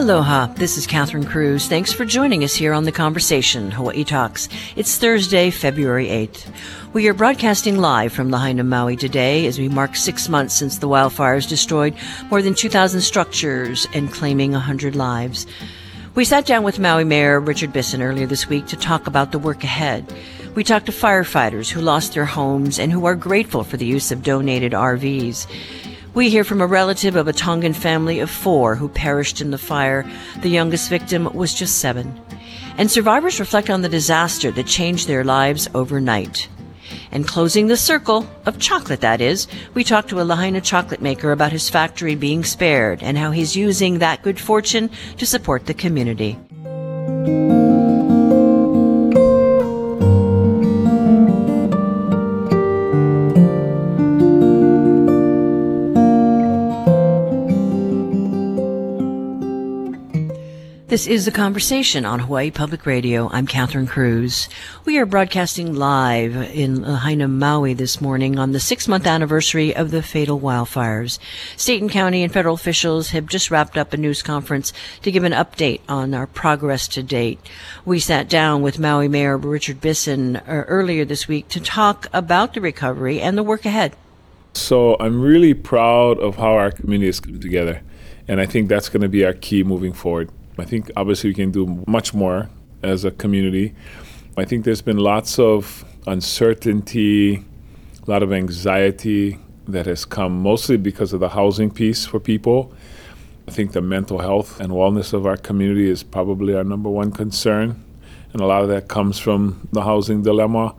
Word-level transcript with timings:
Aloha, 0.00 0.46
this 0.54 0.78
is 0.78 0.86
Catherine 0.86 1.26
Cruz. 1.26 1.68
Thanks 1.68 1.92
for 1.92 2.06
joining 2.06 2.42
us 2.42 2.54
here 2.54 2.72
on 2.72 2.84
The 2.84 2.90
Conversation, 2.90 3.70
Hawaii 3.70 4.02
Talks. 4.02 4.48
It's 4.74 4.96
Thursday, 4.96 5.50
February 5.50 6.06
8th. 6.06 6.50
We 6.94 7.06
are 7.08 7.12
broadcasting 7.12 7.76
live 7.76 8.10
from 8.10 8.30
Lahaina, 8.30 8.64
Maui 8.64 8.96
today 8.96 9.44
as 9.44 9.58
we 9.58 9.68
mark 9.68 9.96
six 9.96 10.26
months 10.26 10.54
since 10.54 10.78
the 10.78 10.88
wildfires 10.88 11.46
destroyed 11.46 11.94
more 12.30 12.40
than 12.40 12.54
2,000 12.54 13.02
structures 13.02 13.86
and 13.92 14.10
claiming 14.10 14.52
100 14.52 14.96
lives. 14.96 15.46
We 16.14 16.24
sat 16.24 16.46
down 16.46 16.62
with 16.62 16.78
Maui 16.78 17.04
Mayor 17.04 17.38
Richard 17.38 17.70
Bissen 17.70 18.00
earlier 18.00 18.26
this 18.26 18.48
week 18.48 18.68
to 18.68 18.76
talk 18.78 19.06
about 19.06 19.32
the 19.32 19.38
work 19.38 19.64
ahead. 19.64 20.10
We 20.54 20.64
talked 20.64 20.86
to 20.86 20.92
firefighters 20.92 21.68
who 21.68 21.82
lost 21.82 22.14
their 22.14 22.24
homes 22.24 22.78
and 22.78 22.90
who 22.90 23.04
are 23.04 23.14
grateful 23.14 23.64
for 23.64 23.76
the 23.76 23.84
use 23.84 24.10
of 24.10 24.22
donated 24.22 24.72
RVs. 24.72 25.46
We 26.12 26.28
hear 26.28 26.42
from 26.42 26.60
a 26.60 26.66
relative 26.66 27.14
of 27.14 27.28
a 27.28 27.32
Tongan 27.32 27.72
family 27.72 28.18
of 28.18 28.30
four 28.30 28.74
who 28.74 28.88
perished 28.88 29.40
in 29.40 29.52
the 29.52 29.58
fire. 29.58 30.04
The 30.42 30.48
youngest 30.48 30.90
victim 30.90 31.32
was 31.32 31.54
just 31.54 31.78
seven. 31.78 32.20
And 32.76 32.90
survivors 32.90 33.38
reflect 33.38 33.70
on 33.70 33.82
the 33.82 33.88
disaster 33.88 34.50
that 34.50 34.66
changed 34.66 35.06
their 35.06 35.22
lives 35.22 35.68
overnight. 35.72 36.48
And 37.12 37.28
closing 37.28 37.68
the 37.68 37.76
circle 37.76 38.28
of 38.44 38.58
chocolate, 38.58 39.02
that 39.02 39.20
is, 39.20 39.46
we 39.74 39.84
talk 39.84 40.08
to 40.08 40.20
a 40.20 40.24
Lahaina 40.24 40.60
chocolate 40.60 41.00
maker 41.00 41.30
about 41.30 41.52
his 41.52 41.70
factory 41.70 42.16
being 42.16 42.42
spared 42.42 43.02
and 43.04 43.16
how 43.16 43.30
he's 43.30 43.54
using 43.54 43.98
that 43.98 44.22
good 44.22 44.40
fortune 44.40 44.90
to 45.18 45.26
support 45.26 45.66
the 45.66 45.74
community. 45.74 46.36
This 60.90 61.06
is 61.06 61.28
a 61.28 61.30
Conversation 61.30 62.04
on 62.04 62.18
Hawaii 62.18 62.50
Public 62.50 62.84
Radio. 62.84 63.30
I'm 63.30 63.46
Catherine 63.46 63.86
Cruz. 63.86 64.48
We 64.84 64.98
are 64.98 65.06
broadcasting 65.06 65.72
live 65.72 66.34
in 66.34 66.82
Lahaina, 66.82 67.28
Maui 67.28 67.74
this 67.74 68.00
morning 68.00 68.40
on 68.40 68.50
the 68.50 68.58
six 68.58 68.88
month 68.88 69.06
anniversary 69.06 69.72
of 69.72 69.92
the 69.92 70.02
fatal 70.02 70.40
wildfires. 70.40 71.20
State 71.56 71.80
and 71.80 71.92
county 71.92 72.24
and 72.24 72.32
federal 72.32 72.56
officials 72.56 73.10
have 73.10 73.26
just 73.26 73.52
wrapped 73.52 73.78
up 73.78 73.92
a 73.92 73.96
news 73.96 74.20
conference 74.20 74.72
to 75.02 75.12
give 75.12 75.22
an 75.22 75.30
update 75.30 75.80
on 75.88 76.12
our 76.12 76.26
progress 76.26 76.88
to 76.88 77.04
date. 77.04 77.38
We 77.84 78.00
sat 78.00 78.28
down 78.28 78.60
with 78.60 78.80
Maui 78.80 79.06
Mayor 79.06 79.36
Richard 79.36 79.80
Bissen 79.80 80.38
uh, 80.38 80.42
earlier 80.66 81.04
this 81.04 81.28
week 81.28 81.46
to 81.50 81.60
talk 81.60 82.08
about 82.12 82.54
the 82.54 82.60
recovery 82.60 83.20
and 83.20 83.38
the 83.38 83.44
work 83.44 83.64
ahead. 83.64 83.94
So 84.54 84.96
I'm 84.98 85.20
really 85.22 85.54
proud 85.54 86.18
of 86.18 86.34
how 86.34 86.54
our 86.54 86.72
community 86.72 87.10
is 87.10 87.20
coming 87.20 87.40
together. 87.40 87.80
And 88.26 88.40
I 88.40 88.46
think 88.46 88.68
that's 88.68 88.88
going 88.88 89.02
to 89.02 89.08
be 89.08 89.24
our 89.24 89.34
key 89.34 89.62
moving 89.62 89.92
forward. 89.92 90.30
I 90.60 90.64
think 90.64 90.90
obviously 90.96 91.30
we 91.30 91.34
can 91.34 91.50
do 91.50 91.82
much 91.86 92.12
more 92.14 92.48
as 92.82 93.04
a 93.04 93.10
community. 93.10 93.74
I 94.36 94.44
think 94.44 94.64
there's 94.64 94.82
been 94.82 94.98
lots 94.98 95.38
of 95.38 95.84
uncertainty, 96.06 97.36
a 98.06 98.10
lot 98.10 98.22
of 98.22 98.32
anxiety 98.32 99.38
that 99.68 99.86
has 99.86 100.04
come 100.04 100.42
mostly 100.42 100.76
because 100.76 101.12
of 101.12 101.20
the 101.20 101.30
housing 101.30 101.70
piece 101.70 102.06
for 102.06 102.20
people. 102.20 102.72
I 103.48 103.52
think 103.52 103.72
the 103.72 103.80
mental 103.80 104.18
health 104.18 104.60
and 104.60 104.72
wellness 104.72 105.12
of 105.12 105.26
our 105.26 105.36
community 105.36 105.88
is 105.88 106.02
probably 106.02 106.54
our 106.54 106.64
number 106.64 106.88
one 106.88 107.10
concern. 107.10 107.82
And 108.32 108.40
a 108.40 108.46
lot 108.46 108.62
of 108.62 108.68
that 108.68 108.88
comes 108.88 109.18
from 109.18 109.68
the 109.72 109.82
housing 109.82 110.22
dilemma. 110.22 110.74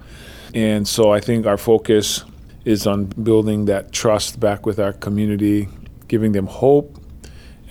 And 0.53 0.87
so 0.87 1.11
I 1.11 1.19
think 1.19 1.45
our 1.45 1.57
focus 1.57 2.23
is 2.65 2.85
on 2.87 3.05
building 3.05 3.65
that 3.65 3.91
trust 3.91 4.39
back 4.39 4.65
with 4.65 4.79
our 4.79 4.93
community, 4.93 5.67
giving 6.07 6.31
them 6.31 6.45
hope, 6.45 7.00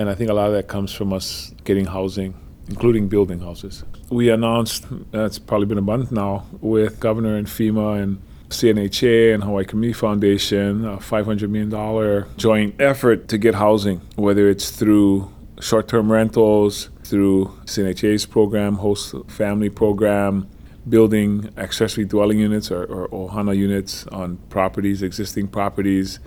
and 0.00 0.08
I 0.08 0.14
think 0.14 0.30
a 0.30 0.32
lot 0.32 0.46
of 0.46 0.54
that 0.54 0.66
comes 0.66 0.94
from 0.94 1.12
us 1.12 1.52
getting 1.64 1.84
housing, 1.84 2.34
including 2.68 3.08
building 3.08 3.40
houses. 3.40 3.84
We 4.08 4.30
announced, 4.30 4.86
uh, 4.90 4.96
that's 5.12 5.38
probably 5.38 5.66
been 5.66 5.76
a 5.76 5.82
month 5.82 6.10
now, 6.10 6.46
with 6.62 6.98
Governor 6.98 7.36
and 7.36 7.46
FEMA 7.46 8.02
and 8.02 8.18
CNHA 8.48 9.34
and 9.34 9.44
Hawaii 9.44 9.66
Community 9.66 9.92
Foundation, 9.92 10.86
a 10.86 10.96
$500 10.96 11.50
million 11.50 12.26
joint 12.38 12.80
effort 12.80 13.28
to 13.28 13.36
get 13.36 13.56
housing, 13.56 14.00
whether 14.16 14.48
it's 14.48 14.70
through 14.70 15.30
short 15.60 15.86
term 15.86 16.10
rentals, 16.10 16.88
through 17.04 17.52
CNHA's 17.66 18.24
program, 18.24 18.76
host 18.76 19.14
family 19.28 19.68
program, 19.68 20.48
building 20.88 21.50
accessory 21.58 22.06
dwelling 22.06 22.38
units 22.38 22.70
or, 22.70 22.84
or 22.86 23.08
ohana 23.08 23.54
units 23.54 24.06
on 24.06 24.38
properties, 24.48 25.02
existing 25.02 25.48
properties, 25.48 26.20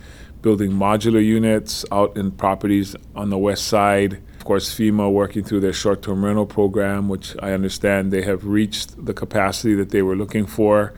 building 0.43 0.71
modular 0.71 1.25
units 1.25 1.85
out 1.91 2.15
in 2.15 2.29
properties 2.29 2.95
on 3.15 3.31
the 3.31 3.37
west 3.37 3.65
side. 3.65 4.21
Of 4.37 4.45
course, 4.45 4.71
FEMA 4.75 5.11
working 5.11 5.43
through 5.43 5.61
their 5.61 5.73
short 5.73 6.03
term 6.03 6.23
rental 6.23 6.45
program, 6.45 7.09
which 7.09 7.35
I 7.41 7.53
understand 7.53 8.11
they 8.11 8.21
have 8.21 8.45
reached 8.45 9.03
the 9.03 9.13
capacity 9.13 9.73
that 9.75 9.89
they 9.89 10.03
were 10.03 10.15
looking 10.15 10.45
for. 10.45 10.93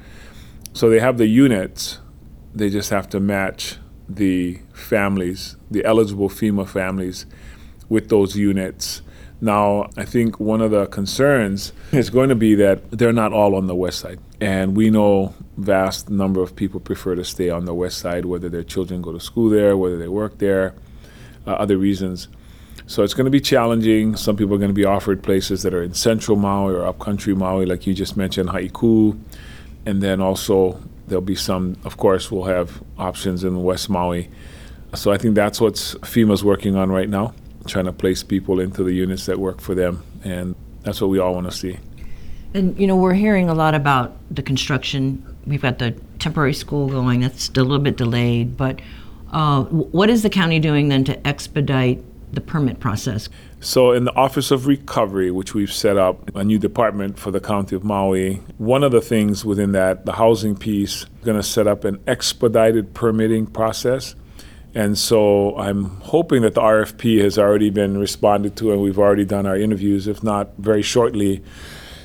So 0.73 0.89
they 0.89 0.99
have 0.99 1.17
the 1.17 1.27
units, 1.27 1.99
they 2.53 2.69
just 2.69 2.89
have 2.89 3.07
to 3.09 3.19
match 3.21 3.77
the 4.09 4.59
families, 4.73 5.55
the 5.71 5.85
eligible 5.85 6.27
FEMA 6.27 6.67
families, 6.67 7.25
with 7.87 8.09
those 8.09 8.35
units. 8.35 9.01
Now, 9.41 9.89
I 9.97 10.05
think 10.05 10.39
one 10.39 10.61
of 10.61 10.71
the 10.71 10.87
concerns 10.87 11.73
is 11.91 12.09
going 12.09 12.29
to 12.29 12.35
be 12.35 12.55
that 12.55 12.89
they're 12.91 13.13
not 13.13 13.33
all 13.33 13.55
on 13.55 13.67
the 13.67 13.75
west 13.75 13.99
side. 13.99 14.19
And 14.39 14.75
we 14.75 14.89
know 14.89 15.33
vast 15.57 16.09
number 16.09 16.41
of 16.41 16.55
people 16.55 16.79
prefer 16.79 17.15
to 17.15 17.23
stay 17.23 17.49
on 17.49 17.65
the 17.65 17.73
west 17.73 17.97
side, 17.97 18.25
whether 18.25 18.49
their 18.49 18.63
children 18.63 19.01
go 19.01 19.11
to 19.11 19.19
school 19.19 19.49
there, 19.49 19.77
whether 19.77 19.97
they 19.97 20.07
work 20.07 20.37
there, 20.37 20.73
uh, 21.45 21.51
other 21.51 21.77
reasons. 21.77 22.27
So 22.87 23.03
it's 23.03 23.13
going 23.13 23.25
to 23.25 23.31
be 23.31 23.41
challenging. 23.41 24.15
Some 24.15 24.37
people 24.37 24.55
are 24.55 24.59
going 24.59 24.69
to 24.69 24.73
be 24.75 24.85
offered 24.85 25.23
places 25.23 25.63
that 25.63 25.73
are 25.73 25.81
in 25.81 25.93
central 25.93 26.37
Maui 26.37 26.73
or 26.73 26.85
upcountry 26.85 27.35
Maui, 27.35 27.65
like 27.65 27.87
you 27.87 27.93
just 27.93 28.15
mentioned, 28.15 28.49
Haiku. 28.49 29.19
And 29.85 30.01
then 30.01 30.21
also 30.21 30.79
there'll 31.07 31.21
be 31.21 31.35
some, 31.35 31.77
of 31.83 31.97
course, 31.97 32.31
we'll 32.31 32.43
have 32.43 32.81
options 32.97 33.43
in 33.43 33.63
West 33.63 33.89
Maui. 33.89 34.29
So 34.93 35.11
I 35.11 35.17
think 35.17 35.35
that's 35.35 35.59
what 35.59 35.73
FEMA's 35.73 36.43
working 36.43 36.75
on 36.75 36.91
right 36.91 37.09
now 37.09 37.33
trying 37.67 37.85
to 37.85 37.93
place 37.93 38.23
people 38.23 38.59
into 38.59 38.83
the 38.83 38.93
units 38.93 39.25
that 39.25 39.39
work 39.39 39.61
for 39.61 39.75
them, 39.75 40.03
and 40.23 40.55
that's 40.83 41.01
what 41.01 41.09
we 41.09 41.19
all 41.19 41.33
want 41.33 41.49
to 41.49 41.55
see. 41.55 41.79
And 42.53 42.77
you 42.79 42.87
know, 42.87 42.95
we're 42.95 43.13
hearing 43.13 43.49
a 43.49 43.53
lot 43.53 43.75
about 43.75 44.15
the 44.31 44.41
construction. 44.41 45.23
We've 45.45 45.61
got 45.61 45.79
the 45.79 45.91
temporary 46.19 46.53
school 46.53 46.87
going; 46.87 47.21
that's 47.21 47.49
a 47.49 47.63
little 47.63 47.79
bit 47.79 47.97
delayed. 47.97 48.55
But 48.55 48.81
uh, 49.31 49.63
what 49.63 50.09
is 50.09 50.23
the 50.23 50.29
county 50.29 50.59
doing 50.59 50.89
then 50.89 51.03
to 51.05 51.27
expedite 51.27 52.03
the 52.33 52.41
permit 52.41 52.79
process? 52.79 53.29
So, 53.59 53.91
in 53.91 54.05
the 54.05 54.15
Office 54.15 54.51
of 54.51 54.67
Recovery, 54.67 55.31
which 55.31 55.53
we've 55.53 55.73
set 55.73 55.97
up 55.97 56.35
a 56.35 56.43
new 56.43 56.59
department 56.59 57.17
for 57.17 57.31
the 57.31 57.39
County 57.39 57.75
of 57.75 57.83
Maui, 57.83 58.35
one 58.57 58.83
of 58.83 58.91
the 58.91 59.01
things 59.01 59.43
within 59.43 59.71
that, 59.71 60.05
the 60.05 60.13
housing 60.13 60.55
piece, 60.55 61.05
going 61.23 61.37
to 61.37 61.43
set 61.43 61.65
up 61.65 61.83
an 61.83 61.99
expedited 62.05 62.93
permitting 62.93 63.47
process 63.47 64.15
and 64.75 64.97
so 64.97 65.57
I'm 65.57 65.85
hoping 66.01 66.41
that 66.41 66.53
the 66.53 66.61
RFP 66.61 67.21
has 67.21 67.39
already 67.39 67.69
been 67.69 67.97
responded 67.97 68.57
to 68.57 68.73
and 68.73 68.81
we've 68.81 68.99
already 68.99 69.23
done 69.23 69.45
our 69.45 69.55
interviews. 69.55 70.05
If 70.05 70.21
not, 70.21 70.49
very 70.57 70.81
shortly, 70.81 71.41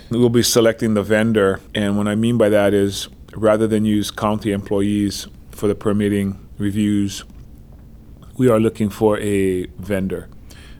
we'll 0.08 0.28
be 0.28 0.44
selecting 0.44 0.94
the 0.94 1.02
vendor. 1.02 1.60
And 1.74 1.98
what 1.98 2.06
I 2.06 2.14
mean 2.14 2.38
by 2.38 2.48
that 2.48 2.72
is 2.72 3.08
rather 3.34 3.66
than 3.66 3.84
use 3.84 4.12
county 4.12 4.52
employees 4.52 5.26
for 5.50 5.66
the 5.66 5.74
permitting 5.74 6.38
reviews, 6.58 7.24
we 8.38 8.48
are 8.48 8.60
looking 8.60 8.88
for 8.88 9.18
a 9.18 9.66
vendor 9.78 10.28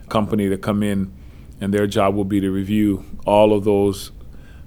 company 0.07 0.47
to 0.47 0.57
come 0.57 0.83
in 0.83 1.11
and 1.59 1.73
their 1.73 1.87
job 1.87 2.15
will 2.15 2.23
be 2.23 2.39
to 2.39 2.51
review 2.51 3.05
all 3.25 3.53
of 3.53 3.65
those 3.65 4.11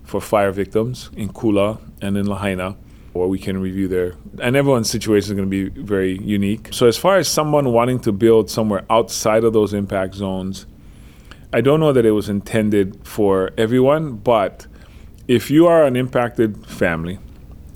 for 0.03 0.21
fire 0.21 0.53
victims 0.53 1.09
in 1.17 1.31
Kula 1.31 1.81
and 2.03 2.19
in 2.19 2.27
Lahaina 2.27 2.77
or 3.15 3.29
we 3.29 3.39
can 3.39 3.61
review 3.61 3.89
there. 3.89 4.15
and 4.41 4.57
everyone's 4.57 4.91
situation 4.91 5.33
is 5.33 5.37
going 5.37 5.51
to 5.51 5.71
be 5.71 5.83
very 5.83 6.19
unique 6.19 6.69
so 6.73 6.87
as 6.87 6.97
far 6.97 7.17
as 7.17 7.29
someone 7.29 7.73
wanting 7.73 7.99
to 7.99 8.13
build 8.13 8.51
somewhere 8.51 8.85
outside 8.91 9.45
of 9.45 9.53
those 9.53 9.73
impact 9.73 10.15
zones 10.15 10.67
i 11.53 11.61
don't 11.61 11.81
know 11.81 11.93
that 11.93 12.05
it 12.05 12.11
was 12.11 12.29
intended 12.29 12.99
for 13.07 13.51
everyone 13.57 14.17
but 14.17 14.67
if 15.29 15.51
you 15.51 15.67
are 15.67 15.85
an 15.85 15.97
impacted 15.97 16.67
family 16.67 17.19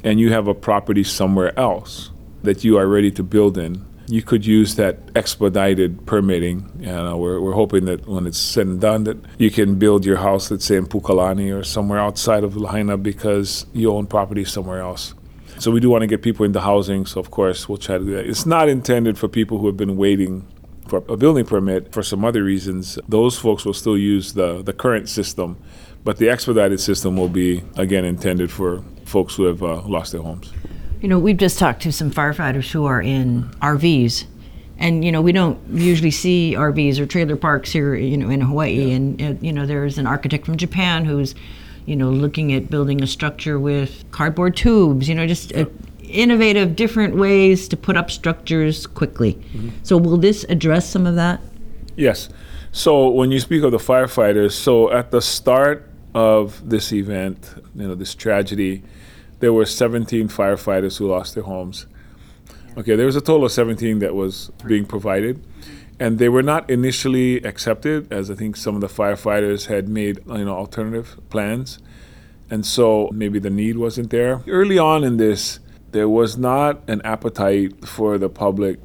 and 0.04 0.20
you 0.20 0.32
have 0.32 0.46
a 0.46 0.54
property 0.54 1.02
somewhere 1.02 1.58
else 1.58 2.10
that 2.42 2.62
you 2.62 2.76
are 2.76 2.86
ready 2.86 3.10
to 3.10 3.22
build 3.22 3.56
in 3.56 3.84
you 4.08 4.22
could 4.22 4.46
use 4.46 4.76
that 4.76 4.98
expedited 5.14 6.06
permitting. 6.06 6.70
And 6.82 7.18
we're, 7.18 7.40
we're 7.40 7.52
hoping 7.52 7.84
that 7.84 8.06
when 8.06 8.26
it's 8.26 8.38
said 8.38 8.66
and 8.66 8.80
done, 8.80 9.04
that 9.04 9.18
you 9.36 9.50
can 9.50 9.78
build 9.78 10.04
your 10.04 10.16
house, 10.16 10.50
let's 10.50 10.64
say 10.64 10.76
in 10.76 10.86
Pukalani 10.86 11.54
or 11.54 11.62
somewhere 11.62 11.98
outside 11.98 12.42
of 12.42 12.56
Lahaina 12.56 12.96
because 12.96 13.66
you 13.72 13.92
own 13.92 14.06
property 14.06 14.44
somewhere 14.44 14.80
else. 14.80 15.14
So 15.58 15.70
we 15.70 15.80
do 15.80 15.90
want 15.90 16.02
to 16.02 16.06
get 16.06 16.22
people 16.22 16.44
into 16.44 16.60
housing. 16.60 17.06
So 17.06 17.20
of 17.20 17.30
course 17.30 17.68
we'll 17.68 17.78
try 17.78 17.98
to 17.98 18.04
do 18.04 18.12
that. 18.14 18.26
It's 18.26 18.46
not 18.46 18.68
intended 18.68 19.18
for 19.18 19.28
people 19.28 19.58
who 19.58 19.66
have 19.66 19.76
been 19.76 19.96
waiting 19.96 20.46
for 20.86 21.02
a 21.08 21.16
building 21.16 21.44
permit 21.44 21.92
for 21.92 22.02
some 22.02 22.24
other 22.24 22.42
reasons. 22.42 22.98
Those 23.08 23.38
folks 23.38 23.64
will 23.64 23.74
still 23.74 23.98
use 23.98 24.32
the 24.34 24.62
the 24.62 24.72
current 24.72 25.08
system, 25.08 25.56
but 26.04 26.16
the 26.18 26.30
expedited 26.30 26.80
system 26.80 27.16
will 27.16 27.28
be 27.28 27.62
again 27.76 28.04
intended 28.04 28.50
for 28.50 28.82
folks 29.04 29.34
who 29.36 29.44
have 29.44 29.62
uh, 29.62 29.82
lost 29.82 30.12
their 30.12 30.22
homes. 30.22 30.52
You 31.00 31.08
know, 31.08 31.18
we've 31.18 31.36
just 31.36 31.58
talked 31.58 31.82
to 31.82 31.92
some 31.92 32.10
firefighters 32.10 32.70
who 32.70 32.84
are 32.86 33.00
in 33.00 33.44
RVs 33.60 34.24
And 34.78 35.04
you 35.04 35.12
know 35.12 35.20
we 35.20 35.32
don't 35.32 35.58
usually 35.70 36.10
see 36.10 36.54
RVs 36.56 36.98
or 36.98 37.06
trailer 37.06 37.36
parks 37.36 37.72
here, 37.72 37.94
you 37.94 38.16
know, 38.16 38.30
in 38.30 38.40
Hawaii. 38.40 38.74
Yeah. 38.74 38.94
And 38.94 39.22
uh, 39.22 39.34
you 39.40 39.52
know 39.52 39.66
there's 39.66 39.98
an 39.98 40.06
architect 40.06 40.46
from 40.46 40.56
Japan 40.56 41.04
who's, 41.04 41.34
you 41.88 41.96
know, 41.96 42.10
looking 42.10 42.52
at 42.52 42.70
building 42.70 43.02
a 43.02 43.06
structure 43.06 43.58
with 43.58 44.04
cardboard 44.10 44.56
tubes. 44.56 45.08
You 45.08 45.14
know, 45.14 45.26
just 45.26 45.54
uh, 45.56 45.66
innovative, 46.02 46.76
different 46.76 47.16
ways 47.16 47.68
to 47.68 47.76
put 47.76 47.96
up 47.96 48.10
structures 48.10 48.86
quickly. 48.86 49.34
Mm-hmm. 49.34 49.70
So 49.82 49.96
will 49.96 50.18
this 50.18 50.44
address 50.48 50.88
some 50.88 51.06
of 51.06 51.14
that? 51.14 51.40
Yes. 51.96 52.28
So 52.72 53.08
when 53.08 53.32
you 53.32 53.40
speak 53.40 53.62
of 53.62 53.72
the 53.72 53.78
firefighters, 53.78 54.52
so 54.52 54.90
at 54.92 55.10
the 55.10 55.22
start 55.22 55.88
of 56.14 56.68
this 56.68 56.92
event, 56.92 57.54
you 57.74 57.88
know, 57.88 57.94
this 57.94 58.14
tragedy, 58.14 58.82
there 59.40 59.52
were 59.52 59.64
17 59.64 60.28
firefighters 60.28 60.98
who 60.98 61.08
lost 61.08 61.34
their 61.34 61.44
homes. 61.44 61.86
Okay, 62.76 62.94
there 62.94 63.06
was 63.06 63.16
a 63.16 63.20
total 63.20 63.46
of 63.46 63.52
17 63.52 63.98
that 64.00 64.14
was 64.14 64.50
being 64.64 64.84
provided, 64.84 65.42
and 66.00 66.18
they 66.18 66.28
were 66.28 66.42
not 66.42 66.68
initially 66.70 67.38
accepted, 67.42 68.12
as 68.12 68.30
I 68.30 68.34
think 68.34 68.56
some 68.56 68.74
of 68.74 68.80
the 68.80 68.88
firefighters 68.88 69.66
had 69.66 69.88
made 69.88 70.20
you 70.26 70.44
know 70.44 70.54
alternative 70.54 71.18
plans, 71.28 71.78
and 72.50 72.64
so 72.64 73.10
maybe 73.12 73.38
the 73.38 73.50
need 73.50 73.76
wasn't 73.76 74.10
there. 74.10 74.42
Early 74.46 74.78
on 74.78 75.04
in 75.04 75.16
this, 75.16 75.60
there 75.90 76.08
was 76.08 76.36
not 76.36 76.82
an 76.88 77.02
appetite 77.02 77.86
for 77.86 78.18
the 78.18 78.28
public 78.28 78.78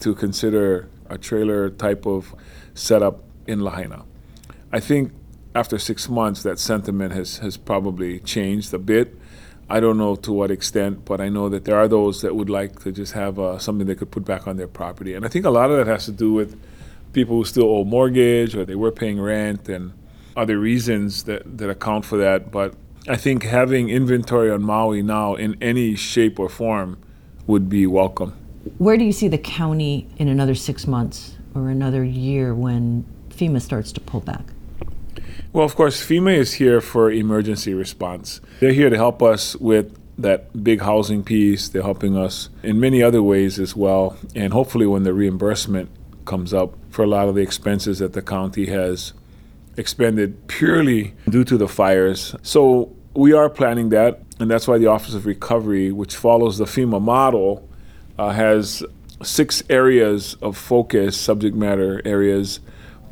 to 0.00 0.14
consider 0.14 0.88
a 1.08 1.16
trailer 1.16 1.70
type 1.70 2.06
of 2.06 2.34
setup 2.74 3.24
in 3.46 3.60
Lahaina. 3.60 4.04
I 4.72 4.80
think 4.80 5.12
after 5.54 5.78
six 5.78 6.08
months, 6.08 6.42
that 6.42 6.58
sentiment 6.58 7.12
has, 7.14 7.38
has 7.38 7.56
probably 7.56 8.20
changed 8.20 8.72
a 8.74 8.78
bit. 8.78 9.17
I 9.70 9.80
don't 9.80 9.98
know 9.98 10.16
to 10.16 10.32
what 10.32 10.50
extent, 10.50 11.04
but 11.04 11.20
I 11.20 11.28
know 11.28 11.48
that 11.50 11.64
there 11.66 11.76
are 11.76 11.88
those 11.88 12.22
that 12.22 12.34
would 12.34 12.48
like 12.48 12.80
to 12.80 12.92
just 12.92 13.12
have 13.12 13.38
uh, 13.38 13.58
something 13.58 13.86
they 13.86 13.94
could 13.94 14.10
put 14.10 14.24
back 14.24 14.46
on 14.46 14.56
their 14.56 14.68
property. 14.68 15.12
And 15.14 15.26
I 15.26 15.28
think 15.28 15.44
a 15.44 15.50
lot 15.50 15.70
of 15.70 15.76
that 15.76 15.86
has 15.86 16.06
to 16.06 16.12
do 16.12 16.32
with 16.32 16.58
people 17.12 17.36
who 17.36 17.44
still 17.44 17.64
owe 17.64 17.84
mortgage 17.84 18.54
or 18.54 18.64
they 18.64 18.74
were 18.74 18.90
paying 18.90 19.20
rent 19.20 19.68
and 19.68 19.92
other 20.36 20.58
reasons 20.58 21.24
that, 21.24 21.58
that 21.58 21.68
account 21.68 22.06
for 22.06 22.16
that. 22.16 22.50
But 22.50 22.74
I 23.06 23.16
think 23.16 23.42
having 23.42 23.90
inventory 23.90 24.50
on 24.50 24.62
Maui 24.62 25.02
now 25.02 25.34
in 25.34 25.56
any 25.60 25.96
shape 25.96 26.38
or 26.38 26.48
form 26.48 26.98
would 27.46 27.68
be 27.68 27.86
welcome. 27.86 28.32
Where 28.78 28.96
do 28.96 29.04
you 29.04 29.12
see 29.12 29.28
the 29.28 29.38
county 29.38 30.08
in 30.16 30.28
another 30.28 30.54
six 30.54 30.86
months 30.86 31.36
or 31.54 31.68
another 31.68 32.04
year 32.04 32.54
when 32.54 33.04
FEMA 33.30 33.60
starts 33.60 33.92
to 33.92 34.00
pull 34.00 34.20
back? 34.20 34.44
Well, 35.58 35.64
of 35.64 35.74
course, 35.74 36.00
FEMA 36.00 36.36
is 36.36 36.52
here 36.52 36.80
for 36.80 37.10
emergency 37.10 37.74
response. 37.74 38.40
They're 38.60 38.72
here 38.72 38.90
to 38.90 38.96
help 38.96 39.24
us 39.24 39.56
with 39.56 39.92
that 40.16 40.62
big 40.62 40.80
housing 40.80 41.24
piece. 41.24 41.68
They're 41.68 41.82
helping 41.82 42.16
us 42.16 42.48
in 42.62 42.78
many 42.78 43.02
other 43.02 43.24
ways 43.24 43.58
as 43.58 43.74
well. 43.74 44.16
And 44.36 44.52
hopefully, 44.52 44.86
when 44.86 45.02
the 45.02 45.12
reimbursement 45.12 45.90
comes 46.26 46.54
up 46.54 46.74
for 46.90 47.02
a 47.02 47.08
lot 47.08 47.28
of 47.28 47.34
the 47.34 47.40
expenses 47.40 47.98
that 47.98 48.12
the 48.12 48.22
county 48.22 48.66
has 48.66 49.14
expended 49.76 50.46
purely 50.46 51.14
due 51.28 51.42
to 51.42 51.58
the 51.58 51.66
fires. 51.66 52.36
So, 52.44 52.94
we 53.14 53.32
are 53.32 53.50
planning 53.50 53.88
that. 53.88 54.20
And 54.38 54.48
that's 54.48 54.68
why 54.68 54.78
the 54.78 54.86
Office 54.86 55.14
of 55.14 55.26
Recovery, 55.26 55.90
which 55.90 56.14
follows 56.14 56.58
the 56.58 56.66
FEMA 56.66 57.02
model, 57.02 57.68
uh, 58.16 58.30
has 58.30 58.84
six 59.24 59.64
areas 59.68 60.36
of 60.40 60.56
focus, 60.56 61.20
subject 61.20 61.56
matter 61.56 62.00
areas, 62.04 62.60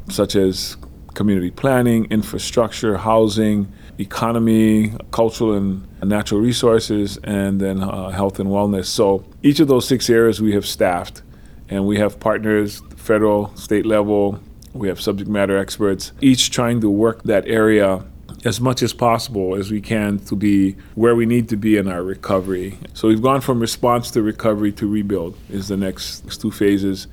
such 0.08 0.36
as 0.36 0.76
community 1.16 1.50
planning, 1.50 2.04
infrastructure, 2.10 2.96
housing, 2.96 3.72
economy, 3.98 4.92
cultural 5.10 5.54
and 5.54 5.88
natural 6.04 6.40
resources, 6.40 7.16
and 7.24 7.60
then 7.60 7.82
uh, 7.82 8.10
health 8.10 8.38
and 8.38 8.48
wellness. 8.50 8.86
So 8.86 9.24
each 9.42 9.58
of 9.58 9.66
those 9.66 9.88
six 9.88 10.08
areas 10.08 10.40
we 10.40 10.52
have 10.52 10.66
staffed, 10.66 11.22
and 11.68 11.86
we 11.86 11.98
have 11.98 12.20
partners, 12.20 12.82
federal, 12.96 13.54
state 13.56 13.86
level. 13.86 14.38
We 14.74 14.88
have 14.88 15.00
subject 15.00 15.28
matter 15.28 15.56
experts, 15.56 16.12
each 16.20 16.50
trying 16.50 16.80
to 16.82 16.90
work 16.90 17.22
that 17.24 17.48
area 17.48 18.04
as 18.44 18.60
much 18.60 18.82
as 18.82 18.92
possible 18.92 19.56
as 19.56 19.70
we 19.70 19.80
can 19.80 20.18
to 20.18 20.36
be 20.36 20.76
where 20.94 21.16
we 21.16 21.26
need 21.26 21.48
to 21.48 21.56
be 21.56 21.76
in 21.76 21.88
our 21.88 22.02
recovery. 22.02 22.78
So 22.92 23.08
we've 23.08 23.22
gone 23.22 23.40
from 23.40 23.58
response 23.58 24.10
to 24.12 24.22
recovery 24.22 24.72
to 24.72 24.86
rebuild 24.86 25.36
is 25.50 25.68
the 25.68 25.76
next 25.76 26.40
two 26.40 26.50
phases. 26.50 27.08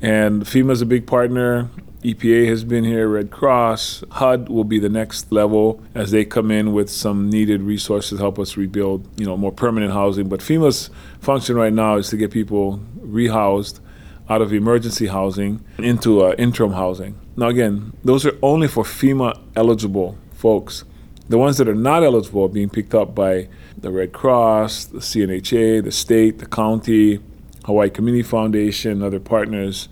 And 0.00 0.42
FEMA 0.42 0.72
is 0.72 0.82
a 0.82 0.86
big 0.86 1.06
partner. 1.06 1.68
EPA 2.04 2.48
has 2.48 2.64
been 2.64 2.84
here, 2.84 3.08
Red 3.08 3.30
Cross, 3.30 4.04
HUD 4.10 4.50
will 4.50 4.64
be 4.64 4.78
the 4.78 4.90
next 4.90 5.32
level 5.32 5.82
as 5.94 6.10
they 6.10 6.26
come 6.26 6.50
in 6.50 6.74
with 6.74 6.90
some 6.90 7.30
needed 7.30 7.62
resources 7.62 8.18
to 8.18 8.22
help 8.22 8.38
us 8.38 8.58
rebuild, 8.58 9.08
you 9.18 9.24
know, 9.24 9.38
more 9.38 9.50
permanent 9.50 9.94
housing. 9.94 10.28
But 10.28 10.40
FEMA's 10.40 10.90
function 11.20 11.56
right 11.56 11.72
now 11.72 11.96
is 11.96 12.10
to 12.10 12.18
get 12.18 12.30
people 12.30 12.78
rehoused 13.00 13.80
out 14.28 14.42
of 14.42 14.52
emergency 14.52 15.06
housing 15.06 15.64
into 15.78 16.22
uh, 16.22 16.34
interim 16.36 16.72
housing. 16.74 17.18
Now, 17.38 17.48
again, 17.48 17.94
those 18.04 18.26
are 18.26 18.36
only 18.42 18.68
for 18.68 18.84
FEMA 18.84 19.40
eligible 19.56 20.18
folks. 20.34 20.84
The 21.30 21.38
ones 21.38 21.56
that 21.56 21.70
are 21.70 21.74
not 21.74 22.02
eligible 22.02 22.44
are 22.44 22.48
being 22.48 22.68
picked 22.68 22.94
up 22.94 23.14
by 23.14 23.48
the 23.78 23.90
Red 23.90 24.12
Cross, 24.12 24.86
the 24.86 24.98
CNHA, 24.98 25.82
the 25.82 25.90
state, 25.90 26.38
the 26.38 26.46
county, 26.46 27.20
Hawaii 27.64 27.88
Community 27.88 28.22
Foundation, 28.22 29.02
other 29.02 29.20
partners 29.20 29.88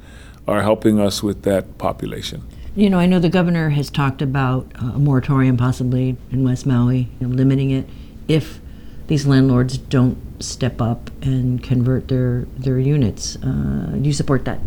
are 0.52 0.62
helping 0.62 1.00
us 1.00 1.22
with 1.22 1.43
that 1.43 1.78
population. 1.78 2.43
You 2.76 2.88
know, 2.90 2.99
I 2.99 3.06
know 3.06 3.19
the 3.19 3.28
governor 3.28 3.70
has 3.70 3.90
talked 3.90 4.22
about 4.22 4.70
a 4.75 4.99
moratorium 4.99 5.56
possibly 5.56 6.16
in 6.31 6.44
West 6.44 6.66
Maui, 6.66 7.08
you 7.20 7.26
know, 7.26 7.34
limiting 7.34 7.70
it 7.70 7.88
if 8.28 8.60
these 9.08 9.26
landlords 9.26 9.76
don't 9.78 10.16
step 10.43 10.81
up 10.81 11.10
and 11.22 11.62
convert 11.62 12.08
their 12.08 12.46
their 12.56 12.78
units. 12.78 13.37
Uh, 13.37 13.90
do 14.00 14.06
you 14.06 14.12
support 14.12 14.44
that? 14.44 14.58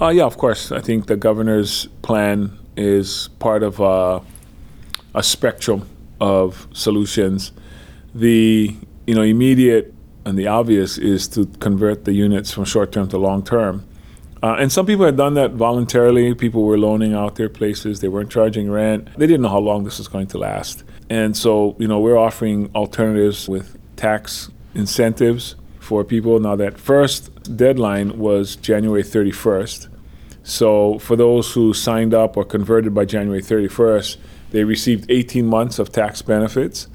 Uh, 0.00 0.08
yeah, 0.08 0.24
of 0.24 0.36
course. 0.36 0.72
I 0.72 0.80
think 0.80 1.06
the 1.06 1.16
governor's 1.16 1.86
plan 2.02 2.58
is 2.76 3.28
part 3.38 3.62
of 3.62 3.80
a, 3.80 4.22
a 5.14 5.22
spectrum 5.22 5.88
of 6.20 6.66
solutions. 6.72 7.52
The 8.14 8.76
you 9.06 9.14
know 9.14 9.22
immediate 9.22 9.94
and 10.24 10.38
the 10.38 10.46
obvious 10.46 10.98
is 10.98 11.26
to 11.28 11.46
convert 11.58 12.04
the 12.04 12.12
units 12.12 12.52
from 12.52 12.64
short 12.64 12.92
term 12.92 13.08
to 13.08 13.18
long 13.18 13.42
term. 13.44 13.87
Uh, 14.42 14.56
and 14.58 14.70
some 14.70 14.86
people 14.86 15.04
had 15.04 15.16
done 15.16 15.34
that 15.34 15.52
voluntarily. 15.52 16.34
People 16.34 16.62
were 16.62 16.78
loaning 16.78 17.14
out 17.14 17.34
their 17.34 17.48
places. 17.48 18.00
They 18.00 18.08
weren't 18.08 18.30
charging 18.30 18.70
rent. 18.70 19.08
They 19.18 19.26
didn't 19.26 19.42
know 19.42 19.48
how 19.48 19.58
long 19.58 19.84
this 19.84 19.98
was 19.98 20.08
going 20.08 20.28
to 20.28 20.38
last. 20.38 20.84
And 21.10 21.36
so, 21.36 21.74
you 21.78 21.88
know, 21.88 21.98
we're 21.98 22.18
offering 22.18 22.70
alternatives 22.74 23.48
with 23.48 23.76
tax 23.96 24.50
incentives 24.74 25.56
for 25.80 26.04
people. 26.04 26.38
Now, 26.38 26.54
that 26.56 26.78
first 26.78 27.56
deadline 27.56 28.18
was 28.18 28.56
January 28.56 29.02
31st. 29.02 29.88
So, 30.44 30.98
for 30.98 31.16
those 31.16 31.52
who 31.52 31.74
signed 31.74 32.14
up 32.14 32.36
or 32.36 32.44
converted 32.44 32.94
by 32.94 33.04
January 33.04 33.42
31st, 33.42 34.16
they 34.50 34.64
received 34.64 35.10
18 35.10 35.46
months 35.46 35.78
of 35.78 35.92
tax 35.92 36.22
benefits 36.22 36.88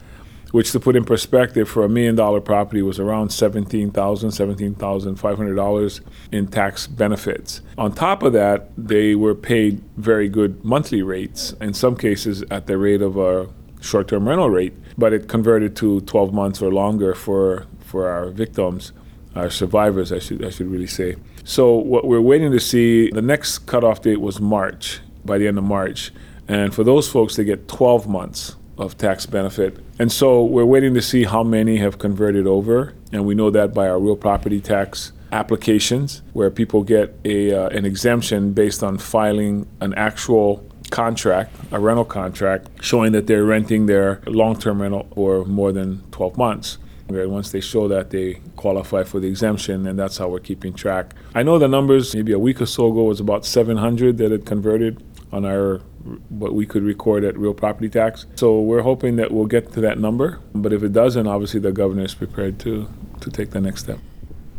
which 0.54 0.72
to 0.72 0.80
put 0.80 0.96
in 0.96 1.04
perspective 1.04 1.68
for 1.68 1.84
a 1.84 1.90
million 1.90 2.16
dollar 2.16 2.40
property 2.40 2.82
was 2.84 3.00
around 3.00 3.30
$17,000, 3.30 3.92
$17,500 3.92 6.00
in 6.32 6.46
tax 6.46 6.86
benefits. 6.86 7.62
On 7.76 7.92
top 7.92 8.22
of 8.22 8.34
that, 8.34 8.70
they 8.78 9.16
were 9.16 9.34
paid 9.34 9.84
very 9.98 10.30
good 10.30 10.64
monthly 10.64 11.02
rates, 11.02 11.54
in 11.60 11.74
some 11.74 11.98
cases 11.98 12.44
at 12.52 12.68
the 12.68 12.78
rate 12.78 13.02
of 13.02 13.18
a 13.18 13.50
short 13.82 14.08
term 14.08 14.30
rental 14.30 14.52
rate, 14.52 14.76
but 14.96 15.12
it 15.12 15.28
converted 15.28 15.76
to 15.78 16.02
12 16.02 16.32
months 16.32 16.62
or 16.62 16.72
longer 16.72 17.16
for, 17.16 17.66
for 17.80 18.08
our 18.08 18.30
victims. 18.30 18.92
Our 19.36 19.50
survivors, 19.50 20.12
I 20.12 20.20
should 20.20 20.46
I 20.46 20.52
should 20.52 20.68
really 20.68 20.86
say. 20.86 21.16
So 21.44 21.74
what 21.74 22.06
we're 22.06 22.22
waiting 22.22 22.52
to 22.52 22.60
see. 22.60 23.10
The 23.10 23.24
next 23.24 23.66
cutoff 23.66 24.04
date 24.04 24.22
was 24.22 24.40
March, 24.40 25.00
by 25.26 25.40
the 25.40 25.48
end 25.48 25.58
of 25.58 25.64
March, 25.64 26.12
and 26.48 26.76
for 26.76 26.84
those 26.84 27.10
folks, 27.10 27.38
they 27.38 27.44
get 27.44 27.68
12 27.68 28.08
months 28.08 28.56
of 28.78 28.98
tax 28.98 29.26
benefit. 29.26 29.78
And 30.00 30.12
so 30.12 30.44
we're 30.44 30.66
waiting 30.66 30.94
to 30.96 31.02
see 31.02 31.24
how 31.24 31.44
many 31.44 31.78
have 31.78 32.00
converted 32.00 32.48
over, 32.48 32.94
and 33.12 33.26
we 33.26 33.36
know 33.36 33.50
that 33.52 33.74
by 33.74 33.88
our 33.88 34.00
real 34.00 34.16
property 34.16 34.60
tax 34.60 35.12
applications, 35.32 36.22
where 36.34 36.50
people 36.50 36.84
get 36.84 37.16
a, 37.26 37.54
uh, 37.54 37.70
an 37.70 37.86
exemption 37.86 38.54
based 38.54 38.84
on 38.84 38.98
filing 38.98 39.68
an 39.82 39.94
actual 39.96 40.68
contract, 40.94 41.56
a 41.72 41.80
rental 41.80 42.06
contract, 42.06 42.70
showing 42.82 43.12
that 43.14 43.26
they're 43.26 43.44
renting 43.44 43.88
their 43.88 44.22
long 44.28 44.58
term 44.58 44.82
rental 44.82 45.08
for 45.16 45.44
more 45.46 45.72
than 45.72 46.04
12 46.12 46.38
months. 46.38 46.78
Where 47.08 47.28
once 47.28 47.52
they 47.52 47.60
show 47.60 47.88
that 47.90 48.12
they 48.12 48.36
qualify 48.56 49.04
for 49.04 49.20
the 49.20 49.28
exemption, 49.28 49.86
and 49.88 50.00
that's 50.00 50.18
how 50.18 50.30
we're 50.30 50.40
keeping 50.40 50.74
track. 50.74 51.14
I 51.36 51.44
know 51.44 51.60
the 51.60 51.68
numbers, 51.68 52.16
maybe 52.16 52.32
a 52.32 52.40
week 52.40 52.62
or 52.62 52.66
so 52.66 52.88
ago, 52.88 53.04
was 53.04 53.20
about 53.20 53.46
700 53.46 54.18
that 54.20 54.32
had 54.32 54.46
converted 54.46 55.04
on 55.34 55.46
our 55.46 55.82
what 56.30 56.54
we 56.54 56.66
could 56.66 56.84
record 56.84 57.24
at 57.24 57.36
real 57.38 57.56
property 57.56 57.90
tax. 57.90 58.28
So 58.36 58.60
we're 58.62 58.84
hoping 58.84 59.16
that 59.16 59.32
we'll 59.32 59.48
get 59.48 59.74
to 59.74 59.82
that 59.82 59.98
number. 59.98 60.40
But 60.54 60.72
if 60.72 60.84
it 60.84 60.94
doesn't, 60.94 61.26
obviously 61.26 61.60
the 61.60 61.72
governor 61.72 62.04
is 62.04 62.14
prepared 62.14 62.60
to, 62.60 62.88
to 63.22 63.32
take 63.32 63.50
the 63.50 63.60
next 63.60 63.82
step. 63.82 64.00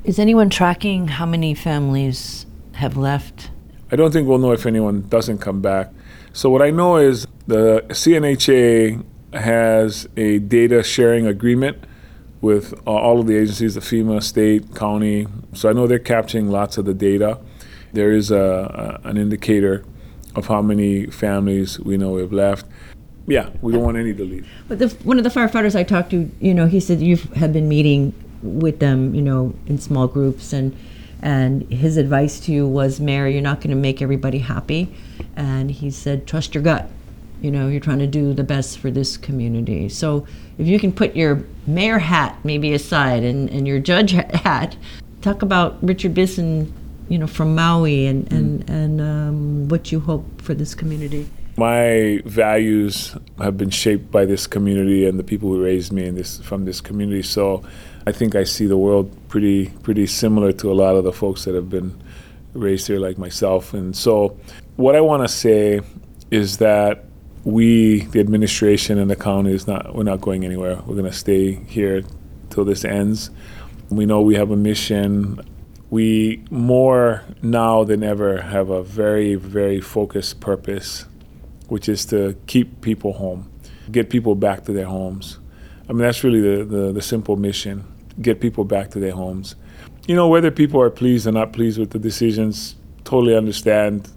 Is 0.02 0.18
anyone 0.18 0.50
tracking 0.50 1.08
how 1.08 1.26
many 1.26 1.54
families 1.54 2.44
have 2.72 2.96
left? 2.96 3.50
I 3.92 3.96
don't 3.96 4.10
think 4.10 4.26
we'll 4.26 4.38
know 4.38 4.52
if 4.52 4.66
anyone 4.66 5.02
doesn't 5.08 5.38
come 5.38 5.62
back. 5.62 5.92
So 6.32 6.50
what 6.50 6.60
I 6.60 6.70
know 6.70 6.96
is 6.96 7.28
the 7.46 7.84
CNHA 7.90 9.04
has 9.32 10.08
a 10.16 10.40
data 10.40 10.82
sharing 10.82 11.26
agreement 11.26 11.84
with 12.40 12.74
all 12.86 13.20
of 13.20 13.26
the 13.26 13.36
agencies, 13.36 13.74
the 13.74 13.80
FEMA, 13.80 14.22
state, 14.22 14.74
county. 14.74 15.28
So 15.52 15.70
I 15.70 15.72
know 15.72 15.86
they're 15.86 15.98
capturing 15.98 16.50
lots 16.50 16.76
of 16.78 16.84
the 16.84 16.94
data. 16.94 17.38
there 17.92 18.12
is 18.12 18.32
a, 18.32 19.00
a, 19.04 19.08
an 19.08 19.16
indicator 19.16 19.84
of 20.36 20.46
how 20.46 20.62
many 20.62 21.06
families 21.06 21.78
we 21.80 21.96
know 21.96 22.16
have 22.16 22.32
left. 22.32 22.66
Yeah, 23.26 23.50
we 23.62 23.72
don't 23.72 23.82
want 23.82 23.96
any 23.96 24.12
to 24.12 24.24
leave. 24.24 24.46
But 24.68 24.78
the, 24.78 24.88
one 25.02 25.16
of 25.18 25.24
the 25.24 25.30
firefighters 25.30 25.74
I 25.74 25.82
talked 25.82 26.10
to, 26.10 26.30
you 26.40 26.52
know, 26.52 26.66
he 26.66 26.80
said 26.80 27.00
you 27.00 27.16
have 27.36 27.52
been 27.52 27.68
meeting 27.68 28.12
with 28.42 28.80
them, 28.80 29.14
you 29.14 29.22
know, 29.22 29.54
in 29.66 29.78
small 29.78 30.06
groups, 30.06 30.52
and 30.52 30.76
and 31.22 31.62
his 31.72 31.96
advice 31.96 32.38
to 32.40 32.52
you 32.52 32.68
was, 32.68 33.00
Mayor, 33.00 33.26
you're 33.26 33.40
not 33.40 33.62
going 33.62 33.70
to 33.70 33.76
make 33.76 34.02
everybody 34.02 34.38
happy, 34.40 34.94
and 35.36 35.70
he 35.70 35.90
said, 35.90 36.26
trust 36.26 36.54
your 36.54 36.62
gut. 36.62 36.90
You 37.40 37.50
know, 37.50 37.68
you're 37.68 37.80
trying 37.80 38.00
to 38.00 38.06
do 38.06 38.34
the 38.34 38.44
best 38.44 38.78
for 38.78 38.90
this 38.90 39.16
community. 39.16 39.88
So 39.88 40.26
if 40.58 40.66
you 40.66 40.78
can 40.78 40.92
put 40.92 41.16
your 41.16 41.44
mayor 41.66 41.98
hat 41.98 42.38
maybe 42.44 42.74
aside 42.74 43.22
and, 43.22 43.48
and 43.48 43.66
your 43.66 43.78
judge 43.78 44.10
hat, 44.34 44.76
talk 45.22 45.40
about 45.40 45.82
Richard 45.82 46.12
Bissen, 46.14 46.72
you 47.08 47.18
know, 47.18 47.26
from 47.26 47.54
Maui 47.54 48.06
and 48.06 48.30
and 48.32 48.68
and 48.68 49.00
um, 49.00 49.68
what 49.68 49.92
you 49.92 50.00
hope 50.00 50.24
for 50.40 50.54
this 50.54 50.74
community. 50.74 51.28
My 51.56 52.20
values 52.24 53.16
have 53.38 53.56
been 53.56 53.70
shaped 53.70 54.10
by 54.10 54.24
this 54.24 54.46
community 54.46 55.06
and 55.06 55.18
the 55.18 55.22
people 55.22 55.50
who 55.50 55.62
raised 55.62 55.92
me 55.92 56.04
in 56.04 56.16
this 56.16 56.40
from 56.40 56.64
this 56.64 56.80
community. 56.80 57.22
So 57.22 57.62
I 58.06 58.12
think 58.12 58.34
I 58.34 58.44
see 58.44 58.66
the 58.66 58.76
world 58.76 59.10
pretty 59.28 59.68
pretty 59.82 60.06
similar 60.06 60.52
to 60.52 60.72
a 60.72 60.74
lot 60.74 60.96
of 60.96 61.04
the 61.04 61.12
folks 61.12 61.44
that 61.44 61.54
have 61.54 61.70
been 61.70 62.02
raised 62.54 62.86
here 62.86 62.98
like 62.98 63.18
myself. 63.18 63.74
And 63.74 63.96
so 63.96 64.36
what 64.76 64.96
I 64.96 65.00
want 65.00 65.22
to 65.22 65.28
say 65.28 65.80
is 66.30 66.58
that 66.58 67.04
we, 67.44 68.00
the 68.06 68.20
administration 68.20 68.98
and 68.98 69.10
the 69.10 69.16
county, 69.16 69.52
is 69.52 69.66
not 69.66 69.94
we're 69.94 70.02
not 70.02 70.20
going 70.20 70.44
anywhere. 70.44 70.76
We're 70.86 70.96
going 70.96 71.10
to 71.10 71.12
stay 71.12 71.52
here 71.52 72.02
till 72.50 72.64
this 72.64 72.84
ends. 72.84 73.30
We 73.90 74.06
know 74.06 74.22
we 74.22 74.34
have 74.34 74.50
a 74.50 74.56
mission. 74.56 75.40
We 75.94 76.42
more 76.50 77.22
now 77.40 77.84
than 77.84 78.02
ever 78.02 78.42
have 78.42 78.68
a 78.68 78.82
very 78.82 79.36
very 79.36 79.80
focused 79.80 80.40
purpose 80.40 81.06
which 81.68 81.88
is 81.88 82.04
to 82.06 82.36
keep 82.48 82.80
people 82.80 83.12
home, 83.12 83.48
get 83.92 84.10
people 84.10 84.34
back 84.34 84.64
to 84.64 84.72
their 84.72 84.86
homes. 84.86 85.38
I 85.88 85.92
mean, 85.92 86.02
that's 86.02 86.24
really 86.24 86.40
the, 86.40 86.64
the, 86.64 86.92
the, 86.92 87.00
simple 87.00 87.36
mission 87.36 87.84
get 88.20 88.40
people 88.40 88.64
back 88.64 88.90
to 88.90 88.98
their 88.98 89.12
homes. 89.12 89.54
You 90.08 90.16
know, 90.16 90.26
whether 90.26 90.50
people 90.50 90.82
are 90.82 90.90
pleased 90.90 91.28
or 91.28 91.32
not 91.32 91.52
pleased 91.52 91.78
with 91.78 91.90
the 91.90 92.00
decisions, 92.00 92.74
totally 93.04 93.36
understand. 93.36 94.10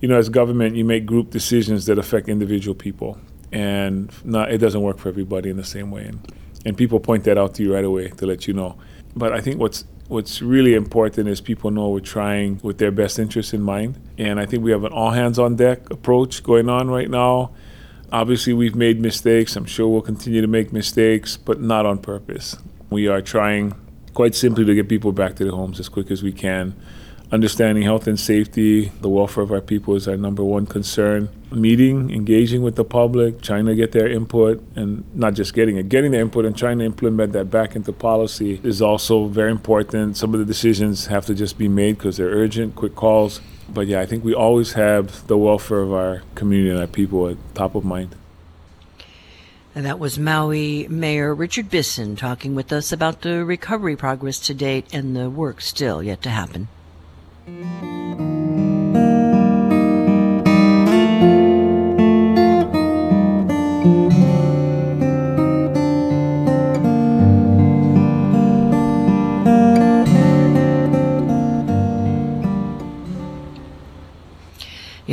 You 0.00 0.08
know, 0.08 0.18
as 0.18 0.28
government, 0.28 0.74
you 0.74 0.84
make 0.84 1.06
group 1.06 1.30
decisions 1.30 1.86
that 1.86 1.98
affect 2.00 2.28
individual 2.28 2.74
people, 2.74 3.16
and 3.52 4.10
not, 4.24 4.50
it 4.50 4.58
doesn't 4.58 4.82
work 4.82 4.98
for 4.98 5.08
everybody 5.08 5.50
in 5.50 5.56
the 5.56 5.70
same 5.76 5.92
way. 5.92 6.04
And, 6.04 6.18
and 6.66 6.76
people 6.76 6.98
point 6.98 7.22
that 7.24 7.38
out 7.38 7.54
to 7.54 7.62
you 7.62 7.72
right 7.72 7.84
away 7.84 8.08
to 8.08 8.26
let 8.26 8.48
you 8.48 8.54
know. 8.54 8.76
But 9.14 9.32
I 9.32 9.40
think 9.40 9.60
what's 9.60 9.84
What's 10.12 10.42
really 10.42 10.74
important 10.74 11.26
is 11.26 11.40
people 11.40 11.70
know 11.70 11.88
we're 11.88 12.00
trying 12.00 12.60
with 12.62 12.76
their 12.76 12.90
best 12.90 13.18
interests 13.18 13.54
in 13.54 13.62
mind. 13.62 13.98
And 14.18 14.38
I 14.38 14.44
think 14.44 14.62
we 14.62 14.70
have 14.70 14.84
an 14.84 14.92
all 14.92 15.12
hands 15.12 15.38
on 15.38 15.56
deck 15.56 15.90
approach 15.90 16.42
going 16.42 16.68
on 16.68 16.90
right 16.90 17.08
now. 17.08 17.52
Obviously, 18.12 18.52
we've 18.52 18.74
made 18.74 19.00
mistakes. 19.00 19.56
I'm 19.56 19.64
sure 19.64 19.88
we'll 19.88 20.02
continue 20.02 20.42
to 20.42 20.46
make 20.46 20.70
mistakes, 20.70 21.38
but 21.38 21.62
not 21.62 21.86
on 21.86 21.96
purpose. 21.96 22.58
We 22.90 23.08
are 23.08 23.22
trying 23.22 23.72
quite 24.12 24.34
simply 24.34 24.66
to 24.66 24.74
get 24.74 24.86
people 24.86 25.12
back 25.12 25.34
to 25.36 25.44
their 25.44 25.54
homes 25.54 25.80
as 25.80 25.88
quick 25.88 26.10
as 26.10 26.22
we 26.22 26.30
can 26.30 26.74
understanding 27.32 27.82
health 27.82 28.06
and 28.06 28.20
safety, 28.20 28.92
the 29.00 29.08
welfare 29.08 29.42
of 29.42 29.50
our 29.50 29.62
people 29.62 29.96
is 29.96 30.06
our 30.06 30.18
number 30.18 30.44
one 30.44 30.66
concern. 30.66 31.30
Meeting, 31.50 32.10
engaging 32.10 32.62
with 32.62 32.76
the 32.76 32.84
public, 32.84 33.40
trying 33.40 33.64
to 33.64 33.74
get 33.74 33.92
their 33.92 34.06
input, 34.06 34.62
and 34.76 35.02
not 35.14 35.32
just 35.32 35.54
getting 35.54 35.78
it, 35.78 35.88
getting 35.88 36.10
their 36.10 36.20
input 36.20 36.44
and 36.44 36.56
trying 36.56 36.78
to 36.78 36.84
implement 36.84 37.32
that 37.32 37.46
back 37.50 37.74
into 37.74 37.92
policy 37.92 38.60
is 38.62 38.82
also 38.82 39.26
very 39.28 39.50
important. 39.50 40.16
Some 40.18 40.34
of 40.34 40.40
the 40.40 40.46
decisions 40.46 41.06
have 41.06 41.24
to 41.26 41.34
just 41.34 41.56
be 41.56 41.68
made 41.68 41.96
because 41.96 42.18
they're 42.18 42.28
urgent, 42.28 42.76
quick 42.76 42.94
calls. 42.94 43.40
But 43.68 43.86
yeah, 43.86 44.00
I 44.00 44.06
think 44.06 44.24
we 44.24 44.34
always 44.34 44.74
have 44.74 45.26
the 45.26 45.38
welfare 45.38 45.80
of 45.80 45.92
our 45.92 46.22
community 46.34 46.70
and 46.70 46.80
our 46.80 46.86
people 46.86 47.28
at 47.28 47.36
top 47.54 47.74
of 47.74 47.84
mind. 47.84 48.14
And 49.74 49.86
that 49.86 49.98
was 49.98 50.18
Maui 50.18 50.86
Mayor 50.88 51.34
Richard 51.34 51.70
Bissen 51.70 52.14
talking 52.14 52.54
with 52.54 52.70
us 52.74 52.92
about 52.92 53.22
the 53.22 53.42
recovery 53.42 53.96
progress 53.96 54.38
to 54.40 54.52
date 54.52 54.84
and 54.92 55.16
the 55.16 55.30
work 55.30 55.62
still 55.62 56.02
yet 56.02 56.20
to 56.22 56.28
happen. 56.28 56.68
You 57.46 58.01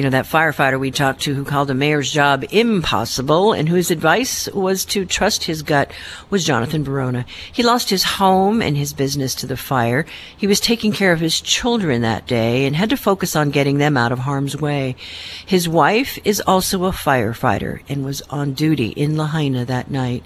know, 0.04 0.10
that 0.12 0.26
firefighter 0.26 0.80
we 0.80 0.92
talked 0.92 1.22
to 1.22 1.34
who 1.34 1.44
called 1.44 1.68
the 1.68 1.74
mayor's 1.74 2.12
job 2.12 2.46
impossible 2.52 3.54
and 3.54 3.68
whose 3.68 3.92
advice 3.92 4.48
was 4.52 4.86
to 4.86 5.06
trust 5.06 5.44
his 5.44 5.64
gut 5.64 5.92
was 6.30 6.46
Jonathan 6.46 6.84
Verona. 6.84 7.26
He 7.52 7.64
lost 7.64 7.90
his 7.90 8.04
home 8.04 8.62
and 8.62 8.78
his 8.78 8.94
business 8.94 9.36
to 9.36 9.48
the 9.48 9.58
fire. 9.58 10.06
He 10.38 10.48
was 10.48 10.60
taking 10.60 10.92
care 10.92 11.12
of 11.12 11.20
his 11.20 11.42
children 11.42 12.02
that 12.02 12.28
day 12.28 12.66
and 12.66 12.76
had 12.76 12.90
to 12.92 12.98
focus 12.98 13.36
on 13.36 13.50
getting 13.50 13.78
them 13.78 13.98
out 13.98 14.12
of 14.12 14.20
harm's 14.20 14.56
way. 14.56 14.96
His 15.46 15.68
wife 15.68 16.20
is 16.24 16.42
also 16.42 16.86
a 16.86 16.92
firefighter 16.92 17.82
and 17.90 18.06
was 18.06 18.22
on 18.30 18.54
duty 18.54 18.90
in 18.90 19.18
Lahaina 19.18 19.66
that 19.66 19.90
night. 19.90 20.24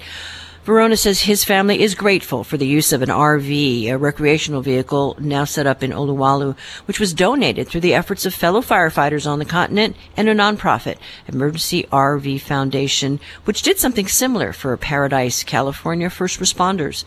Verona 0.63 0.95
says 0.95 1.23
his 1.23 1.43
family 1.43 1.81
is 1.81 1.93
grateful 1.93 2.45
for 2.45 2.55
the 2.55 2.65
use 2.65 2.93
of 2.93 3.01
an 3.01 3.09
RV, 3.09 3.89
a 3.89 3.97
recreational 3.97 4.61
vehicle 4.61 5.17
now 5.19 5.43
set 5.43 5.67
up 5.67 5.83
in 5.83 5.91
Olowalu, 5.91 6.57
which 6.85 7.01
was 7.01 7.13
donated 7.13 7.67
through 7.67 7.81
the 7.81 7.93
efforts 7.93 8.25
of 8.25 8.33
fellow 8.33 8.61
firefighters 8.61 9.29
on 9.29 9.39
the 9.39 9.45
continent 9.45 9.97
and 10.15 10.29
a 10.29 10.33
nonprofit, 10.33 10.95
Emergency 11.27 11.83
RV 11.91 12.39
Foundation, 12.39 13.19
which 13.43 13.61
did 13.61 13.77
something 13.77 14.07
similar 14.07 14.53
for 14.53 14.77
Paradise, 14.77 15.43
California 15.43 16.09
first 16.09 16.39
responders. 16.39 17.03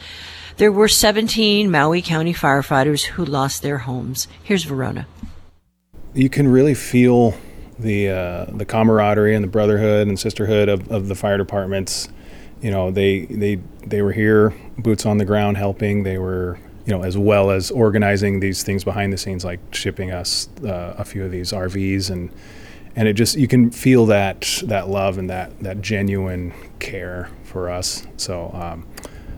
There 0.59 0.71
were 0.71 0.87
17 0.87 1.71
Maui 1.71 2.03
County 2.03 2.35
firefighters 2.35 3.05
who 3.05 3.25
lost 3.25 3.63
their 3.63 3.79
homes. 3.79 4.29
Here's 4.45 4.65
Verona. 4.65 5.07
You 6.13 6.29
can 6.29 6.49
really 6.49 6.75
feel 6.75 7.35
the 7.79 8.11
uh, 8.11 8.45
the 8.47 8.67
camaraderie 8.67 9.35
and 9.35 9.43
the 9.43 9.49
brotherhood 9.49 10.09
and 10.09 10.21
sisterhood 10.21 10.69
of, 10.69 10.91
of 10.91 11.09
the 11.09 11.15
fire 11.15 11.39
departments 11.39 12.09
you 12.61 12.71
know 12.71 12.91
they 12.91 13.27
they 13.27 13.57
they 13.87 14.03
were 14.03 14.13
here 14.13 14.55
boots 14.79 15.07
on 15.07 15.19
the 15.19 15.25
ground 15.25 15.57
helping. 15.57 16.03
They 16.03 16.19
were 16.19 16.59
you 16.85 16.93
know 16.93 17.03
as 17.03 17.19
well 17.19 17.51
as 17.51 17.71
organizing 17.71 18.41
these 18.41 18.63
things 18.63 18.85
behind 18.85 19.13
the 19.13 19.17
scenes 19.17 19.45
like 19.45 19.61
shipping 19.75 20.11
us 20.11 20.49
uh, 20.65 20.95
a 20.99 21.05
few 21.05 21.25
of 21.25 21.31
these 21.31 21.53
RVs 21.53 22.11
and 22.11 22.31
and 22.95 23.09
it 23.09 23.13
just 23.15 23.37
you 23.37 23.49
can 23.49 23.71
feel 23.71 24.07
that 24.07 24.63
that 24.65 24.89
love 24.89 25.19
and 25.19 25.29
that 25.29 25.59
that 25.61 25.81
genuine 25.81 26.53
care 26.79 27.31
for 27.45 27.71
us. 27.71 28.07
So 28.17 28.51
um, 28.55 28.87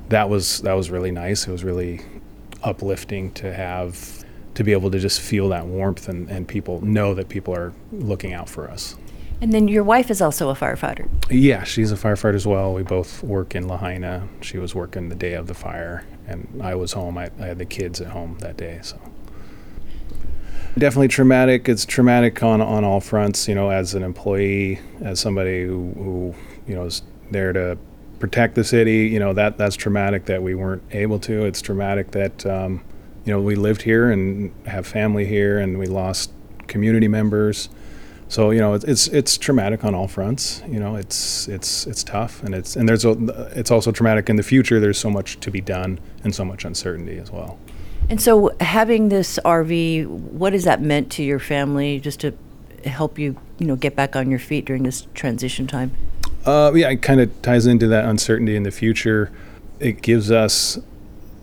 that 0.09 0.29
was 0.29 0.61
that 0.63 0.75
was 0.75 0.91
really 0.91 1.11
nice. 1.11 1.47
It 1.47 1.53
was 1.53 1.65
really 1.65 2.01
uplifting 2.63 3.33
to 3.33 3.53
have 3.53 4.25
to 4.55 4.65
be 4.65 4.73
able 4.73 4.91
to 4.91 4.99
just 4.99 5.21
feel 5.21 5.49
that 5.51 5.67
warmth 5.67 6.09
and, 6.09 6.29
and 6.29 6.49
people 6.49 6.81
know 6.81 7.15
that 7.15 7.29
people 7.29 7.55
are 7.55 7.73
looking 7.93 8.33
out 8.33 8.49
for 8.49 8.69
us 8.69 8.97
and 9.41 9.53
then 9.53 9.69
your 9.69 9.85
wife 9.85 10.11
is 10.11 10.21
also 10.21 10.49
a 10.51 10.55
firefighter. 10.55 11.09
Yeah, 11.31 11.65
she's 11.65 11.93
a 11.93 11.97
firefighter 11.97 12.35
as 12.35 12.47
well. 12.47 12.75
We 12.75 12.83
both 12.83 13.23
work 13.23 13.55
in 13.55 13.69
Lahaina. 13.69 14.29
She 14.41 14.59
was 14.59 14.75
working 14.75 15.09
the 15.09 15.15
day 15.15 15.35
of 15.35 15.47
the 15.47 15.55
fire, 15.55 16.05
and 16.27 16.61
I 16.63 16.75
was 16.75 16.93
home. 16.93 17.17
I, 17.17 17.31
I 17.39 17.47
had 17.47 17.59
the 17.59 17.65
kids 17.65 18.01
at 18.01 18.09
home 18.09 18.39
that 18.41 18.57
day, 18.57 18.81
so 18.83 19.01
definitely 20.77 21.09
traumatic. 21.09 21.69
It's 21.69 21.85
traumatic 21.85 22.43
on 22.43 22.61
on 22.61 22.85
all 22.85 23.01
fronts. 23.01 23.47
You 23.47 23.55
know, 23.55 23.71
as 23.71 23.95
an 23.95 24.03
employee, 24.03 24.81
as 25.01 25.21
somebody 25.21 25.63
who, 25.63 25.93
who 25.95 26.35
you 26.67 26.75
know 26.75 26.87
is 26.87 27.03
there 27.31 27.53
to 27.53 27.79
protect 28.19 28.57
the 28.57 28.65
city. 28.65 29.07
You 29.07 29.21
know 29.21 29.33
that 29.35 29.57
that's 29.57 29.77
traumatic 29.77 30.25
that 30.27 30.43
we 30.43 30.57
weren't 30.57 30.83
able 30.91 31.21
to. 31.21 31.45
It's 31.45 31.63
traumatic 31.63 32.11
that 32.11 32.45
um, 32.45 32.83
you 33.25 33.33
know 33.33 33.41
we 33.41 33.55
lived 33.55 33.83
here 33.83 34.11
and 34.11 34.53
have 34.67 34.85
family 34.85 35.27
here, 35.27 35.61
and 35.61 35.79
we 35.79 35.87
lost 35.87 36.33
community 36.67 37.07
members 37.07 37.69
so 38.29 38.51
you 38.51 38.61
know 38.61 38.75
it's, 38.75 38.85
it's 38.85 39.09
it's 39.09 39.39
traumatic 39.39 39.85
on 39.85 39.95
all 39.95 40.07
fronts 40.07 40.63
you 40.69 40.79
know 40.79 40.97
it's 40.97 41.49
it's 41.49 41.87
it's 41.87 42.05
tough 42.05 42.43
and 42.43 42.55
it's 42.55 42.77
and 42.77 42.89
there's 42.89 43.05
a, 43.05 43.13
it's 43.57 43.71
also 43.71 43.91
traumatic 43.91 44.29
in 44.29 44.37
the 44.37 44.43
future 44.43 44.79
there's 44.79 44.99
so 44.99 45.11
much 45.11 45.41
to 45.41 45.51
be 45.51 45.61
done 45.61 45.99
and 46.25 46.35
so 46.35 46.45
much 46.45 46.65
uncertainty 46.65 47.19
as 47.19 47.31
well. 47.31 47.59
And 48.11 48.21
so 48.21 48.55
having 48.61 49.09
this 49.09 49.39
rv 49.45 50.07
what 50.07 50.53
has 50.53 50.65
that 50.65 50.81
meant 50.81 51.11
to 51.13 51.23
your 51.23 51.39
family 51.39 52.01
just 52.01 52.21
to 52.21 52.35
help 52.85 53.19
you 53.19 53.37
you 53.59 53.67
know 53.67 53.77
get 53.77 53.97
back 53.97 54.15
on 54.15 54.31
your 54.31 54.39
feet 54.39 54.65
during 54.65 54.83
this 54.83 55.07
transition 55.15 55.67
time? 55.67 55.93
Uh, 56.45 56.73
yeah 56.75 56.91
it 56.91 57.03
kind 57.03 57.21
of 57.21 57.43
ties 57.43 57.67
into 57.67 57.89
that 57.89 58.05
uncertainty 58.05 58.57
in 58.57 58.63
the 58.63 58.71
future. 58.71 59.33
It 59.81 60.03
gives 60.03 60.31
us 60.31 60.79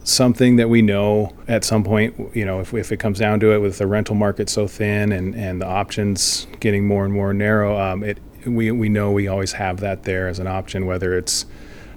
something 0.06 0.56
that 0.56 0.70
we 0.70 0.82
know 0.82 1.36
at 1.48 1.66
some 1.66 1.84
point, 1.84 2.16
you 2.36 2.46
know, 2.46 2.62
if, 2.62 2.74
if 2.74 2.92
it 2.92 2.98
comes 2.98 3.20
down 3.20 3.40
to 3.42 3.52
it, 3.52 3.58
with 3.58 3.80
the 3.80 3.88
rental 3.88 4.16
market 4.16 4.50
so 4.50 4.68
thin 4.68 5.12
and, 5.12 5.36
and 5.36 5.62
the 5.62 5.66
options 5.66 6.48
getting 6.60 6.88
more 6.88 7.04
and 7.04 7.14
more 7.14 7.34
narrow, 7.34 7.78
um, 7.78 8.04
it 8.04 8.20
we, 8.46 8.72
we 8.72 8.88
know 8.88 9.12
we 9.12 9.28
always 9.28 9.54
have 9.54 9.80
that 9.80 10.04
there 10.04 10.28
as 10.28 10.38
an 10.38 10.46
option, 10.46 10.86
whether 10.86 11.18
it's 11.18 11.48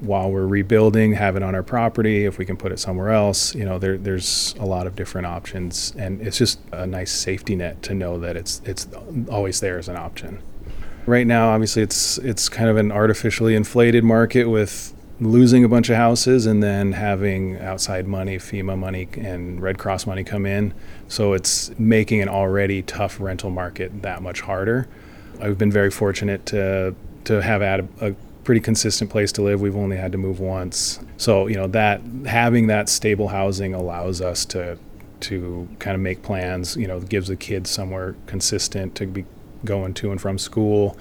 while 0.01 0.31
we're 0.31 0.47
rebuilding, 0.47 1.13
have 1.13 1.37
it 1.37 1.43
on 1.43 1.55
our 1.55 1.63
property. 1.63 2.25
If 2.25 2.39
we 2.39 2.47
can 2.47 2.57
put 2.57 2.73
it 2.73 2.79
somewhere 2.79 3.11
else, 3.11 3.55
you 3.55 3.67
know, 3.67 3.79
there, 3.79 3.99
there's 3.99 4.55
a 4.59 4.65
lot 4.65 4.87
of 4.87 4.97
different 4.97 5.27
options, 5.27 5.93
and 5.99 6.23
it's 6.23 6.39
just 6.39 6.61
a 6.73 6.87
nice 6.87 7.11
safety 7.11 7.57
net 7.57 7.83
to 7.83 7.95
know 7.95 8.19
that 8.19 8.37
it's 8.37 8.63
it's 8.65 8.89
always 9.31 9.61
there 9.61 9.79
as 9.79 9.89
an 9.89 9.97
option. 9.97 10.41
Right 11.05 11.27
now, 11.27 11.51
obviously, 11.51 11.83
it's 11.83 12.17
it's 12.19 12.49
kind 12.49 12.71
of 12.71 12.79
an 12.79 12.91
artificially 12.91 13.55
inflated 13.55 14.05
market 14.05 14.45
with 14.45 14.95
losing 15.21 15.65
a 15.65 15.69
bunch 15.69 15.89
of 15.89 15.97
houses 15.97 16.47
and 16.47 16.63
then 16.63 16.93
having 16.93 17.59
outside 17.59 18.07
money, 18.07 18.37
FEMA 18.37 18.79
money, 18.79 19.09
and 19.17 19.61
Red 19.61 19.79
Cross 19.79 20.07
money 20.07 20.23
come 20.23 20.47
in. 20.47 20.73
So 21.09 21.33
it's 21.33 21.77
making 21.79 22.21
an 22.23 22.29
already 22.29 22.83
tough 22.83 23.19
rental 23.21 23.51
market 23.51 24.03
that 24.03 24.23
much 24.23 24.41
harder. 24.43 24.87
I've 25.41 25.59
been 25.59 25.73
very 25.73 25.91
fortunate 25.91 26.47
to 26.47 26.95
to 27.25 27.43
have 27.43 27.61
had 27.61 27.81
a, 27.81 28.09
a 28.11 28.15
pretty 28.45 28.61
consistent 28.61 29.11
place 29.11 29.33
to 29.33 29.43
live. 29.43 29.61
We've 29.61 29.77
only 29.77 29.97
had 29.97 30.13
to 30.13 30.19
move 30.19 30.41
once, 30.41 31.01
so 31.17 31.47
you 31.47 31.57
know 31.57 31.67
that 31.69 32.01
having 32.27 32.69
that 32.69 32.89
stable 32.89 33.29
housing 33.29 33.75
allows 33.75 34.21
us 34.21 34.45
to 34.47 34.79
to 35.21 35.69
kind 35.79 35.95
of 35.95 36.01
make 36.01 36.23
plans. 36.23 36.77
You 36.77 36.87
know, 36.87 37.01
gives 37.01 37.29
the 37.29 37.37
kids 37.37 37.71
somewhere 37.71 38.15
consistent 38.27 38.95
to 38.97 39.07
be 39.07 39.25
going 39.65 39.95
to 39.95 40.11
and 40.11 40.21
from 40.21 40.39
school. 40.39 40.97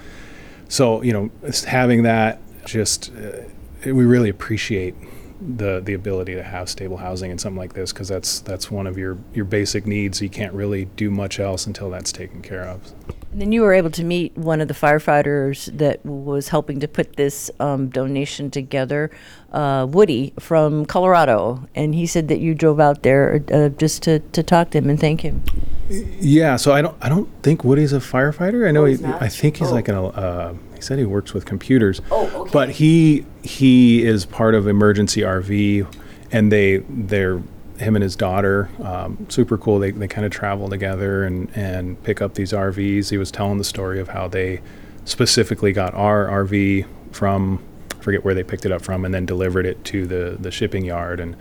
So 0.69 1.01
you 1.01 1.13
know, 1.13 1.29
having 1.65 2.03
that 2.03 2.41
just 2.65 3.12
uh, 3.15 3.43
we 3.86 3.91
really 4.05 4.29
appreciate 4.29 4.96
the 5.39 5.79
the 5.79 5.93
ability 5.93 6.34
to 6.34 6.41
have 6.41 6.67
stable 6.67 6.98
housing 6.98 7.29
and 7.29 7.39
something 7.39 7.60
like 7.60 7.74
this 7.74 7.93
because 7.93 8.07
that's 8.07 8.39
that's 8.39 8.72
one 8.72 8.88
of 8.88 8.98
your 8.98 9.17
your 9.34 9.46
basic 9.46 9.86
needs. 9.86 10.22
You 10.22 10.29
can't 10.29 10.53
really 10.53 10.86
do 10.86 11.12
much 11.12 11.39
else 11.39 11.67
until 11.67 11.89
that's 11.89 12.12
taken 12.12 12.41
care 12.41 12.63
of. 12.63 12.91
And 13.31 13.41
then 13.41 13.51
you 13.51 13.62
were 13.62 13.74
able 13.74 13.91
to 13.91 14.03
meet 14.03 14.36
one 14.38 14.62
of 14.62 14.67
the 14.67 14.74
firefighters 14.74 15.77
that 15.77 16.03
was 16.05 16.48
helping 16.48 16.79
to 16.79 16.88
put 16.88 17.17
this 17.17 17.51
um, 17.60 17.89
donation 17.89 18.50
together, 18.50 19.12
uh, 19.51 19.86
Woody 19.88 20.34
from 20.39 20.86
Colorado, 20.86 21.67
and 21.75 21.93
he 21.93 22.07
said 22.07 22.29
that 22.29 22.39
you 22.39 22.55
drove 22.55 22.79
out 22.79 23.03
there 23.03 23.43
uh, 23.51 23.69
just 23.69 24.01
to, 24.03 24.19
to 24.19 24.41
talk 24.41 24.72
to 24.72 24.77
him 24.79 24.89
and 24.89 25.00
thank 25.00 25.22
him. 25.22 25.43
Yeah, 25.89 26.55
so 26.55 26.72
I 26.72 26.81
don't 26.81 26.98
I 27.01 27.10
don't 27.10 27.29
think 27.43 27.63
Woody's 27.63 27.93
a 27.93 28.00
firefighter. 28.00 28.67
I 28.67 28.72
know 28.72 28.84
Oh, 28.84 28.86
he, 28.86 28.93
he's 28.93 29.01
not? 29.01 29.22
I 29.22 29.27
think 29.29 29.57
he's 29.57 29.69
Oh. 29.69 29.74
like 29.74 29.88
an 29.89 29.96
uh, 29.96 30.53
he 30.53 30.60
said 30.88 30.98
he 30.98 31.06
works 31.06 31.34
with 31.34 31.46
computers. 31.46 32.01
Oh, 32.10 32.27
okay. 32.41 32.51
But 32.51 32.70
he 32.72 33.25
he 33.44 34.06
is 34.06 34.25
part 34.25 34.56
of 34.56 34.67
emergency 34.67 35.22
RV, 35.22 35.94
and 36.32 36.51
they 36.51 36.77
they're 36.89 37.41
him 37.77 37.96
and 37.96 38.01
his 38.01 38.15
daughter 38.15 38.70
um, 38.84 39.27
super 39.29 39.58
cool. 39.58 39.79
They 39.79 39.91
they 39.91 40.08
kind 40.08 40.25
of 40.25 40.32
travel 40.32 40.70
together 40.70 41.25
and 41.25 41.51
and 41.56 42.01
pick 42.03 42.22
up 42.22 42.36
these 42.36 42.53
RVs. 42.53 43.10
He 43.10 43.17
was 43.17 43.32
telling 43.32 43.58
the 43.58 43.63
story 43.63 44.00
of 44.00 44.10
how 44.10 44.27
they 44.27 44.62
specifically 45.06 45.74
got 45.74 45.94
our 45.94 46.25
RV 46.46 46.86
from 47.12 47.62
I 48.00 48.03
forget 48.03 48.24
where 48.24 48.34
they 48.34 48.44
picked 48.44 48.65
it 48.65 48.72
up 48.72 48.82
from, 48.82 49.03
and 49.03 49.13
then 49.13 49.25
delivered 49.25 49.65
it 49.65 49.84
to 49.86 50.08
the 50.08 50.38
the 50.39 50.51
shipping 50.51 50.86
yard 50.86 51.20
and 51.20 51.36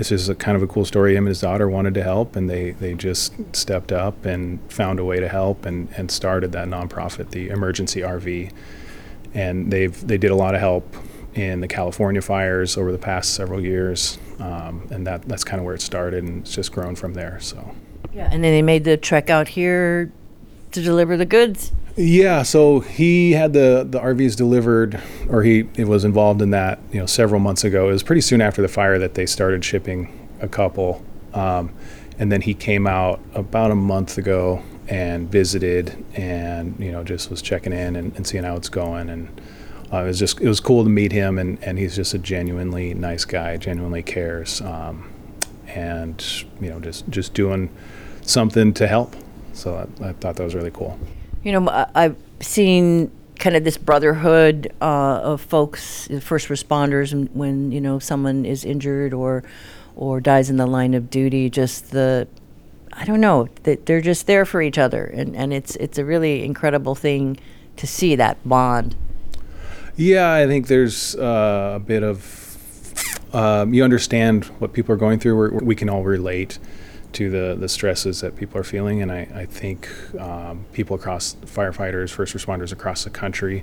this 0.00 0.10
is 0.10 0.30
a 0.30 0.34
kind 0.34 0.56
of 0.56 0.62
a 0.62 0.66
cool 0.66 0.86
story. 0.86 1.14
Him 1.14 1.24
and 1.24 1.28
his 1.28 1.42
daughter 1.42 1.68
wanted 1.68 1.92
to 1.92 2.02
help, 2.02 2.34
and 2.34 2.48
they, 2.48 2.70
they 2.70 2.94
just 2.94 3.34
stepped 3.54 3.92
up 3.92 4.24
and 4.24 4.58
found 4.72 4.98
a 4.98 5.04
way 5.04 5.20
to 5.20 5.28
help 5.28 5.66
and, 5.66 5.90
and 5.94 6.10
started 6.10 6.52
that 6.52 6.68
nonprofit, 6.68 7.32
the 7.32 7.50
Emergency 7.50 8.00
RV. 8.00 8.50
And 9.34 9.70
they've 9.70 10.06
they 10.06 10.16
did 10.16 10.30
a 10.30 10.34
lot 10.34 10.54
of 10.54 10.60
help 10.60 10.96
in 11.34 11.60
the 11.60 11.68
California 11.68 12.22
fires 12.22 12.78
over 12.78 12.92
the 12.92 12.98
past 12.98 13.34
several 13.34 13.62
years, 13.62 14.18
um, 14.38 14.88
and 14.90 15.06
that 15.06 15.28
that's 15.28 15.44
kind 15.44 15.60
of 15.60 15.66
where 15.66 15.74
it 15.74 15.82
started, 15.82 16.24
and 16.24 16.40
it's 16.44 16.54
just 16.54 16.72
grown 16.72 16.96
from 16.96 17.12
there. 17.12 17.38
So. 17.38 17.74
Yeah. 18.14 18.30
And 18.32 18.42
then 18.42 18.52
they 18.52 18.62
made 18.62 18.84
the 18.84 18.96
trek 18.96 19.28
out 19.28 19.48
here 19.48 20.10
to 20.72 20.82
deliver 20.82 21.18
the 21.18 21.26
goods. 21.26 21.72
Yeah, 22.02 22.44
so 22.44 22.80
he 22.80 23.32
had 23.32 23.52
the 23.52 23.86
the 23.86 24.00
RVs 24.00 24.34
delivered, 24.34 24.98
or 25.28 25.42
he, 25.42 25.64
was 25.84 26.02
involved 26.02 26.40
in 26.40 26.48
that, 26.48 26.78
you 26.90 26.98
know, 26.98 27.04
several 27.04 27.40
months 27.40 27.62
ago. 27.62 27.90
It 27.90 27.92
was 27.92 28.02
pretty 28.02 28.22
soon 28.22 28.40
after 28.40 28.62
the 28.62 28.68
fire 28.68 28.98
that 28.98 29.12
they 29.12 29.26
started 29.26 29.62
shipping 29.62 30.28
a 30.40 30.48
couple, 30.48 31.04
um, 31.34 31.74
and 32.18 32.32
then 32.32 32.40
he 32.40 32.54
came 32.54 32.86
out 32.86 33.20
about 33.34 33.70
a 33.70 33.74
month 33.74 34.16
ago 34.16 34.62
and 34.88 35.30
visited, 35.30 36.02
and 36.14 36.74
you 36.80 36.90
know, 36.90 37.04
just 37.04 37.28
was 37.28 37.42
checking 37.42 37.74
in 37.74 37.96
and, 37.96 38.16
and 38.16 38.26
seeing 38.26 38.44
how 38.44 38.56
it's 38.56 38.70
going, 38.70 39.10
and 39.10 39.38
uh, 39.92 39.98
it 39.98 40.06
was 40.06 40.18
just 40.18 40.40
it 40.40 40.48
was 40.48 40.58
cool 40.58 40.84
to 40.84 40.88
meet 40.88 41.12
him, 41.12 41.38
and 41.38 41.62
and 41.62 41.78
he's 41.78 41.94
just 41.94 42.14
a 42.14 42.18
genuinely 42.18 42.94
nice 42.94 43.26
guy, 43.26 43.58
genuinely 43.58 44.02
cares, 44.02 44.62
um, 44.62 45.12
and 45.66 46.44
you 46.62 46.70
know, 46.70 46.80
just 46.80 47.06
just 47.10 47.34
doing 47.34 47.68
something 48.22 48.72
to 48.72 48.88
help. 48.88 49.14
So 49.52 49.86
I, 50.00 50.08
I 50.08 50.12
thought 50.14 50.36
that 50.36 50.44
was 50.44 50.54
really 50.54 50.70
cool. 50.70 50.98
You 51.42 51.52
know, 51.52 51.86
I've 51.94 52.16
seen 52.40 53.10
kind 53.38 53.56
of 53.56 53.64
this 53.64 53.78
brotherhood 53.78 54.72
uh, 54.82 55.20
of 55.22 55.40
folks, 55.40 56.06
first 56.20 56.48
responders, 56.48 57.30
when 57.32 57.72
you 57.72 57.80
know 57.80 57.98
someone 57.98 58.44
is 58.44 58.64
injured 58.64 59.14
or 59.14 59.42
or 59.96 60.20
dies 60.20 60.50
in 60.50 60.56
the 60.56 60.66
line 60.66 60.94
of 60.94 61.10
duty. 61.10 61.48
Just 61.48 61.90
the, 61.92 62.28
I 62.92 63.04
don't 63.04 63.20
know, 63.20 63.48
that 63.62 63.86
they're 63.86 64.02
just 64.02 64.26
there 64.26 64.44
for 64.44 64.60
each 64.60 64.78
other, 64.78 65.04
and 65.06 65.34
and 65.34 65.52
it's 65.52 65.76
it's 65.76 65.98
a 65.98 66.04
really 66.04 66.44
incredible 66.44 66.94
thing 66.94 67.38
to 67.76 67.86
see 67.86 68.14
that 68.16 68.36
bond. 68.46 68.94
Yeah, 69.96 70.32
I 70.32 70.46
think 70.46 70.68
there's 70.68 71.16
uh, 71.16 71.72
a 71.76 71.80
bit 71.80 72.02
of 72.02 73.34
um, 73.34 73.72
you 73.72 73.82
understand 73.82 74.44
what 74.58 74.72
people 74.72 74.94
are 74.94 74.98
going 74.98 75.18
through. 75.18 75.36
We're, 75.36 75.50
we 75.58 75.74
can 75.74 75.88
all 75.88 76.04
relate 76.04 76.58
to 77.14 77.30
the 77.30 77.56
the 77.58 77.68
stresses 77.68 78.20
that 78.20 78.36
people 78.36 78.60
are 78.60 78.64
feeling, 78.64 79.02
and 79.02 79.10
I, 79.10 79.28
I 79.34 79.46
think 79.46 79.88
um, 80.18 80.64
people 80.72 80.96
across 80.96 81.34
firefighters, 81.46 82.10
first 82.10 82.34
responders 82.34 82.72
across 82.72 83.04
the 83.04 83.10
country 83.10 83.62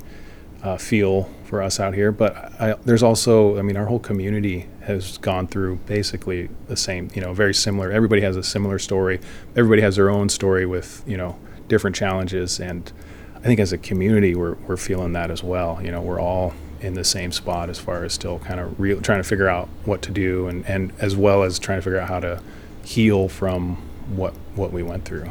uh, 0.64 0.78
feel 0.78 1.30
for 1.46 1.62
us 1.62 1.80
out 1.80 1.94
here. 1.94 2.12
But 2.12 2.36
I, 2.60 2.74
there's 2.86 3.04
also, 3.04 3.58
I 3.58 3.62
mean, 3.62 3.78
our 3.78 3.86
whole 3.86 4.00
community 4.00 4.68
has 4.82 5.18
gone 5.18 5.48
through 5.48 5.78
basically 5.86 6.50
the 6.68 6.78
same, 6.78 7.10
you 7.14 7.22
know, 7.22 7.34
very 7.34 7.54
similar. 7.54 7.92
Everybody 7.92 8.22
has 8.22 8.36
a 8.36 8.44
similar 8.44 8.80
story. 8.80 9.20
Everybody 9.56 9.82
has 9.82 9.96
their 9.96 10.10
own 10.10 10.30
story 10.30 10.66
with 10.66 11.04
you 11.06 11.18
know 11.18 11.38
different 11.68 11.96
challenges 11.96 12.60
and. 12.60 12.92
I 13.36 13.42
think 13.42 13.60
as 13.60 13.72
a 13.72 13.78
community, 13.78 14.34
we're, 14.34 14.56
we're 14.56 14.78
feeling 14.78 15.14
that 15.14 15.30
as 15.30 15.44
well. 15.44 15.80
You 15.82 15.92
know, 15.92 16.02
we're 16.02 16.20
all 16.20 16.54
in 16.82 16.94
the 16.96 17.04
same 17.04 17.32
spot 17.32 17.70
as 17.70 17.80
far 17.80 18.04
as 18.04 18.14
still 18.14 18.40
kind 18.40 18.60
of 18.60 18.80
real, 18.80 19.02
trying 19.02 19.20
to 19.20 19.28
figure 19.28 19.48
out 19.48 19.68
what 19.86 20.02
to 20.02 20.12
do, 20.12 20.48
and, 20.48 20.66
and 20.66 20.92
as 21.00 21.16
well 21.16 21.44
as 21.44 21.60
trying 21.60 21.78
to 21.78 21.82
figure 21.82 22.00
out 22.00 22.10
how 22.10 22.20
to 22.20 22.42
heal 22.88 23.28
from 23.28 23.76
what 24.16 24.34
what 24.56 24.72
we 24.72 24.82
went 24.82 25.04
through. 25.04 25.30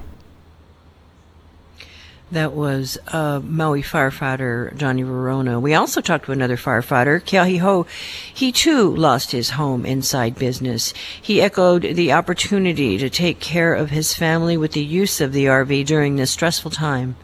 That 2.32 2.52
was 2.52 2.98
uh, 3.08 3.40
Maui 3.42 3.82
firefighter 3.82 4.76
Johnny 4.76 5.02
Verona. 5.02 5.60
We 5.60 5.74
also 5.74 6.00
talked 6.00 6.26
to 6.26 6.32
another 6.32 6.56
firefighter, 6.56 7.20
Keahi 7.22 7.60
Ho. 7.60 7.86
He 8.34 8.50
too 8.50 8.94
lost 8.94 9.30
his 9.30 9.50
home 9.50 9.86
inside 9.86 10.34
business. 10.34 10.92
He 11.22 11.40
echoed 11.40 11.82
the 11.82 12.12
opportunity 12.12 12.98
to 12.98 13.08
take 13.08 13.38
care 13.38 13.72
of 13.72 13.90
his 13.90 14.12
family 14.12 14.56
with 14.56 14.72
the 14.72 14.84
use 14.84 15.20
of 15.20 15.32
the 15.32 15.46
RV 15.46 15.86
during 15.86 16.16
this 16.16 16.32
stressful 16.32 16.72
time. 16.72 17.16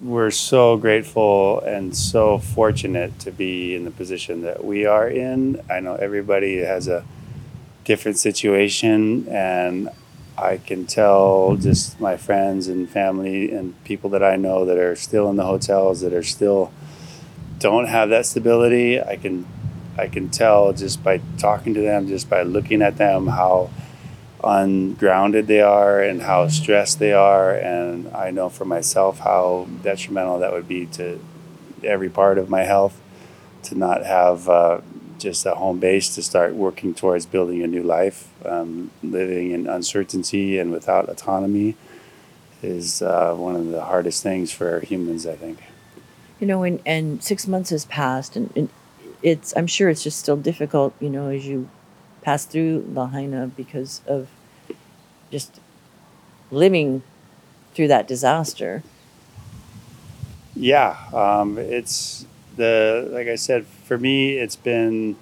we're 0.00 0.30
so 0.30 0.76
grateful 0.76 1.60
and 1.60 1.96
so 1.96 2.38
fortunate 2.38 3.18
to 3.20 3.30
be 3.30 3.74
in 3.76 3.84
the 3.84 3.90
position 3.92 4.42
that 4.42 4.62
we 4.64 4.84
are 4.84 5.08
in. 5.08 5.62
I 5.70 5.80
know 5.80 5.94
everybody 5.94 6.58
has 6.58 6.88
a 6.88 7.04
different 7.84 8.18
situation, 8.18 9.28
and 9.28 9.90
I 10.36 10.56
can 10.56 10.86
tell 10.86 11.56
just 11.56 12.00
my 12.00 12.16
friends 12.16 12.66
and 12.66 12.88
family 12.88 13.52
and 13.52 13.82
people 13.84 14.10
that 14.10 14.22
I 14.24 14.36
know 14.36 14.64
that 14.64 14.78
are 14.78 14.96
still 14.96 15.30
in 15.30 15.36
the 15.36 15.44
hotels 15.44 16.00
that 16.00 16.12
are 16.12 16.22
still 16.22 16.72
don't 17.58 17.86
have 17.86 18.08
that 18.08 18.26
stability. 18.26 19.00
I 19.00 19.16
can 19.16 19.46
I 19.96 20.08
can 20.08 20.28
tell 20.28 20.72
just 20.72 21.04
by 21.04 21.20
talking 21.38 21.74
to 21.74 21.80
them, 21.80 22.08
just 22.08 22.28
by 22.28 22.42
looking 22.42 22.82
at 22.82 22.96
them, 22.96 23.28
how 23.28 23.70
ungrounded 24.42 25.46
they 25.46 25.60
are 25.60 26.02
and 26.02 26.22
how 26.22 26.48
stressed 26.48 26.98
they 26.98 27.12
are. 27.12 27.54
And 27.54 28.08
I 28.08 28.30
know 28.30 28.48
for 28.48 28.64
myself 28.64 29.20
how 29.20 29.68
detrimental 29.82 30.40
that 30.40 30.52
would 30.52 30.68
be 30.68 30.86
to 30.86 31.20
every 31.82 32.10
part 32.10 32.38
of 32.38 32.50
my 32.50 32.62
health 32.62 33.00
to 33.64 33.74
not 33.76 34.04
have 34.04 34.48
uh, 34.48 34.80
just 35.24 35.44
a 35.46 35.54
home 35.56 35.80
base 35.80 36.14
to 36.14 36.22
start 36.22 36.54
working 36.54 36.94
towards 36.94 37.26
building 37.26 37.62
a 37.62 37.66
new 37.66 37.82
life. 37.82 38.28
Um, 38.46 38.92
living 39.02 39.50
in 39.50 39.66
uncertainty 39.66 40.58
and 40.58 40.70
without 40.70 41.08
autonomy 41.08 41.74
is 42.62 43.02
uh, 43.02 43.34
one 43.34 43.56
of 43.56 43.66
the 43.68 43.82
hardest 43.84 44.22
things 44.22 44.52
for 44.52 44.80
humans, 44.80 45.26
I 45.26 45.34
think. 45.34 45.58
You 46.38 46.46
know, 46.46 46.62
and, 46.62 46.80
and 46.86 47.22
six 47.22 47.48
months 47.48 47.70
has 47.70 47.84
passed, 47.86 48.36
and, 48.36 48.52
and 48.54 48.68
it's 49.22 49.54
I'm 49.56 49.66
sure 49.66 49.88
it's 49.88 50.04
just 50.04 50.18
still 50.18 50.36
difficult, 50.36 50.94
you 51.00 51.08
know, 51.08 51.28
as 51.28 51.46
you 51.46 51.68
pass 52.22 52.44
through 52.44 52.84
Lahaina 52.92 53.50
because 53.56 54.02
of 54.06 54.28
just 55.30 55.60
living 56.50 57.02
through 57.74 57.88
that 57.88 58.06
disaster. 58.06 58.82
Yeah, 60.54 60.96
um, 61.12 61.58
it's 61.58 62.26
the 62.56 63.08
like 63.10 63.28
I 63.28 63.36
said 63.36 63.66
for 63.84 63.98
me. 63.98 64.36
It's 64.38 64.56
been 64.56 65.16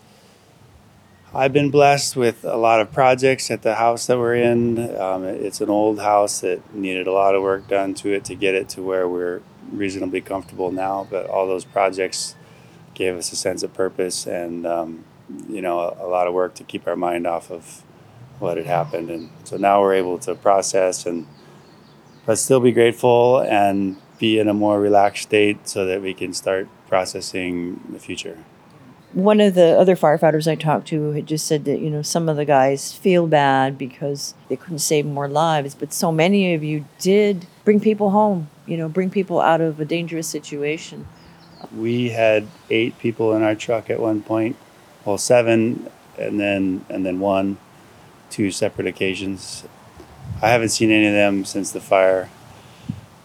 I've 1.35 1.53
been 1.53 1.71
blessed 1.71 2.15
with 2.15 2.45
a 2.45 2.57
lot 2.57 2.81
of 2.81 2.93
projects 2.93 3.51
at 3.51 3.63
the 3.63 3.77
house 3.77 4.07
that 4.07 4.19
we're 4.19 4.35
in. 4.35 4.95
Um, 4.99 5.25
it's 5.25 5.63
an 5.63 5.71
old 5.71 5.99
house 5.99 6.41
that 6.41 6.75
needed 6.75 7.07
a 7.07 7.13
lot 7.13 7.35
of 7.35 7.43
work 7.43 7.69
done 7.69 7.95
to 7.95 8.13
it 8.13 8.25
to 8.27 8.35
get 8.35 8.55
it 8.55 8.69
to 8.71 8.83
where 8.83 9.09
we're 9.09 9.41
reasonably 9.71 10.21
comfortable 10.21 10.71
now. 10.71 11.07
But 11.11 11.27
all 11.27 11.47
those 11.47 11.65
projects 11.65 12.37
gave 12.93 13.17
us 13.17 13.33
a 13.33 13.37
sense 13.37 13.63
of 13.63 13.73
purpose 13.73 14.27
and 14.27 14.67
um, 14.67 15.05
you 15.49 15.63
know 15.63 15.81
a, 15.81 16.07
a, 16.07 16.09
lot 16.09 16.27
of 16.27 16.35
work 16.35 16.55
to 16.57 16.65
keep 16.65 16.87
our 16.87 16.97
mind 16.97 17.27
off 17.27 17.51
of 17.51 17.83
what 18.39 18.59
had 18.59 18.67
happened. 18.67 19.11
And 19.11 19.31
so 19.45 19.57
now 19.57 19.81
we're 19.81 19.95
able 19.95 20.19
to 20.21 20.35
process 20.35 21.07
and 21.07 21.27
but 22.27 22.37
still 22.37 22.61
be 22.61 22.73
grateful 22.73 23.41
and 23.41 23.97
be 24.23 24.39
in 24.39 24.47
a 24.49 24.55
more 24.55 24.81
relaxed 24.81 25.25
state 25.25 25.59
so 25.69 25.85
that 25.85 26.01
we 26.01 26.15
can 26.15 26.33
start 26.33 26.69
processing 26.89 27.53
the 27.91 27.99
future 27.99 28.39
one 29.13 29.41
of 29.41 29.55
the 29.55 29.79
other 29.79 29.95
firefighters 29.95 30.51
I 30.51 30.55
talked 30.55 30.89
to 30.89 31.13
had 31.13 31.27
just 31.27 31.47
said 31.47 31.65
that, 31.67 31.81
you 31.81 31.91
know, 31.91 32.03
some 32.03 32.29
of 32.29 32.37
the 32.37 32.45
guys 32.45 32.93
feel 32.95 33.27
bad 33.27 33.77
because 33.77 34.35
they 34.49 34.57
couldn't 34.57 34.79
save 34.79 35.05
more 35.05 35.29
lives, 35.29 35.75
but 35.75 35.93
so 35.93 36.11
many 36.11 36.55
of 36.55 36.65
you 36.65 36.87
did 36.99 37.47
bring 37.65 37.81
people 37.81 38.11
home, 38.11 38.49
you 38.67 38.77
know, 38.77 38.89
bring 38.89 39.11
people 39.11 39.41
out 39.41 39.61
of 39.61 39.79
a 39.81 39.85
dangerous 39.85 40.27
situation. 40.27 41.07
We 41.77 42.09
had 42.09 42.47
eight 42.71 42.99
people 42.99 43.35
in 43.35 43.43
our 43.43 43.55
truck 43.55 43.91
at 43.91 44.01
one 44.01 44.23
point, 44.23 44.57
well, 45.05 45.19
seven, 45.19 45.89
and 46.19 46.41
then 46.41 46.85
and 46.89 47.05
then 47.05 47.21
one, 47.21 47.59
two 48.31 48.51
separate 48.51 48.87
occasions. 48.87 49.65
I 50.41 50.49
haven't 50.49 50.71
seen 50.71 50.91
any 50.91 51.07
of 51.07 51.13
them 51.13 51.45
since 51.45 51.71
the 51.71 51.81
fire. 51.81 52.31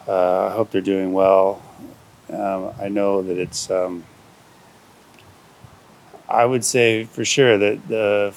Uh, 0.07 0.47
I 0.47 0.55
hope 0.55 0.71
they're 0.71 0.81
doing 0.81 1.11
well. 1.11 1.61
Um, 2.29 2.73
I 2.79 2.87
know 2.87 3.21
that 3.21 3.37
it's 3.37 3.69
um, 3.69 4.05
I 6.29 6.45
would 6.45 6.63
say 6.63 7.03
for 7.05 7.25
sure 7.25 7.57
that 7.57 7.87
the 7.87 8.33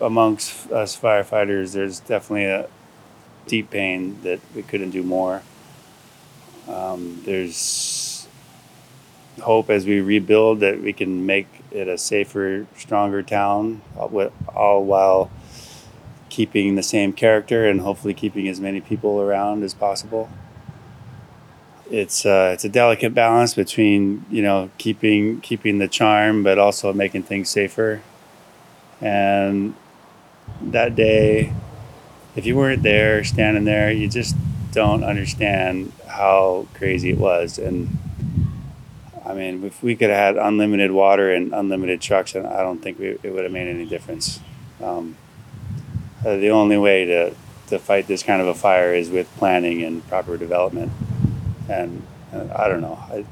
amongst 0.00 0.70
us 0.70 0.98
firefighters, 0.98 1.72
there's 1.72 2.00
definitely 2.00 2.46
a 2.46 2.68
deep 3.46 3.70
pain 3.70 4.20
that 4.22 4.40
we 4.54 4.62
couldn't 4.62 4.90
do 4.90 5.02
more. 5.02 5.42
Um, 6.68 7.22
there's 7.24 8.28
hope 9.40 9.70
as 9.70 9.86
we 9.86 10.00
rebuild 10.00 10.60
that 10.60 10.80
we 10.82 10.92
can 10.92 11.24
make 11.24 11.48
it 11.70 11.88
a 11.88 11.96
safer, 11.96 12.66
stronger 12.76 13.22
town, 13.22 13.80
all 13.96 14.84
while 14.84 15.30
keeping 16.28 16.76
the 16.76 16.82
same 16.82 17.12
character 17.12 17.66
and 17.66 17.80
hopefully 17.80 18.14
keeping 18.14 18.46
as 18.46 18.60
many 18.60 18.80
people 18.80 19.20
around 19.20 19.62
as 19.62 19.74
possible 19.74 20.30
it's 21.90 22.24
uh, 22.24 22.50
it's 22.54 22.64
a 22.64 22.68
delicate 22.68 23.14
balance 23.14 23.54
between 23.54 24.24
you 24.30 24.42
know 24.42 24.70
keeping 24.78 25.40
keeping 25.40 25.78
the 25.78 25.88
charm 25.88 26.42
but 26.42 26.58
also 26.58 26.92
making 26.92 27.24
things 27.24 27.48
safer. 27.48 28.00
And 29.00 29.74
that 30.62 30.94
day 30.94 31.52
if 32.36 32.46
you 32.46 32.56
weren't 32.56 32.82
there 32.82 33.24
standing 33.24 33.64
there 33.64 33.90
you 33.90 34.08
just 34.08 34.36
don't 34.72 35.02
understand 35.02 35.92
how 36.06 36.68
crazy 36.74 37.10
it 37.10 37.18
was. 37.18 37.58
And 37.58 37.98
i 39.26 39.34
mean 39.34 39.64
if 39.64 39.82
we 39.82 39.96
could 39.96 40.10
have 40.10 40.36
had 40.36 40.46
unlimited 40.46 40.90
water 40.92 41.32
and 41.32 41.52
unlimited 41.52 42.00
trucks 42.00 42.34
and 42.34 42.46
i 42.46 42.62
don't 42.62 42.82
think 42.82 42.98
we, 42.98 43.18
it 43.22 43.32
would 43.32 43.44
have 43.44 43.52
made 43.52 43.68
any 43.68 43.84
difference. 43.84 44.40
Um, 44.82 45.16
uh, 46.24 46.36
the 46.36 46.50
only 46.50 46.76
way 46.76 47.06
to, 47.06 47.34
to 47.68 47.78
fight 47.78 48.06
this 48.06 48.22
kind 48.22 48.42
of 48.42 48.48
a 48.48 48.54
fire 48.54 48.94
is 48.94 49.08
with 49.08 49.26
planning 49.36 49.82
and 49.82 50.06
proper 50.08 50.36
development 50.36 50.92
and 51.70 52.02
uh, 52.32 52.46
I 52.54 52.68
don't 52.68 52.80
know. 52.80 52.98
I, 53.10 53.24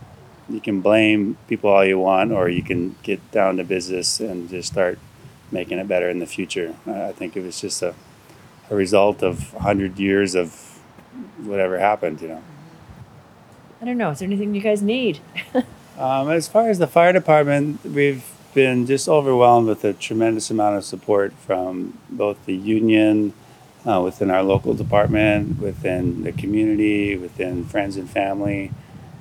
you 0.49 0.61
can 0.61 0.81
blame 0.81 1.37
people 1.47 1.71
all 1.71 1.85
you 1.85 1.99
want, 1.99 2.33
or 2.33 2.49
you 2.49 2.63
can 2.63 2.97
get 3.03 3.31
down 3.31 3.57
to 3.59 3.65
business 3.65 4.21
and 4.21 4.49
just 4.49 4.73
start 4.73 4.99
making 5.51 5.79
it 5.79 5.89
better 5.89 6.09
in 6.09 6.19
the 6.21 6.27
future. 6.27 6.75
I 6.87 7.13
think 7.13 7.37
it 7.37 7.43
was 7.43 7.61
just 7.61 7.83
a, 7.83 7.95
a 8.71 8.75
result 8.75 9.23
of 9.23 9.53
100 9.55 9.99
years 9.99 10.35
of 10.35 10.81
whatever 11.39 11.79
happened, 11.79 12.21
you 12.21 12.29
know. 12.29 12.43
I 13.81 13.85
don't 13.85 13.99
know. 13.99 14.11
Is 14.11 14.21
there 14.21 14.27
anything 14.27 14.55
you 14.55 14.61
guys 14.61 14.83
need? 14.83 15.21
um, 15.99 16.31
as 16.31 16.49
far 16.49 16.69
as 16.69 16.79
the 16.79 16.87
fire 16.87 17.13
department, 17.13 17.85
we've 17.85 18.25
been 18.55 18.87
just 18.87 19.09
overwhelmed 19.09 19.69
with 19.69 19.85
a 19.85 19.93
tremendous 19.93 20.51
amount 20.51 20.77
of 20.77 20.85
support 20.85 21.33
from 21.33 21.99
both 22.09 22.45
the 22.47 22.57
union, 22.57 23.33
uh, 23.89 24.01
within 24.03 24.31
our 24.31 24.43
local 24.43 24.75
department, 24.75 25.59
within 25.59 26.23
the 26.23 26.33
community, 26.33 27.17
within 27.17 27.65
friends 27.65 27.97
and 27.97 28.09
family. 28.09 28.71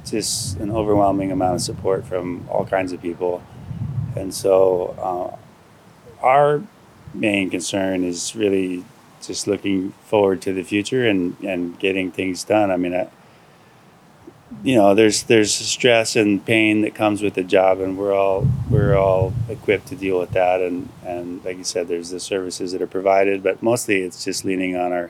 Just 0.05 0.57
an 0.57 0.71
overwhelming 0.71 1.31
amount 1.31 1.55
of 1.55 1.61
support 1.61 2.05
from 2.05 2.47
all 2.49 2.65
kinds 2.65 2.91
of 2.91 3.01
people. 3.01 3.41
And 4.15 4.33
so, 4.33 4.95
uh, 4.99 6.25
our 6.25 6.63
main 7.13 7.49
concern 7.49 8.03
is 8.03 8.35
really 8.35 8.83
just 9.21 9.47
looking 9.47 9.91
forward 10.05 10.41
to 10.43 10.53
the 10.53 10.63
future 10.63 11.07
and, 11.07 11.37
and 11.41 11.77
getting 11.79 12.11
things 12.11 12.43
done. 12.43 12.71
I 12.71 12.77
mean, 12.77 12.93
I, 12.93 13.09
you 14.67 14.75
know 14.75 14.93
there's 14.93 15.23
there's 15.23 15.53
stress 15.53 16.17
and 16.17 16.45
pain 16.45 16.81
that 16.81 16.93
comes 16.93 17.21
with 17.21 17.35
the 17.35 17.43
job 17.43 17.79
and 17.79 17.97
we're 17.97 18.13
all 18.13 18.45
we're 18.69 18.97
all 18.97 19.33
equipped 19.47 19.87
to 19.87 19.95
deal 19.95 20.19
with 20.19 20.31
that. 20.31 20.61
And 20.61 20.89
and 21.05 21.43
like 21.45 21.57
you 21.57 21.63
said 21.63 21.87
there's 21.87 22.09
the 22.09 22.19
services 22.19 22.73
that 22.73 22.81
are 22.81 22.87
provided 22.87 23.41
but 23.41 23.63
mostly 23.63 24.01
it's 24.01 24.25
just 24.25 24.43
leaning 24.43 24.75
on 24.75 24.91
our 24.91 25.09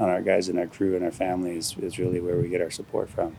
on 0.00 0.08
our 0.08 0.20
guys 0.20 0.48
and 0.48 0.58
our 0.58 0.66
crew 0.66 0.96
and 0.96 1.04
our 1.04 1.12
families 1.12 1.76
is 1.78 2.00
really 2.00 2.20
where 2.20 2.36
we 2.36 2.48
get 2.48 2.60
our 2.60 2.70
support 2.70 3.08
from. 3.08 3.36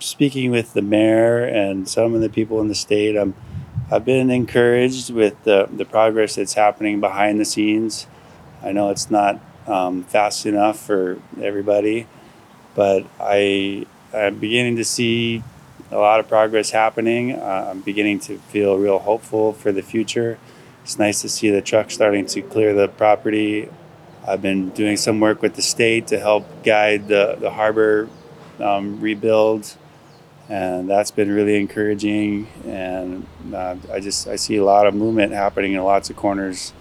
Speaking 0.00 0.50
with 0.50 0.72
the 0.72 0.82
mayor 0.82 1.44
and 1.44 1.88
some 1.88 2.12
of 2.12 2.20
the 2.20 2.28
people 2.28 2.60
in 2.60 2.66
the 2.66 2.74
state 2.74 3.16
I'm 3.16 3.36
I've 3.88 4.04
been 4.04 4.30
encouraged 4.30 5.10
with 5.10 5.44
the, 5.44 5.68
the 5.70 5.84
progress 5.84 6.34
that's 6.34 6.54
happening 6.54 6.98
behind 6.98 7.38
the 7.38 7.44
scenes. 7.44 8.08
I 8.64 8.72
know 8.72 8.90
it's 8.90 9.12
not 9.12 9.40
um, 9.68 10.02
fast 10.02 10.44
enough 10.44 10.76
for 10.76 11.22
everybody 11.40 12.08
but 12.74 13.04
I 13.20 13.86
I'm 14.12 14.38
beginning 14.38 14.76
to 14.76 14.84
see 14.84 15.42
a 15.90 15.98
lot 15.98 16.20
of 16.20 16.28
progress 16.28 16.70
happening. 16.70 17.32
Uh, 17.32 17.68
I'm 17.70 17.80
beginning 17.80 18.18
to 18.20 18.38
feel 18.38 18.76
real 18.76 18.98
hopeful 18.98 19.52
for 19.52 19.72
the 19.72 19.82
future. 19.82 20.38
It's 20.82 20.98
nice 20.98 21.20
to 21.22 21.28
see 21.28 21.50
the 21.50 21.62
truck 21.62 21.90
starting 21.90 22.26
to 22.26 22.42
clear 22.42 22.74
the 22.74 22.88
property. 22.88 23.68
I've 24.26 24.42
been 24.42 24.70
doing 24.70 24.96
some 24.96 25.20
work 25.20 25.42
with 25.42 25.54
the 25.54 25.62
state 25.62 26.08
to 26.08 26.18
help 26.18 26.64
guide 26.64 27.08
the, 27.08 27.36
the 27.38 27.50
harbor 27.50 28.08
um, 28.58 29.00
rebuild, 29.00 29.76
and 30.48 30.90
that's 30.90 31.10
been 31.10 31.30
really 31.30 31.56
encouraging. 31.56 32.48
And 32.66 33.26
uh, 33.54 33.76
I 33.92 34.00
just 34.00 34.26
I 34.26 34.36
see 34.36 34.56
a 34.56 34.64
lot 34.64 34.86
of 34.86 34.94
movement 34.94 35.32
happening 35.32 35.74
in 35.74 35.82
lots 35.82 36.10
of 36.10 36.16
corners, 36.16 36.72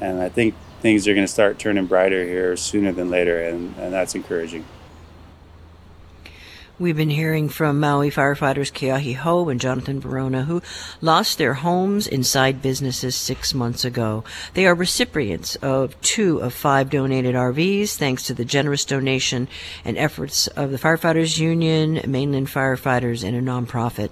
and 0.00 0.20
I 0.20 0.28
think 0.28 0.54
things 0.80 1.08
are 1.08 1.14
going 1.14 1.26
to 1.26 1.32
start 1.32 1.58
turning 1.58 1.86
brighter 1.86 2.24
here 2.24 2.56
sooner 2.56 2.92
than 2.92 3.10
later, 3.10 3.42
and, 3.42 3.74
and 3.76 3.92
that's 3.92 4.14
encouraging. 4.14 4.64
We've 6.78 6.94
been 6.94 7.08
hearing 7.08 7.48
from 7.48 7.80
Maui 7.80 8.10
firefighters 8.10 8.70
Keahi 8.70 9.16
Ho 9.16 9.48
and 9.48 9.58
Jonathan 9.58 9.98
Verona, 9.98 10.44
who 10.44 10.60
lost 11.00 11.38
their 11.38 11.54
homes 11.54 12.06
inside 12.06 12.60
businesses 12.60 13.16
six 13.16 13.54
months 13.54 13.82
ago. 13.82 14.24
They 14.52 14.66
are 14.66 14.74
recipients 14.74 15.56
of 15.56 15.98
two 16.02 16.36
of 16.36 16.52
five 16.52 16.90
donated 16.90 17.34
RVs, 17.34 17.96
thanks 17.96 18.24
to 18.24 18.34
the 18.34 18.44
generous 18.44 18.84
donation 18.84 19.48
and 19.86 19.96
efforts 19.96 20.48
of 20.48 20.70
the 20.70 20.76
Firefighters 20.76 21.38
Union, 21.38 22.02
Mainland 22.06 22.48
Firefighters, 22.48 23.24
and 23.24 23.34
a 23.34 23.40
nonprofit. 23.40 24.10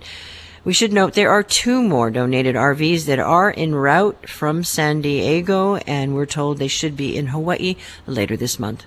We 0.64 0.72
should 0.72 0.90
note 0.94 1.12
there 1.12 1.33
are 1.33 1.42
two 1.42 1.83
more 1.83 2.11
donated 2.11 2.55
RVs 2.55 3.05
that 3.05 3.18
are 3.18 3.53
en 3.55 3.74
route 3.74 4.27
from 4.27 4.64
San 4.64 5.03
Diego, 5.03 5.77
and 5.87 6.14
we're 6.14 6.24
told 6.24 6.57
they 6.57 6.68
should 6.68 6.96
be 6.96 7.14
in 7.14 7.27
Hawaii 7.27 7.77
later 8.07 8.38
this 8.38 8.59
month. 8.59 8.87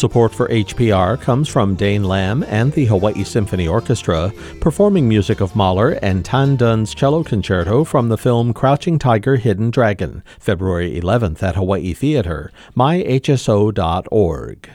Support 0.00 0.32
for 0.32 0.48
HPR 0.48 1.20
comes 1.20 1.46
from 1.46 1.74
Dane 1.74 2.04
Lam 2.04 2.42
and 2.44 2.72
the 2.72 2.86
Hawaii 2.86 3.22
Symphony 3.22 3.68
Orchestra, 3.68 4.32
performing 4.58 5.06
music 5.06 5.42
of 5.42 5.54
Mahler 5.54 5.98
and 6.00 6.24
Tan 6.24 6.56
Dun's 6.56 6.94
cello 6.94 7.22
concerto 7.22 7.84
from 7.84 8.08
the 8.08 8.16
film 8.16 8.54
Crouching 8.54 8.98
Tiger, 8.98 9.36
Hidden 9.36 9.70
Dragon, 9.70 10.22
February 10.38 10.98
11th 10.98 11.42
at 11.42 11.56
Hawaii 11.56 11.92
Theater, 11.92 12.50
myhso.org. 12.74 14.70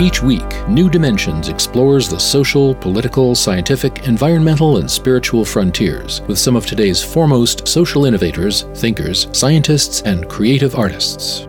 Each 0.00 0.20
week, 0.20 0.68
New 0.68 0.90
Dimensions 0.90 1.48
explores 1.48 2.08
the 2.08 2.18
social, 2.18 2.74
political, 2.74 3.36
scientific, 3.36 4.08
environmental, 4.08 4.78
and 4.78 4.90
spiritual 4.90 5.44
frontiers 5.44 6.20
with 6.22 6.36
some 6.36 6.56
of 6.56 6.66
today's 6.66 7.00
foremost 7.00 7.68
social 7.68 8.04
innovators, 8.04 8.62
thinkers, 8.74 9.28
scientists, 9.30 10.02
and 10.02 10.28
creative 10.28 10.74
artists. 10.74 11.46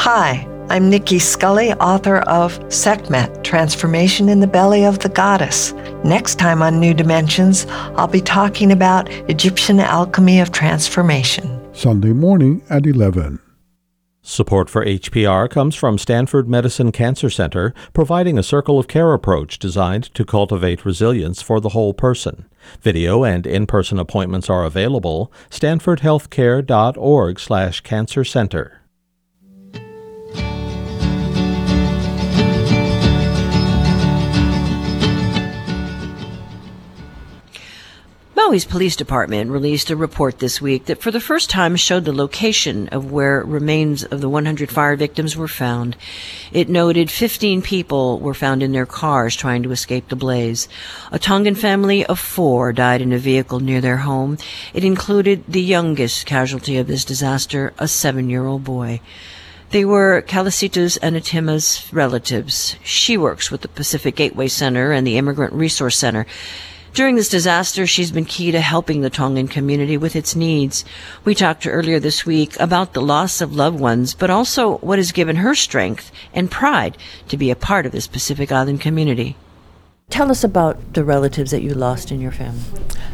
Hi, 0.00 0.44
I'm 0.70 0.90
Nicki 0.90 1.20
Scully, 1.20 1.72
author 1.74 2.16
of 2.22 2.58
Sekhmet 2.68 3.44
Transformation 3.44 4.28
in 4.28 4.40
the 4.40 4.48
Belly 4.48 4.84
of 4.84 4.98
the 4.98 5.08
Goddess. 5.08 5.72
Next 6.02 6.34
time 6.34 6.62
on 6.62 6.80
New 6.80 6.94
Dimensions, 6.94 7.64
I'll 7.94 8.08
be 8.08 8.20
talking 8.20 8.72
about 8.72 9.08
Egyptian 9.30 9.78
alchemy 9.78 10.40
of 10.40 10.50
transformation. 10.50 11.60
Sunday 11.72 12.12
morning 12.12 12.60
at 12.68 12.86
11. 12.86 13.38
Support 14.26 14.70
for 14.70 14.86
HPR 14.86 15.50
comes 15.50 15.74
from 15.74 15.98
Stanford 15.98 16.48
Medicine 16.48 16.92
Cancer 16.92 17.28
Center, 17.28 17.74
providing 17.92 18.38
a 18.38 18.42
circle 18.42 18.78
of 18.78 18.88
care 18.88 19.12
approach 19.12 19.58
designed 19.58 20.04
to 20.14 20.24
cultivate 20.24 20.86
resilience 20.86 21.42
for 21.42 21.60
the 21.60 21.68
whole 21.68 21.92
person. 21.92 22.46
Video 22.80 23.22
and 23.22 23.46
in-person 23.46 23.98
appointments 23.98 24.48
are 24.48 24.64
available. 24.64 25.30
stanfordhealthcare.org/cancer 25.50 28.24
Maui's 38.44 38.66
police 38.66 38.94
department 38.94 39.50
released 39.50 39.88
a 39.88 39.96
report 39.96 40.38
this 40.38 40.60
week 40.60 40.84
that 40.84 41.00
for 41.00 41.10
the 41.10 41.18
first 41.18 41.48
time 41.48 41.76
showed 41.76 42.04
the 42.04 42.12
location 42.12 42.88
of 42.88 43.10
where 43.10 43.42
remains 43.42 44.04
of 44.04 44.20
the 44.20 44.28
100 44.28 44.70
fire 44.70 44.96
victims 44.96 45.34
were 45.34 45.48
found. 45.48 45.96
It 46.52 46.68
noted 46.68 47.10
15 47.10 47.62
people 47.62 48.20
were 48.20 48.34
found 48.34 48.62
in 48.62 48.72
their 48.72 48.84
cars 48.84 49.34
trying 49.34 49.62
to 49.62 49.72
escape 49.72 50.10
the 50.10 50.16
blaze. 50.16 50.68
A 51.10 51.18
Tongan 51.18 51.54
family 51.54 52.04
of 52.04 52.20
four 52.20 52.74
died 52.74 53.00
in 53.00 53.14
a 53.14 53.18
vehicle 53.18 53.60
near 53.60 53.80
their 53.80 53.98
home. 53.98 54.36
It 54.74 54.84
included 54.84 55.44
the 55.48 55.62
youngest 55.62 56.26
casualty 56.26 56.76
of 56.76 56.86
this 56.86 57.06
disaster, 57.06 57.72
a 57.78 57.88
seven-year-old 57.88 58.62
boy. 58.62 59.00
They 59.70 59.86
were 59.86 60.20
Kalasita's 60.20 60.98
and 60.98 61.16
Atima's 61.16 61.88
relatives. 61.94 62.76
She 62.84 63.16
works 63.16 63.50
with 63.50 63.62
the 63.62 63.68
Pacific 63.68 64.16
Gateway 64.16 64.48
Center 64.48 64.92
and 64.92 65.06
the 65.06 65.16
Immigrant 65.16 65.54
Resource 65.54 65.96
Center. 65.96 66.26
During 66.94 67.16
this 67.16 67.28
disaster, 67.28 67.88
she's 67.88 68.12
been 68.12 68.24
key 68.24 68.52
to 68.52 68.60
helping 68.60 69.00
the 69.00 69.10
Tongan 69.10 69.48
community 69.48 69.96
with 69.96 70.14
its 70.14 70.36
needs. 70.36 70.84
We 71.24 71.34
talked 71.34 71.64
to 71.64 71.70
earlier 71.70 71.98
this 71.98 72.24
week 72.24 72.56
about 72.60 72.92
the 72.92 73.02
loss 73.02 73.40
of 73.40 73.52
loved 73.52 73.80
ones, 73.80 74.14
but 74.14 74.30
also 74.30 74.76
what 74.78 75.00
has 75.00 75.10
given 75.10 75.34
her 75.34 75.56
strength 75.56 76.12
and 76.32 76.48
pride 76.48 76.96
to 77.26 77.36
be 77.36 77.50
a 77.50 77.56
part 77.56 77.84
of 77.84 77.90
this 77.90 78.06
Pacific 78.06 78.52
Island 78.52 78.80
community. 78.80 79.34
Tell 80.08 80.30
us 80.30 80.44
about 80.44 80.94
the 80.94 81.02
relatives 81.02 81.50
that 81.50 81.62
you 81.62 81.74
lost 81.74 82.12
in 82.12 82.20
your 82.20 82.30
family. 82.30 82.62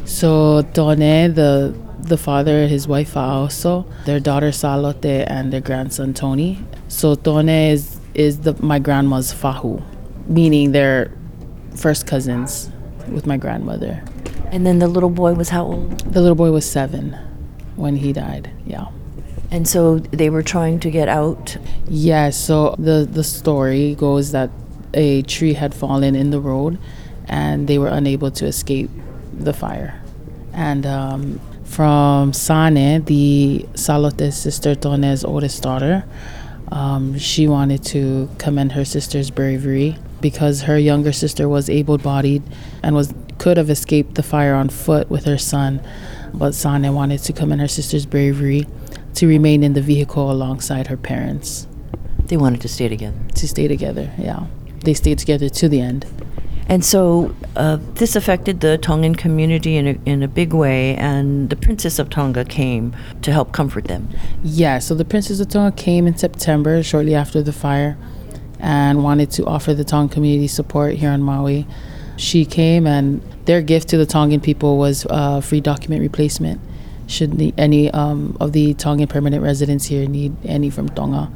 So 0.04 0.60
Tone, 0.74 1.32
the 1.32 1.74
the 2.00 2.18
father, 2.18 2.66
his 2.66 2.86
wife 2.86 3.16
also, 3.16 3.86
their 4.04 4.20
daughter 4.20 4.50
Salote, 4.50 5.24
and 5.26 5.54
their 5.54 5.62
grandson 5.62 6.12
Tony. 6.12 6.62
So 6.88 7.14
Tone 7.14 7.48
is 7.48 7.98
is 8.12 8.40
the 8.40 8.62
my 8.62 8.78
grandma's 8.78 9.32
fahu, 9.32 9.82
meaning 10.26 10.72
they're 10.72 11.10
first 11.74 12.06
cousins 12.06 12.70
with 13.10 13.26
my 13.26 13.36
grandmother. 13.36 14.02
And 14.52 14.66
then 14.66 14.78
the 14.78 14.88
little 14.88 15.10
boy 15.10 15.34
was 15.34 15.50
how 15.50 15.64
old? 15.64 16.00
The 16.00 16.20
little 16.20 16.36
boy 16.36 16.50
was 16.50 16.68
seven 16.68 17.16
when 17.76 17.96
he 17.96 18.12
died. 18.12 18.50
Yeah. 18.66 18.86
And 19.50 19.66
so 19.66 19.98
they 19.98 20.30
were 20.30 20.42
trying 20.42 20.80
to 20.80 20.90
get 20.90 21.08
out. 21.08 21.56
Yeah. 21.88 22.30
So 22.30 22.74
the 22.78 23.08
the 23.10 23.24
story 23.24 23.94
goes 23.94 24.32
that 24.32 24.50
a 24.94 25.22
tree 25.22 25.54
had 25.54 25.74
fallen 25.74 26.14
in 26.14 26.30
the 26.30 26.40
road, 26.40 26.78
and 27.26 27.68
they 27.68 27.78
were 27.78 27.88
unable 27.88 28.30
to 28.32 28.46
escape 28.46 28.90
the 29.32 29.52
fire. 29.52 30.00
And 30.52 30.84
um, 30.84 31.40
from 31.64 32.32
Sane, 32.32 33.04
the 33.04 33.66
Salote's 33.74 34.36
sister, 34.36 34.74
Tone's 34.74 35.24
oldest 35.24 35.62
daughter, 35.62 36.04
um, 36.72 37.16
she 37.18 37.46
wanted 37.46 37.84
to 37.84 38.28
commend 38.38 38.72
her 38.72 38.84
sister's 38.84 39.30
bravery 39.30 39.96
because 40.20 40.62
her 40.62 40.78
younger 40.78 41.12
sister 41.12 41.48
was 41.48 41.68
able-bodied 41.68 42.42
and 42.82 42.94
was 42.94 43.14
could 43.38 43.56
have 43.56 43.70
escaped 43.70 44.16
the 44.16 44.22
fire 44.22 44.54
on 44.54 44.68
foot 44.68 45.08
with 45.08 45.24
her 45.24 45.38
son, 45.38 45.80
but 46.34 46.54
Sane 46.54 46.92
wanted 46.94 47.20
to 47.20 47.32
commend 47.32 47.60
her 47.62 47.68
sister's 47.68 48.04
bravery 48.04 48.66
to 49.14 49.26
remain 49.26 49.64
in 49.64 49.72
the 49.72 49.80
vehicle 49.80 50.30
alongside 50.30 50.88
her 50.88 50.96
parents. 50.96 51.66
They 52.26 52.36
wanted 52.36 52.60
to 52.60 52.68
stay 52.68 52.88
together. 52.88 53.18
To 53.36 53.48
stay 53.48 53.66
together, 53.66 54.12
yeah. 54.18 54.46
They 54.84 54.94
stayed 54.94 55.18
together 55.18 55.48
to 55.48 55.68
the 55.68 55.80
end. 55.80 56.06
And 56.68 56.84
so 56.84 57.34
uh, 57.56 57.78
this 57.94 58.14
affected 58.14 58.60
the 58.60 58.78
Tongan 58.78 59.16
community 59.16 59.76
in 59.76 59.88
a, 59.88 59.98
in 60.04 60.22
a 60.22 60.28
big 60.28 60.52
way, 60.52 60.94
and 60.96 61.50
the 61.50 61.56
Princess 61.56 61.98
of 61.98 62.10
Tonga 62.10 62.44
came 62.44 62.94
to 63.22 63.32
help 63.32 63.52
comfort 63.52 63.86
them. 63.86 64.08
Yeah, 64.44 64.78
so 64.78 64.94
the 64.94 65.04
Princess 65.04 65.40
of 65.40 65.48
Tonga 65.48 65.74
came 65.74 66.06
in 66.06 66.16
September, 66.16 66.82
shortly 66.82 67.14
after 67.14 67.42
the 67.42 67.52
fire 67.52 67.96
and 68.60 69.02
wanted 69.02 69.30
to 69.32 69.46
offer 69.46 69.74
the 69.74 69.84
Tongan 69.84 70.08
community 70.08 70.46
support 70.46 70.94
here 70.94 71.10
on 71.10 71.22
Maui. 71.22 71.66
She 72.16 72.44
came, 72.44 72.86
and 72.86 73.22
their 73.46 73.62
gift 73.62 73.88
to 73.88 73.96
the 73.96 74.06
Tongan 74.06 74.40
people 74.40 74.76
was 74.76 75.06
uh, 75.08 75.40
free 75.40 75.60
document 75.60 76.02
replacement. 76.02 76.60
Should 77.06 77.54
any 77.58 77.90
um, 77.90 78.36
of 78.38 78.52
the 78.52 78.74
Tongan 78.74 79.08
permanent 79.08 79.42
residents 79.42 79.86
here 79.86 80.06
need 80.06 80.36
any 80.44 80.70
from 80.70 80.88
Tonga, 80.90 81.32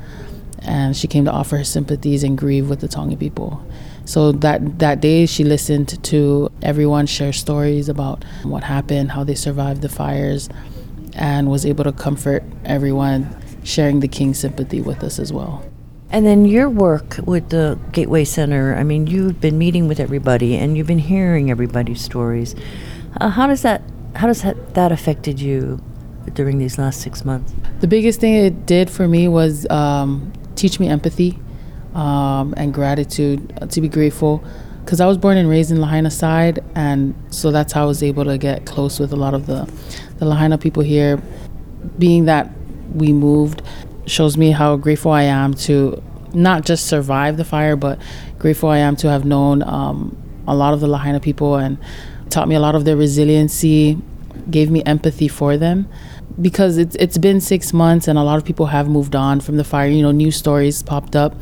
and 0.60 0.96
she 0.96 1.08
came 1.08 1.24
to 1.24 1.32
offer 1.32 1.56
her 1.56 1.64
sympathies 1.64 2.22
and 2.22 2.38
grieve 2.38 2.68
with 2.68 2.80
the 2.80 2.88
Tongan 2.88 3.18
people. 3.18 3.64
So 4.04 4.32
that 4.32 4.78
that 4.80 5.00
day, 5.00 5.24
she 5.26 5.42
listened 5.42 6.02
to 6.04 6.50
everyone 6.62 7.06
share 7.06 7.32
stories 7.32 7.88
about 7.88 8.22
what 8.42 8.62
happened, 8.62 9.12
how 9.12 9.24
they 9.24 9.34
survived 9.34 9.80
the 9.80 9.88
fires, 9.88 10.50
and 11.14 11.50
was 11.50 11.64
able 11.64 11.84
to 11.84 11.92
comfort 11.92 12.44
everyone, 12.66 13.34
sharing 13.64 14.00
the 14.00 14.08
king's 14.08 14.38
sympathy 14.38 14.82
with 14.82 15.02
us 15.02 15.18
as 15.18 15.32
well. 15.32 15.64
And 16.14 16.24
then 16.24 16.44
your 16.44 16.70
work 16.70 17.16
with 17.24 17.48
the 17.48 17.76
Gateway 17.90 18.24
Center, 18.24 18.76
I 18.76 18.84
mean, 18.84 19.08
you've 19.08 19.40
been 19.40 19.58
meeting 19.58 19.88
with 19.88 19.98
everybody 19.98 20.54
and 20.54 20.76
you've 20.76 20.86
been 20.86 21.00
hearing 21.00 21.50
everybody's 21.50 22.00
stories. 22.00 22.54
Uh, 23.20 23.30
how 23.30 23.48
does 23.48 23.62
that 23.62 23.82
how 24.14 24.28
does 24.28 24.42
that, 24.42 24.74
that 24.74 24.92
affected 24.92 25.40
you 25.40 25.82
during 26.34 26.58
these 26.58 26.78
last 26.78 27.00
six 27.00 27.24
months? 27.24 27.52
The 27.80 27.88
biggest 27.88 28.20
thing 28.20 28.34
it 28.34 28.64
did 28.64 28.90
for 28.90 29.08
me 29.08 29.26
was 29.26 29.68
um, 29.70 30.32
teach 30.54 30.78
me 30.78 30.86
empathy 30.86 31.36
um, 31.94 32.54
and 32.56 32.72
gratitude, 32.72 33.52
uh, 33.60 33.66
to 33.66 33.80
be 33.80 33.88
grateful. 33.88 34.44
Because 34.84 35.00
I 35.00 35.06
was 35.06 35.18
born 35.18 35.36
and 35.36 35.48
raised 35.48 35.72
in 35.72 35.80
Lahaina 35.80 36.12
side, 36.12 36.62
and 36.76 37.12
so 37.30 37.50
that's 37.50 37.72
how 37.72 37.82
I 37.82 37.86
was 37.86 38.04
able 38.04 38.24
to 38.26 38.38
get 38.38 38.66
close 38.66 39.00
with 39.00 39.12
a 39.12 39.16
lot 39.16 39.34
of 39.34 39.46
the, 39.46 39.68
the 40.18 40.26
Lahaina 40.26 40.58
people 40.58 40.84
here. 40.84 41.20
Being 41.98 42.26
that 42.26 42.52
we 42.92 43.12
moved, 43.12 43.62
shows 44.06 44.36
me 44.36 44.50
how 44.50 44.76
grateful 44.76 45.12
I 45.12 45.22
am 45.22 45.54
to 45.54 46.02
not 46.32 46.64
just 46.64 46.86
survive 46.86 47.36
the 47.36 47.44
fire, 47.44 47.76
but 47.76 47.98
grateful 48.38 48.68
I 48.68 48.78
am 48.78 48.96
to 48.96 49.08
have 49.08 49.24
known 49.24 49.62
um, 49.62 50.16
a 50.46 50.54
lot 50.54 50.74
of 50.74 50.80
the 50.80 50.86
Lahaina 50.86 51.20
people 51.20 51.56
and 51.56 51.78
taught 52.30 52.48
me 52.48 52.54
a 52.54 52.60
lot 52.60 52.74
of 52.74 52.84
their 52.84 52.96
resiliency, 52.96 53.98
gave 54.50 54.70
me 54.70 54.82
empathy 54.84 55.28
for 55.28 55.56
them. 55.56 55.88
Because 56.40 56.78
it's 56.78 56.96
it's 56.96 57.16
been 57.16 57.40
six 57.40 57.72
months 57.72 58.08
and 58.08 58.18
a 58.18 58.22
lot 58.24 58.38
of 58.38 58.44
people 58.44 58.66
have 58.66 58.88
moved 58.88 59.14
on 59.14 59.40
from 59.40 59.56
the 59.56 59.62
fire. 59.62 59.86
You 59.86 60.02
know, 60.02 60.10
new 60.10 60.32
stories 60.32 60.82
popped 60.82 61.14
up, 61.14 61.36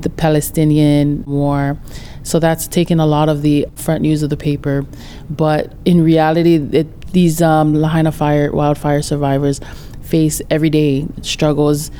the 0.00 0.10
Palestinian 0.10 1.24
war, 1.26 1.78
so 2.24 2.40
that's 2.40 2.66
taken 2.66 2.98
a 2.98 3.06
lot 3.06 3.28
of 3.28 3.42
the 3.42 3.68
front 3.76 4.02
news 4.02 4.24
of 4.24 4.30
the 4.30 4.36
paper. 4.36 4.84
But 5.30 5.72
in 5.84 6.02
reality, 6.02 6.56
it, 6.56 7.12
these 7.12 7.40
um, 7.40 7.74
Lahaina 7.74 8.10
fire 8.10 8.50
wildfire 8.50 9.00
survivors 9.00 9.60
face 10.06 10.40
everyday 10.50 11.06
struggles. 11.22 11.90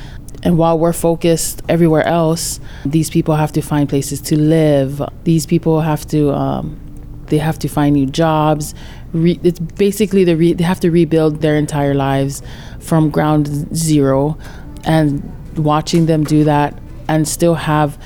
And 0.42 0.58
while 0.58 0.78
we're 0.78 0.92
focused 0.92 1.62
everywhere 1.68 2.06
else, 2.06 2.60
these 2.84 3.10
people 3.10 3.34
have 3.34 3.52
to 3.52 3.62
find 3.62 3.88
places 3.88 4.20
to 4.22 4.36
live. 4.38 5.02
These 5.24 5.46
people 5.46 5.80
have 5.80 6.06
to 6.08 6.32
um, 6.32 6.78
they 7.26 7.38
have 7.38 7.58
to 7.60 7.68
find 7.68 7.94
new 7.94 8.06
jobs. 8.06 8.74
Re- 9.12 9.40
it's 9.42 9.58
basically 9.58 10.24
the 10.24 10.36
re- 10.36 10.52
they 10.52 10.64
have 10.64 10.80
to 10.80 10.90
rebuild 10.90 11.40
their 11.40 11.56
entire 11.56 11.94
lives 11.94 12.42
from 12.78 13.10
ground 13.10 13.74
zero, 13.74 14.38
and 14.84 15.22
watching 15.58 16.06
them 16.06 16.22
do 16.24 16.44
that 16.44 16.78
and 17.08 17.26
still 17.26 17.54
have 17.54 17.98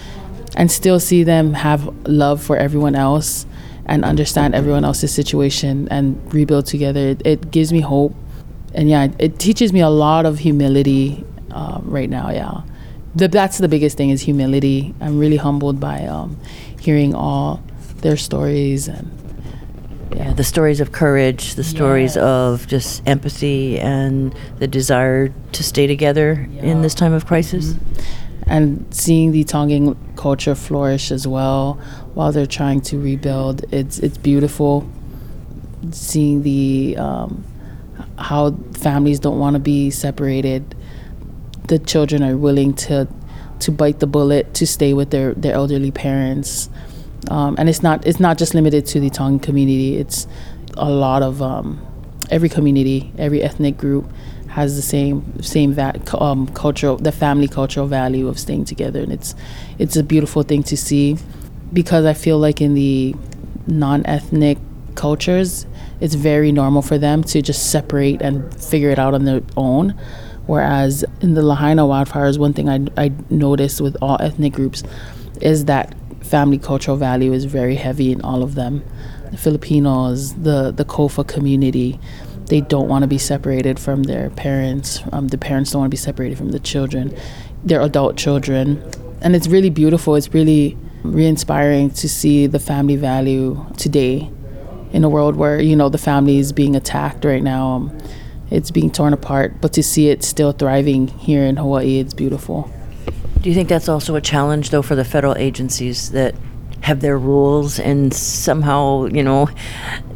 and 0.57 0.71
still 0.71 1.01
see 1.01 1.23
them 1.25 1.55
have 1.55 1.87
love 2.07 2.43
for 2.43 2.57
everyone 2.57 2.95
else 2.95 3.47
and 3.87 4.05
understand 4.05 4.55
everyone 4.55 4.85
else's 4.85 5.13
situation 5.13 5.89
and 5.91 6.33
rebuild 6.33 6.67
together. 6.67 7.01
It, 7.01 7.23
it 7.25 7.51
gives 7.51 7.73
me 7.73 7.81
hope 7.81 8.15
and 8.75 8.89
yeah, 8.89 9.09
it 9.19 9.39
teaches 9.39 9.73
me 9.73 9.81
a 9.81 9.89
lot 9.89 10.27
of 10.27 10.39
humility 10.39 11.25
uh, 11.51 11.81
right 11.83 12.09
now. 12.09 12.31
Yeah, 12.31 12.63
the, 13.15 13.29
that's 13.29 13.59
the 13.59 13.69
biggest 13.69 13.97
thing 13.97 14.11
is 14.11 14.23
humility. 14.23 14.95
I'm 15.01 15.19
really 15.19 15.37
humbled 15.37 15.81
by 15.81 16.07
um, 16.07 16.37
hearing 16.81 17.15
all 17.15 17.63
their 17.99 18.17
stories 18.17 18.89
and 18.89 19.11
yeah. 20.13 20.25
yeah. 20.25 20.33
the 20.33 20.45
stories 20.45 20.81
of 20.81 20.93
courage, 20.93 21.55
the 21.55 21.65
stories 21.65 22.17
yes. 22.17 22.25
of 22.25 22.67
just 22.67 23.07
empathy 23.07 23.79
and 23.79 24.35
the 24.59 24.69
desire 24.69 25.33
to 25.53 25.63
stay 25.63 25.87
together 25.87 26.49
yeah. 26.53 26.63
in 26.63 26.83
this 26.83 26.95
time 26.95 27.13
of 27.13 27.27
crisis. 27.27 27.73
Mm-hmm. 27.73 28.01
And 28.47 28.93
seeing 28.93 29.31
the 29.31 29.45
Tongan 29.45 29.97
culture 30.17 30.57
flourish 30.57 31.13
as 31.13 31.25
well 31.27 31.75
while 32.15 32.33
they're 32.33 32.47
trying 32.47 32.81
to 32.83 32.99
rebuild, 32.99 33.65
it's 33.73 34.01
it's 34.01 34.19
beautiful. 34.19 34.89
Seeing 35.93 36.43
the 36.43 36.97
um, 36.97 37.45
how 38.21 38.53
families 38.73 39.21
don't 39.21 39.39
want 39.39 39.55
to 39.55 39.61
be 39.61 39.91
separated. 39.91 40.75
The 41.69 41.79
children 41.79 42.23
are 42.23 42.37
willing 42.37 42.75
to 42.75 43.09
to 43.61 43.71
bite 43.71 44.01
the 44.01 44.07
bullet 44.07 44.55
to 44.55 44.67
stay 44.67 44.95
with 44.95 45.11
their, 45.11 45.35
their 45.35 45.55
elderly 45.55 45.91
parents. 45.91 46.71
Um, 47.31 47.57
and 47.59 47.69
it's 47.69 47.83
not 47.83 48.07
it's 48.07 48.21
not 48.21 48.39
just 48.39 48.55
limited 48.55 48.87
to 48.87 49.01
the 49.01 49.11
Tongan 49.11 49.41
community. 49.41 49.97
It's 49.97 50.27
a 50.77 50.91
lot 50.91 51.23
of 51.23 51.43
um, 51.43 51.85
every 52.31 52.49
community, 52.49 53.13
every 53.19 53.43
ethnic 53.43 53.77
group 53.77 54.11
has 54.49 54.75
the 54.75 54.83
same 54.83 55.41
same 55.43 55.75
that 55.75 56.13
um, 56.15 56.47
cultural 56.49 56.97
the 56.97 57.13
family 57.13 57.47
cultural 57.47 57.87
value 57.87 58.27
of 58.27 58.37
staying 58.39 58.65
together 58.65 59.01
and 59.01 59.13
it's 59.13 59.37
it's 59.79 59.97
a 59.97 60.03
beautiful 60.03 60.43
thing 60.43 60.61
to 60.61 60.77
see 60.77 61.17
because 61.73 62.05
I 62.05 62.15
feel 62.15 62.37
like 62.37 62.61
in 62.61 62.75
the 62.75 63.15
non-ethnic 63.69 64.59
cultures 64.97 65.67
it's 66.01 66.15
very 66.15 66.53
normal 66.53 66.83
for 66.83 66.99
them 66.99 67.23
to 67.25 67.43
just 67.43 67.71
separate 67.71 68.21
and 68.23 68.55
figure 68.63 68.91
it 68.91 68.99
out 68.99 69.15
on 69.15 69.25
their 69.25 69.43
own 69.57 69.91
whereas 70.47 71.05
in 71.21 71.35
the 71.35 71.43
Lahaina 71.43 71.83
wildfires 71.83 72.39
one 72.39 72.53
thing 72.53 72.69
I, 72.69 72.87
I 72.97 73.13
noticed 73.31 73.81
with 73.81 73.97
all 74.03 74.17
ethnic 74.21 74.53
groups 74.53 74.83
is 75.41 75.67
that 75.67 75.95
family 76.23 76.59
cultural 76.59 76.97
value 76.97 77.33
is 77.33 77.45
very 77.45 77.77
heavy 77.77 78.13
in 78.13 78.21
all 78.23 78.43
of 78.43 78.55
them 78.55 78.83
the 79.31 79.37
Filipinos 79.37 80.35
the 80.35 80.71
the 80.71 80.85
COFA 80.85 81.27
community 81.27 81.99
they 82.51 82.61
don't 82.61 82.89
want 82.89 83.03
to 83.03 83.07
be 83.07 83.17
separated 83.17 83.79
from 83.79 84.03
their 84.03 84.29
parents. 84.31 85.03
Um, 85.13 85.29
the 85.29 85.39
parents 85.39 85.71
don't 85.71 85.83
want 85.83 85.91
to 85.91 85.95
be 85.95 85.97
separated 85.97 86.37
from 86.37 86.51
the 86.51 86.59
children, 86.59 87.17
their 87.65 87.81
adult 87.81 88.17
children. 88.17 88.83
And 89.23 89.37
it's 89.37 89.47
really 89.47 89.71
beautiful. 89.71 90.17
It's 90.17 90.35
really 90.35 90.77
re 91.05 91.27
inspiring 91.27 91.91
to 91.91 92.09
see 92.09 92.49
the 92.49 92.59
family 92.59 92.97
value 92.97 93.65
today 93.77 94.31
in 94.93 95.05
a 95.05 95.09
world 95.09 95.37
where, 95.37 95.61
you 95.61 95.77
know, 95.77 95.89
the 95.89 95.99
family 95.99 96.39
is 96.39 96.53
being 96.53 96.77
attacked 96.77 97.25
right 97.25 97.43
now. 97.43 97.69
Um, 97.69 97.99
it's 98.51 98.71
being 98.73 98.91
torn 98.91 99.13
apart, 99.13 99.61
but 99.61 99.73
to 99.75 99.83
see 99.83 100.09
it 100.09 100.25
still 100.25 100.51
thriving 100.53 101.07
here 101.07 101.45
in 101.45 101.57
Hawaii, 101.57 102.01
it's 102.01 102.15
beautiful. 102.15 102.71
Do 103.41 103.49
you 103.49 103.55
think 103.55 103.69
that's 103.69 103.89
also 103.89 104.17
a 104.17 104.21
challenge, 104.21 104.71
though, 104.71 104.83
for 104.83 104.97
the 104.97 105.05
federal 105.05 105.37
agencies 105.37 106.11
that 106.11 106.35
have 106.83 107.01
their 107.01 107.19
rules 107.19 107.79
and 107.79 108.13
somehow, 108.13 109.07
you 109.07 109.23
know, 109.23 109.49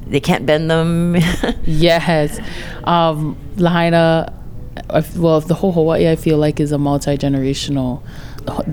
they 0.06 0.20
can't 0.20 0.46
bend 0.46 0.70
them. 0.70 1.16
yes, 1.64 2.40
um, 2.84 3.36
Lahaina. 3.56 4.32
Well, 5.16 5.40
the 5.40 5.54
whole 5.54 5.72
Hawaii, 5.72 6.10
I 6.10 6.16
feel 6.16 6.36
like, 6.36 6.60
is 6.60 6.72
a 6.72 6.78
multi 6.78 7.16
generational, 7.16 8.02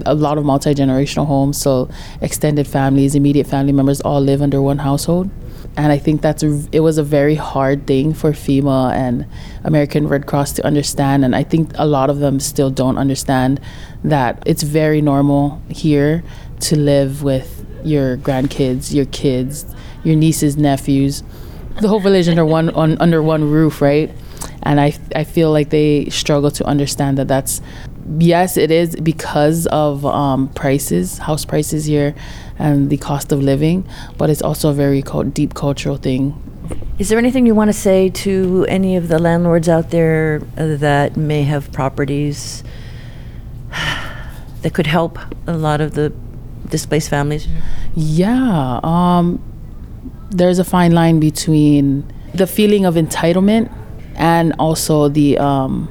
a 0.05 0.15
lot 0.15 0.37
of 0.37 0.45
multi 0.45 0.73
generational 0.73 1.27
homes. 1.27 1.61
So 1.61 1.89
extended 2.21 2.67
families, 2.67 3.15
immediate 3.15 3.47
family 3.47 3.71
members, 3.71 4.01
all 4.01 4.19
live 4.19 4.41
under 4.41 4.61
one 4.61 4.79
household. 4.79 5.29
And 5.77 5.91
I 5.91 5.97
think 5.97 6.21
that's 6.21 6.43
it 6.43 6.81
was 6.81 6.97
a 6.97 7.03
very 7.03 7.36
hard 7.36 7.88
thing 7.88 8.13
for 8.13 8.31
FEMA 8.31 8.93
and 8.93 9.25
American 9.63 10.07
Red 10.07 10.27
Cross 10.27 10.53
to 10.53 10.65
understand. 10.65 11.23
And 11.23 11.36
I 11.36 11.43
think 11.43 11.71
a 11.75 11.86
lot 11.86 12.10
of 12.10 12.19
them 12.19 12.39
still 12.39 12.69
don't 12.69 12.97
understand 12.97 13.62
that 14.03 14.43
it's 14.45 14.63
very 14.63 15.01
normal 15.01 15.62
here 15.69 16.23
to 16.62 16.77
live 16.77 17.23
with 17.23 17.65
your 17.84 18.17
grandkids, 18.17 18.93
your 18.93 19.05
kids, 19.05 19.65
your 20.03 20.15
nieces, 20.15 20.57
nephews, 20.57 21.23
the 21.79 21.88
whole 21.88 21.99
village 21.99 22.27
under 22.27 22.45
one 22.45 22.69
on 22.71 22.97
under 22.99 23.23
one 23.23 23.49
roof, 23.49 23.81
right? 23.81 24.12
And 24.63 24.79
I 24.79 24.93
I 25.15 25.23
feel 25.23 25.51
like 25.51 25.69
they 25.69 26.10
struggle 26.10 26.51
to 26.51 26.65
understand 26.65 27.17
that 27.17 27.27
that's 27.27 27.62
yes, 28.19 28.57
it 28.57 28.71
is 28.71 28.95
because 28.95 29.67
of 29.67 30.05
um, 30.05 30.49
prices, 30.49 31.17
house 31.17 31.45
prices 31.45 31.85
here, 31.85 32.15
and 32.59 32.89
the 32.89 32.97
cost 32.97 33.31
of 33.31 33.41
living, 33.41 33.87
but 34.17 34.29
it's 34.29 34.41
also 34.41 34.69
a 34.69 34.73
very 34.73 35.01
co- 35.01 35.23
deep 35.23 35.53
cultural 35.53 35.97
thing. 35.97 36.35
Is 36.99 37.09
there 37.09 37.17
anything 37.17 37.45
you 37.45 37.55
want 37.55 37.69
to 37.69 37.73
say 37.73 38.09
to 38.09 38.65
any 38.69 38.95
of 38.95 39.07
the 39.07 39.19
landlords 39.19 39.67
out 39.67 39.89
there 39.89 40.39
that 40.55 41.17
may 41.17 41.43
have 41.43 41.71
properties 41.71 42.63
that 44.61 44.73
could 44.73 44.87
help 44.87 45.17
a 45.47 45.57
lot 45.57 45.81
of 45.81 45.95
the 45.95 46.13
displaced 46.69 47.09
families? 47.09 47.47
Yeah. 47.95 48.79
Um, 48.83 49.41
there's 50.29 50.59
a 50.59 50.63
fine 50.63 50.91
line 50.91 51.19
between 51.19 52.11
the 52.33 52.47
feeling 52.47 52.85
of 52.85 52.95
entitlement 52.95 53.71
and 54.15 54.53
also 54.59 55.09
the 55.09 55.37
um, 55.37 55.89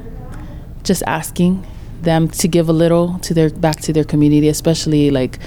just 0.83 1.03
asking 1.07 1.67
them 2.03 2.29
to 2.29 2.49
give 2.49 2.69
a 2.69 2.73
little 2.73 3.19
to 3.21 3.35
their 3.35 3.51
back 3.51 3.81
to 3.81 3.93
their 3.93 4.05
community, 4.05 4.49
especially 4.49 5.11
like, 5.11 5.39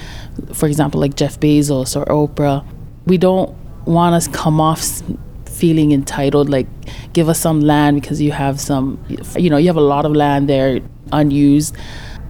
for 0.52 0.66
example, 0.66 1.00
like 1.00 1.16
Jeff 1.16 1.38
Bezos 1.40 1.96
or 1.96 2.04
Oprah. 2.06 2.64
We 3.06 3.18
don't 3.18 3.54
want 3.86 4.14
us 4.14 4.28
come 4.28 4.60
off 4.60 5.02
feeling 5.46 5.92
entitled, 5.92 6.48
like 6.48 6.66
give 7.12 7.28
us 7.28 7.38
some 7.38 7.60
land 7.60 8.00
because 8.00 8.20
you 8.20 8.32
have 8.32 8.60
some, 8.60 9.04
you 9.36 9.50
know, 9.50 9.56
you 9.56 9.68
have 9.68 9.76
a 9.76 9.80
lot 9.80 10.04
of 10.04 10.12
land 10.12 10.48
there 10.48 10.80
unused 11.12 11.76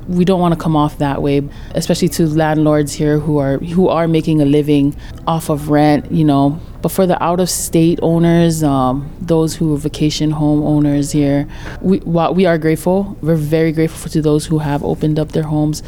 we 0.09 0.25
don't 0.25 0.41
want 0.41 0.53
to 0.53 0.61
come 0.61 0.77
off 0.77 0.99
that 0.99 1.23
way 1.23 1.43
especially 1.75 2.09
to 2.09 2.27
landlords 2.27 2.93
here 2.93 3.19
who 3.19 3.39
are 3.39 3.59
who 3.59 3.89
are 3.89 4.07
making 4.07 4.41
a 4.41 4.45
living 4.45 4.95
off 5.27 5.49
of 5.49 5.71
rent 5.71 6.11
you 6.13 6.25
know 6.25 6.61
but 6.85 6.93
for 6.93 7.07
the 7.07 7.21
out 7.23 7.41
of 7.41 7.49
state 7.49 7.99
owners 8.03 8.63
um, 8.63 9.11
those 9.19 9.57
who 9.57 9.73
are 9.75 9.79
vacation 9.79 10.31
home 10.31 10.63
owners 10.63 11.13
here 11.13 11.49
we 11.81 11.99
we 12.01 12.45
are 12.45 12.59
grateful 12.59 13.17
we're 13.23 13.35
very 13.35 13.73
grateful 13.73 14.11
to 14.11 14.21
those 14.21 14.45
who 14.45 14.59
have 14.59 14.85
opened 14.85 15.19
up 15.19 15.33
their 15.33 15.45
homes 15.45 15.83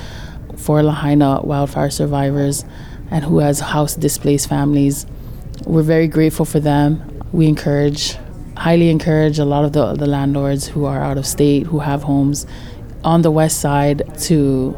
for 0.56 0.82
Lahaina 0.82 1.42
wildfire 1.42 1.90
survivors 1.90 2.64
and 3.11 3.26
who 3.26 3.40
has 3.40 3.61
house 3.61 3.94
displaced 3.94 4.48
families 4.48 5.04
we're 5.66 5.82
very 5.82 6.09
grateful 6.09 6.46
for 6.46 6.61
them 6.61 6.88
we 7.30 7.46
encourage 7.46 8.16
highly 8.56 8.88
encourage 8.88 9.38
a 9.38 9.44
lot 9.44 9.66
of 9.66 9.74
the, 9.74 9.92
the 9.96 10.06
landlords 10.06 10.66
who 10.66 10.87
are 10.87 11.02
out 11.02 11.18
of 11.18 11.26
state 11.26 11.66
who 11.66 11.80
have 11.80 12.04
homes 12.04 12.46
on 13.04 13.20
the 13.20 13.30
west 13.30 13.61
side 13.61 14.02
to 14.18 14.74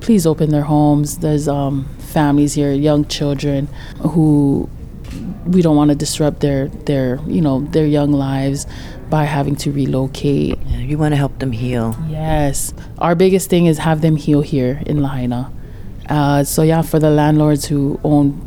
please 0.00 0.26
open 0.26 0.50
their 0.50 0.62
homes. 0.62 1.18
There's 1.18 1.48
um, 1.48 1.84
families 1.98 2.54
here, 2.54 2.72
young 2.72 3.04
children 3.04 3.66
who 4.00 4.68
we 5.46 5.62
don't 5.62 5.76
want 5.76 5.90
to 5.90 5.94
disrupt 5.94 6.40
their 6.40 6.68
their 6.68 7.20
you 7.26 7.40
know 7.40 7.60
their 7.60 7.86
young 7.86 8.12
lives 8.12 8.66
by 9.10 9.24
having 9.24 9.56
to 9.56 9.72
relocate. 9.72 10.58
Yeah, 10.66 10.78
you 10.78 10.98
want 10.98 11.12
to 11.12 11.16
help 11.16 11.38
them 11.38 11.52
heal. 11.52 11.96
Yes, 12.08 12.74
our 12.98 13.14
biggest 13.14 13.48
thing 13.48 13.66
is 13.66 13.78
have 13.78 14.00
them 14.00 14.16
heal 14.16 14.42
here 14.42 14.82
in 14.86 15.02
Lahaina. 15.02 15.52
Uh, 16.08 16.44
so 16.44 16.62
yeah, 16.62 16.82
for 16.82 16.98
the 16.98 17.10
landlords 17.10 17.66
who 17.66 18.00
own 18.04 18.44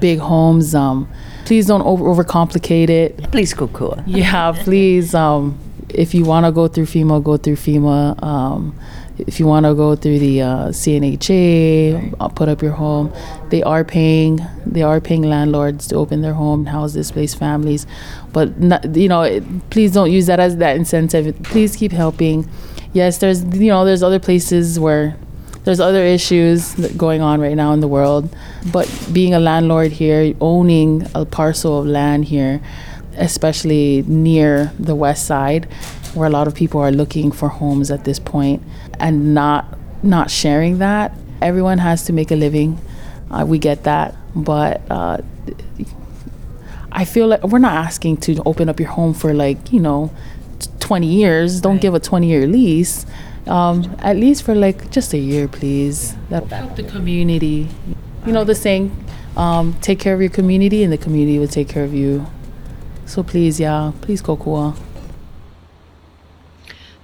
big 0.00 0.18
homes, 0.18 0.74
um, 0.74 1.08
please 1.44 1.66
don't 1.66 1.82
over 1.82 2.04
overcomplicate 2.04 2.90
it. 2.90 3.30
Please, 3.30 3.54
go 3.54 3.68
cool. 3.68 3.98
Yeah, 4.06 4.52
please. 4.52 5.14
Um, 5.14 5.58
if 5.88 6.14
you 6.14 6.24
want 6.24 6.46
to 6.46 6.52
go 6.52 6.66
through 6.68 6.86
FEMA, 6.86 7.22
go 7.22 7.36
through 7.36 7.56
FEMA. 7.56 8.20
Um, 8.22 8.76
if 9.18 9.38
you 9.38 9.46
want 9.46 9.64
to 9.66 9.74
go 9.74 9.94
through 9.94 10.18
the 10.18 10.42
uh, 10.42 10.68
CNHA, 10.68 12.14
I'll 12.18 12.30
put 12.30 12.48
up 12.48 12.62
your 12.62 12.72
home. 12.72 13.12
They 13.50 13.62
are 13.62 13.84
paying. 13.84 14.40
They 14.66 14.82
are 14.82 15.00
paying 15.00 15.22
landlords 15.22 15.86
to 15.88 15.96
open 15.96 16.22
their 16.22 16.34
home, 16.34 16.66
house 16.66 16.92
displaced 16.92 17.38
families, 17.38 17.86
but 18.32 18.58
not, 18.58 18.96
you 18.96 19.08
know, 19.08 19.22
it, 19.22 19.70
please 19.70 19.92
don't 19.92 20.10
use 20.10 20.26
that 20.26 20.40
as 20.40 20.56
that 20.56 20.76
incentive. 20.76 21.34
Please 21.44 21.76
keep 21.76 21.92
helping. 21.92 22.48
Yes, 22.92 23.18
there's 23.18 23.44
you 23.44 23.68
know 23.68 23.84
there's 23.84 24.02
other 24.02 24.20
places 24.20 24.78
where 24.78 25.16
there's 25.64 25.80
other 25.80 26.02
issues 26.02 26.74
going 26.96 27.22
on 27.22 27.40
right 27.40 27.56
now 27.56 27.72
in 27.72 27.80
the 27.80 27.88
world, 27.88 28.34
but 28.72 28.88
being 29.12 29.32
a 29.34 29.40
landlord 29.40 29.92
here, 29.92 30.34
owning 30.40 31.06
a 31.14 31.24
parcel 31.24 31.80
of 31.80 31.86
land 31.86 32.26
here 32.26 32.60
especially 33.16 34.02
near 34.08 34.72
the 34.78 34.94
west 34.94 35.24
side 35.26 35.68
where 36.14 36.26
a 36.26 36.30
lot 36.30 36.46
of 36.46 36.54
people 36.54 36.80
are 36.80 36.92
looking 36.92 37.30
for 37.32 37.48
homes 37.48 37.90
at 37.90 38.04
this 38.04 38.18
point 38.18 38.62
and 38.98 39.34
not 39.34 39.78
not 40.02 40.30
sharing 40.30 40.78
that. 40.78 41.12
Everyone 41.40 41.78
has 41.78 42.04
to 42.06 42.12
make 42.12 42.30
a 42.30 42.36
living. 42.36 42.78
Uh, 43.30 43.44
we 43.46 43.58
get 43.58 43.84
that 43.84 44.14
but 44.36 44.82
uh, 44.90 45.16
i 46.92 47.04
feel 47.04 47.28
like 47.28 47.42
we're 47.44 47.58
not 47.58 47.72
asking 47.72 48.16
to 48.16 48.40
open 48.44 48.68
up 48.68 48.78
your 48.80 48.88
home 48.88 49.14
for 49.14 49.32
like 49.32 49.72
you 49.72 49.80
know 49.80 50.10
20 50.84 51.06
years. 51.06 51.60
Don't 51.60 51.74
right. 51.74 51.80
give 51.80 51.94
a 51.94 52.00
20 52.00 52.26
year 52.26 52.46
lease. 52.46 53.06
Um, 53.46 53.94
at 53.98 54.16
least 54.16 54.42
for 54.42 54.54
like 54.54 54.90
just 54.90 55.12
a 55.12 55.18
year 55.18 55.48
please. 55.48 56.14
That 56.30 56.46
help 56.46 56.76
the 56.76 56.82
community. 56.82 57.68
You 58.26 58.32
know 58.32 58.44
the 58.44 58.54
saying 58.54 58.92
um, 59.36 59.74
take 59.80 59.98
care 59.98 60.14
of 60.14 60.20
your 60.20 60.30
community 60.30 60.82
and 60.82 60.92
the 60.92 60.98
community 60.98 61.38
will 61.38 61.48
take 61.48 61.68
care 61.68 61.84
of 61.84 61.92
you. 61.92 62.26
So 63.06 63.22
please, 63.22 63.60
yeah, 63.60 63.92
please 64.00 64.22
kokua. 64.22 64.76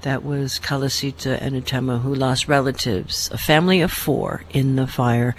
That 0.03 0.25
was 0.25 0.59
Kalasita 0.59 1.39
Enutema, 1.43 2.01
who 2.01 2.15
lost 2.15 2.49
relatives, 2.49 3.29
a 3.33 3.37
family 3.37 3.83
of 3.83 3.93
four, 3.93 4.45
in 4.49 4.77
the 4.77 4.87
fire. 4.87 5.37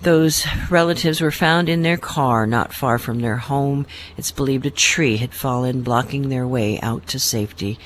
Those 0.00 0.46
relatives 0.70 1.20
were 1.20 1.32
found 1.32 1.68
in 1.68 1.82
their 1.82 1.96
car 1.96 2.46
not 2.46 2.72
far 2.72 2.98
from 2.98 3.20
their 3.20 3.38
home. 3.38 3.86
It's 4.16 4.30
believed 4.30 4.64
a 4.64 4.70
tree 4.70 5.16
had 5.16 5.34
fallen, 5.34 5.82
blocking 5.82 6.28
their 6.28 6.46
way 6.46 6.78
out 6.82 7.08
to 7.08 7.18
safety. 7.18 7.80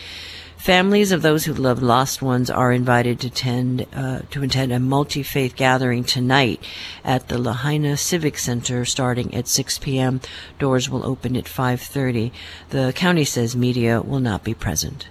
Families 0.59 1.11
of 1.11 1.22
those 1.22 1.47
who 1.47 1.55
love 1.55 1.82
lost 1.82 2.20
ones 2.20 2.51
are 2.51 2.70
invited 2.70 3.20
to 3.20 3.28
attend 3.28 3.86
uh, 3.95 4.22
to 4.30 4.43
attend 4.43 4.72
a 4.72 4.80
multi-faith 4.80 5.57
gathering 5.57 6.05
tonight 6.05 6.62
at 7.03 7.28
the 7.28 7.39
Lahaina 7.39 7.97
Civic 7.97 8.36
Center 8.36 8.84
starting 8.84 9.32
at 9.32 9.49
6 9.49 9.78
p.m. 9.78 10.20
Doors 10.59 10.91
will 10.91 11.07
open 11.07 11.34
at 11.34 11.45
5:30. 11.45 12.32
The 12.68 12.93
county 12.95 13.24
says 13.24 13.57
media 13.57 14.03
will 14.03 14.20
not 14.20 14.45
be 14.45 14.53
present. 14.53 15.09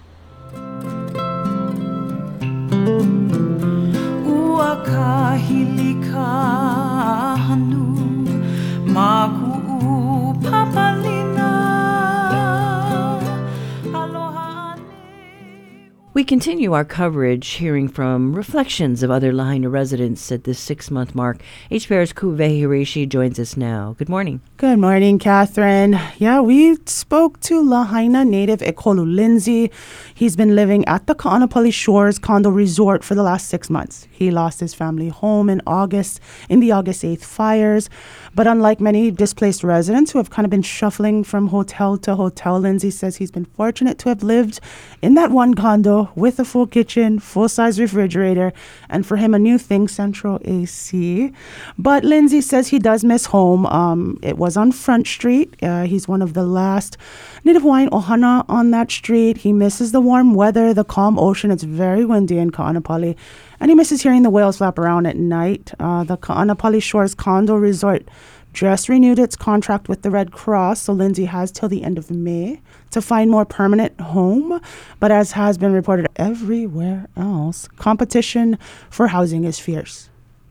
We 16.18 16.24
continue 16.24 16.72
our 16.72 16.84
coverage 16.84 17.46
hearing 17.46 17.86
from 17.86 18.34
reflections 18.34 19.04
of 19.04 19.10
other 19.12 19.32
Lahaina 19.32 19.68
residents 19.68 20.32
at 20.32 20.42
this 20.42 20.58
six 20.58 20.90
month 20.90 21.14
mark. 21.14 21.40
HPR's 21.70 22.12
Ku'uwehi 22.12 22.60
Hiraishi 22.60 23.08
joins 23.08 23.38
us 23.38 23.56
now. 23.56 23.94
Good 23.96 24.08
morning. 24.08 24.40
Good 24.58 24.80
morning, 24.80 25.20
Catherine. 25.20 26.00
Yeah, 26.16 26.40
we 26.40 26.78
spoke 26.86 27.38
to 27.42 27.62
Lahaina 27.62 28.24
native 28.24 28.58
Ekolu 28.58 29.06
Lindsay. 29.06 29.70
He's 30.12 30.34
been 30.34 30.56
living 30.56 30.84
at 30.86 31.06
the 31.06 31.14
Ka'anapali 31.14 31.72
Shores 31.72 32.18
condo 32.18 32.50
resort 32.50 33.04
for 33.04 33.14
the 33.14 33.22
last 33.22 33.46
six 33.46 33.70
months. 33.70 34.08
He 34.10 34.32
lost 34.32 34.58
his 34.58 34.74
family 34.74 35.10
home 35.10 35.48
in 35.48 35.62
August, 35.64 36.18
in 36.48 36.58
the 36.58 36.72
August 36.72 37.04
8th 37.04 37.22
fires. 37.22 37.88
But 38.34 38.48
unlike 38.48 38.80
many 38.80 39.12
displaced 39.12 39.62
residents 39.62 40.10
who 40.10 40.18
have 40.18 40.30
kind 40.30 40.44
of 40.44 40.50
been 40.50 40.62
shuffling 40.62 41.22
from 41.22 41.46
hotel 41.46 41.96
to 41.98 42.16
hotel, 42.16 42.58
Lindsay 42.58 42.90
says 42.90 43.18
he's 43.18 43.30
been 43.30 43.44
fortunate 43.44 43.96
to 44.00 44.08
have 44.08 44.24
lived 44.24 44.58
in 45.02 45.14
that 45.14 45.30
one 45.30 45.54
condo 45.54 46.10
with 46.16 46.40
a 46.40 46.44
full 46.44 46.66
kitchen, 46.66 47.20
full 47.20 47.48
size 47.48 47.78
refrigerator, 47.78 48.52
and 48.88 49.06
for 49.06 49.18
him, 49.18 49.34
a 49.34 49.38
new 49.38 49.56
thing, 49.56 49.86
central 49.86 50.40
AC. 50.44 51.30
But 51.78 52.02
Lindsay 52.02 52.40
says 52.40 52.66
he 52.66 52.80
does 52.80 53.04
miss 53.04 53.26
home. 53.26 53.64
Um, 53.66 54.18
it 54.20 54.36
was 54.36 54.47
on 54.56 54.72
Front 54.72 55.06
Street. 55.06 55.54
Uh, 55.62 55.84
he's 55.84 56.08
one 56.08 56.22
of 56.22 56.34
the 56.34 56.44
last 56.44 56.96
Native 57.44 57.62
Hawaiian 57.62 57.90
Ohana 57.90 58.44
on 58.48 58.70
that 58.70 58.90
street. 58.90 59.38
He 59.38 59.52
misses 59.52 59.92
the 59.92 60.00
warm 60.00 60.34
weather, 60.34 60.72
the 60.72 60.84
calm 60.84 61.18
ocean. 61.18 61.50
It's 61.50 61.62
very 61.64 62.04
windy 62.04 62.38
in 62.38 62.50
Ka'anapali. 62.50 63.16
And 63.60 63.70
he 63.70 63.74
misses 63.74 64.02
hearing 64.02 64.22
the 64.22 64.30
whales 64.30 64.58
flap 64.58 64.78
around 64.78 65.06
at 65.06 65.16
night. 65.16 65.72
Uh, 65.78 66.04
the 66.04 66.16
Ka'anapali 66.16 66.82
Shores 66.82 67.14
Condo 67.14 67.54
Resort 67.56 68.08
just 68.52 68.88
renewed 68.88 69.18
its 69.18 69.36
contract 69.36 69.88
with 69.88 70.02
the 70.02 70.10
Red 70.10 70.32
Cross, 70.32 70.82
so 70.82 70.92
Lindsay 70.92 71.26
has 71.26 71.52
till 71.52 71.68
the 71.68 71.84
end 71.84 71.98
of 71.98 72.10
May 72.10 72.60
to 72.90 73.02
find 73.02 73.30
more 73.30 73.44
permanent 73.44 74.00
home. 74.00 74.60
But 74.98 75.12
as 75.12 75.32
has 75.32 75.58
been 75.58 75.72
reported 75.72 76.08
everywhere 76.16 77.06
else, 77.16 77.68
competition 77.76 78.58
for 78.90 79.08
housing 79.08 79.44
is 79.44 79.58
fierce. 79.58 80.08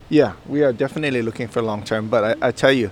Yeah, 0.08 0.34
we 0.46 0.62
are 0.62 0.72
definitely 0.72 1.20
looking 1.22 1.48
for 1.48 1.60
long 1.60 1.82
term. 1.84 2.08
But 2.08 2.24
I, 2.42 2.48
I 2.48 2.50
tell 2.50 2.72
you, 2.72 2.90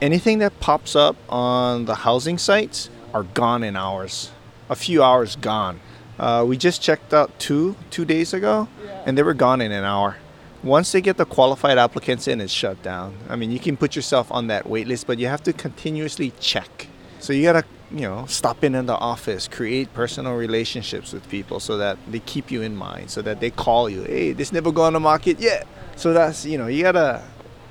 anything 0.00 0.38
that 0.38 0.60
pops 0.60 0.96
up 0.96 1.16
on 1.28 1.84
the 1.84 1.94
housing 1.94 2.38
sites 2.38 2.90
are 3.12 3.22
gone 3.22 3.62
in 3.62 3.76
hours. 3.76 4.30
A 4.68 4.74
few 4.74 5.02
hours 5.02 5.36
gone. 5.36 5.80
Uh, 6.18 6.44
we 6.46 6.56
just 6.56 6.80
checked 6.80 7.12
out 7.12 7.38
two 7.38 7.76
two 7.90 8.04
days 8.04 8.32
ago, 8.32 8.68
and 9.04 9.18
they 9.18 9.22
were 9.22 9.34
gone 9.34 9.60
in 9.60 9.72
an 9.72 9.84
hour. 9.84 10.16
Once 10.62 10.92
they 10.92 11.00
get 11.00 11.16
the 11.18 11.26
qualified 11.26 11.76
applicants 11.76 12.26
in, 12.26 12.40
it's 12.40 12.52
shut 12.52 12.82
down. 12.82 13.14
I 13.28 13.36
mean, 13.36 13.50
you 13.50 13.58
can 13.58 13.76
put 13.76 13.94
yourself 13.94 14.32
on 14.32 14.46
that 14.46 14.66
wait 14.66 14.86
list, 14.86 15.06
but 15.06 15.18
you 15.18 15.26
have 15.26 15.42
to 15.42 15.52
continuously 15.52 16.32
check. 16.40 16.88
So 17.18 17.32
you 17.32 17.42
gotta, 17.42 17.64
you 17.90 18.02
know, 18.02 18.24
stop 18.26 18.64
in 18.64 18.74
in 18.74 18.86
the 18.86 18.94
office, 18.94 19.46
create 19.48 19.92
personal 19.92 20.34
relationships 20.34 21.12
with 21.12 21.28
people, 21.28 21.60
so 21.60 21.76
that 21.76 21.98
they 22.08 22.20
keep 22.20 22.50
you 22.50 22.62
in 22.62 22.76
mind, 22.76 23.10
so 23.10 23.20
that 23.22 23.40
they 23.40 23.50
call 23.50 23.90
you. 23.90 24.04
Hey, 24.04 24.32
this 24.32 24.52
never 24.52 24.72
go 24.72 24.82
on 24.82 24.94
the 24.94 25.00
market 25.00 25.38
yet. 25.40 25.66
So 25.96 26.12
that's 26.12 26.46
you 26.46 26.56
know, 26.56 26.68
you 26.68 26.82
gotta, 26.82 27.22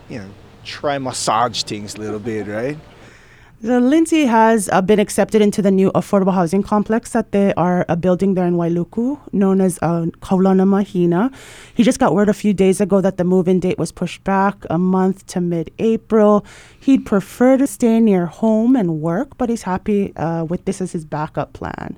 you 0.10 0.20
know, 0.20 0.30
try 0.64 0.98
massage 0.98 1.64
things 1.64 1.96
a 1.96 2.00
little 2.00 2.20
bit, 2.20 2.48
right? 2.48 2.78
The 3.62 3.80
Lindsay 3.80 4.26
has 4.26 4.68
uh, 4.74 4.82
been 4.82 5.00
accepted 5.00 5.42
into 5.42 5.62
the 5.62 5.72
new 5.72 5.90
affordable 5.94 6.34
housing 6.34 6.64
complex 6.64 7.12
that 7.12 7.32
they 7.32 7.54
are 7.54 7.86
uh, 7.88 7.96
building 7.96 8.34
there 8.34 8.46
in 8.46 8.56
Wailuku, 8.56 9.18
known 9.32 9.62
as 9.62 9.80
uh, 9.82 10.08
Kaulana 10.20 10.68
Mahina. 10.68 11.32
He 11.74 11.82
just 11.82 11.98
got 11.98 12.14
word 12.14 12.28
a 12.28 12.34
few 12.34 12.54
days 12.54 12.82
ago 12.82 13.00
that 13.00 13.16
the 13.16 13.24
move-in 13.24 13.62
date 13.62 13.78
was 13.78 13.90
pushed 13.90 14.22
back 14.26 14.58
a 14.70 14.78
month 14.78 15.26
to 15.28 15.40
mid-April. 15.40 16.46
He'd 16.82 17.06
prefer 17.06 17.56
to 17.56 17.66
stay 17.66 18.02
near 18.02 18.26
home 18.26 18.76
and 18.76 19.00
work, 19.00 19.38
but 19.38 19.48
he's 19.48 19.62
happy 19.62 20.14
uh, 20.18 20.44
with 20.44 20.66
this 20.66 20.82
as 20.82 20.92
his 20.92 21.06
backup 21.06 21.54
plan. 21.54 21.98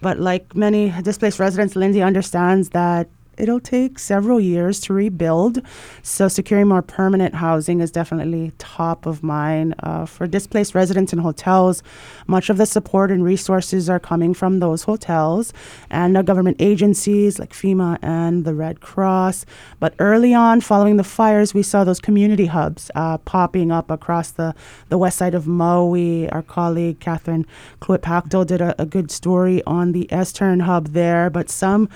But 0.00 0.18
like 0.18 0.56
many 0.56 0.92
displaced 1.02 1.38
residents, 1.38 1.76
Lindsay 1.76 2.02
understands 2.02 2.70
that 2.70 3.08
it'll 3.36 3.60
take 3.60 3.98
several 3.98 4.40
years 4.40 4.80
to 4.80 4.92
rebuild. 4.92 5.60
So, 6.02 6.28
securing 6.28 6.68
more 6.68 6.82
permanent 6.82 7.34
housing 7.34 7.80
is 7.80 7.90
definitely 7.90 8.52
top 8.58 9.06
of 9.06 9.22
mind 9.22 9.74
uh, 9.80 10.06
for 10.06 10.26
displaced 10.26 10.74
residents 10.74 11.12
in 11.12 11.20
hotels. 11.20 11.82
Much 12.26 12.50
of 12.50 12.56
the 12.56 12.66
support 12.66 13.10
and 13.10 13.24
resources 13.24 13.88
are 13.88 14.00
coming 14.00 14.34
from 14.34 14.60
those 14.60 14.84
hotels 14.84 15.52
and 15.90 16.26
government 16.26 16.56
agencies 16.60 17.38
like 17.38 17.52
FEMA 17.52 17.98
and 18.02 18.44
the 18.44 18.54
Red 18.54 18.80
Cross. 18.80 19.46
But 19.78 19.94
early 19.98 20.34
on, 20.34 20.60
following 20.60 20.96
the 20.96 21.04
fires, 21.04 21.54
we 21.54 21.62
saw 21.62 21.84
those 21.84 22.00
community 22.00 22.46
hubs 22.46 22.90
uh, 22.94 23.18
popping 23.18 23.70
up 23.70 23.90
across 23.90 24.30
the, 24.30 24.54
the 24.88 24.98
west 24.98 25.18
side 25.18 25.34
of 25.34 25.46
Maui. 25.46 26.28
Our 26.30 26.42
colleague 26.42 27.00
Catherine 27.00 27.46
Kluit 27.80 28.46
did 28.46 28.60
a, 28.60 28.80
a 28.80 28.86
good 28.86 29.10
story 29.10 29.62
on 29.66 29.92
the 29.92 30.10
S-turn 30.12 30.60
hub 30.60 30.88
there, 30.88 31.30
but 31.30 31.50
some 31.50 31.88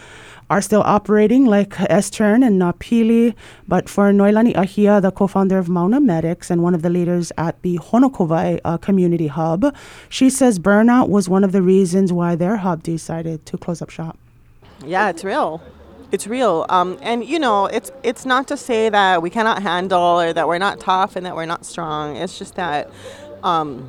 are 0.51 0.61
still 0.61 0.83
operating 0.83 1.47
like 1.47 1.81
S-turn 1.81 2.43
and 2.43 2.61
Napili. 2.61 3.35
But 3.69 3.89
for 3.89 4.13
Noelani 4.13 4.55
Ahia, 4.55 5.01
the 5.01 5.13
co-founder 5.13 5.57
of 5.57 5.69
Mauna 5.69 6.01
Medics 6.01 6.51
and 6.51 6.63
one 6.63 6.75
of 6.75 6.83
the 6.83 6.91
leaders 6.91 7.33
at 7.39 7.63
the 7.63 7.79
Honokowai 7.79 8.61
uh, 8.65 8.77
Community 8.77 9.29
Hub, 9.29 9.75
she 10.09 10.29
says 10.29 10.59
burnout 10.59 11.09
was 11.09 11.29
one 11.29 11.45
of 11.45 11.53
the 11.53 11.63
reasons 11.63 12.13
why 12.13 12.35
their 12.35 12.57
hub 12.57 12.83
decided 12.83 13.47
to 13.47 13.57
close 13.57 13.81
up 13.81 13.91
shop. 13.91 14.19
Yeah, 14.85 15.09
it's 15.09 15.25
real. 15.25 15.63
It's 16.13 16.27
real, 16.27 16.67
um, 16.69 16.99
and 17.03 17.25
you 17.25 17.39
know, 17.39 17.67
it's 17.67 17.93
it's 18.03 18.27
not 18.27 18.49
to 18.49 18.57
say 18.57 18.89
that 18.89 19.23
we 19.23 19.31
cannot 19.31 19.63
handle 19.63 20.01
or 20.01 20.33
that 20.33 20.49
we're 20.49 20.59
not 20.59 20.81
tough 20.81 21.15
and 21.15 21.25
that 21.25 21.37
we're 21.37 21.47
not 21.47 21.65
strong. 21.65 22.17
It's 22.17 22.37
just 22.37 22.57
that 22.57 22.91
um, 23.45 23.89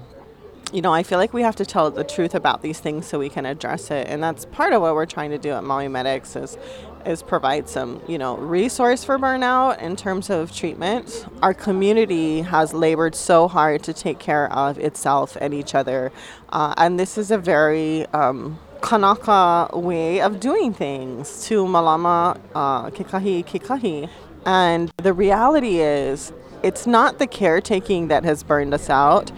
you 0.71 0.81
know, 0.81 0.93
I 0.93 1.03
feel 1.03 1.17
like 1.17 1.33
we 1.33 1.41
have 1.41 1.55
to 1.57 1.65
tell 1.65 1.91
the 1.91 2.03
truth 2.03 2.33
about 2.33 2.61
these 2.61 2.79
things 2.79 3.05
so 3.05 3.19
we 3.19 3.29
can 3.29 3.45
address 3.45 3.91
it, 3.91 4.07
and 4.07 4.23
that's 4.23 4.45
part 4.45 4.73
of 4.73 4.81
what 4.81 4.95
we're 4.95 5.05
trying 5.05 5.31
to 5.31 5.37
do 5.37 5.51
at 5.51 5.63
Mauna 5.63 5.89
Medics 5.89 6.35
is 6.35 6.57
is 7.03 7.23
provide 7.23 7.67
some, 7.67 7.99
you 8.07 8.17
know, 8.17 8.37
resource 8.37 9.03
for 9.03 9.17
burnout 9.17 9.81
in 9.81 9.95
terms 9.95 10.29
of 10.29 10.55
treatment. 10.55 11.25
Our 11.41 11.51
community 11.51 12.41
has 12.41 12.75
labored 12.75 13.15
so 13.15 13.47
hard 13.47 13.81
to 13.83 13.93
take 13.93 14.19
care 14.19 14.53
of 14.53 14.77
itself 14.77 15.35
and 15.41 15.51
each 15.53 15.73
other, 15.75 16.11
uh, 16.49 16.73
and 16.77 16.99
this 16.99 17.17
is 17.17 17.31
a 17.31 17.37
very 17.37 18.05
um, 18.07 18.59
Kanaka 18.81 19.69
way 19.77 20.21
of 20.21 20.39
doing 20.39 20.73
things 20.73 21.45
to 21.47 21.65
Malama 21.65 22.39
uh, 22.55 22.89
Kikahi 22.91 23.45
Kikahi. 23.45 24.09
And 24.45 24.91
the 24.97 25.13
reality 25.13 25.81
is, 25.81 26.33
it's 26.63 26.87
not 26.87 27.19
the 27.19 27.27
caretaking 27.27 28.07
that 28.07 28.23
has 28.23 28.43
burned 28.43 28.73
us 28.73 28.89
out 28.89 29.31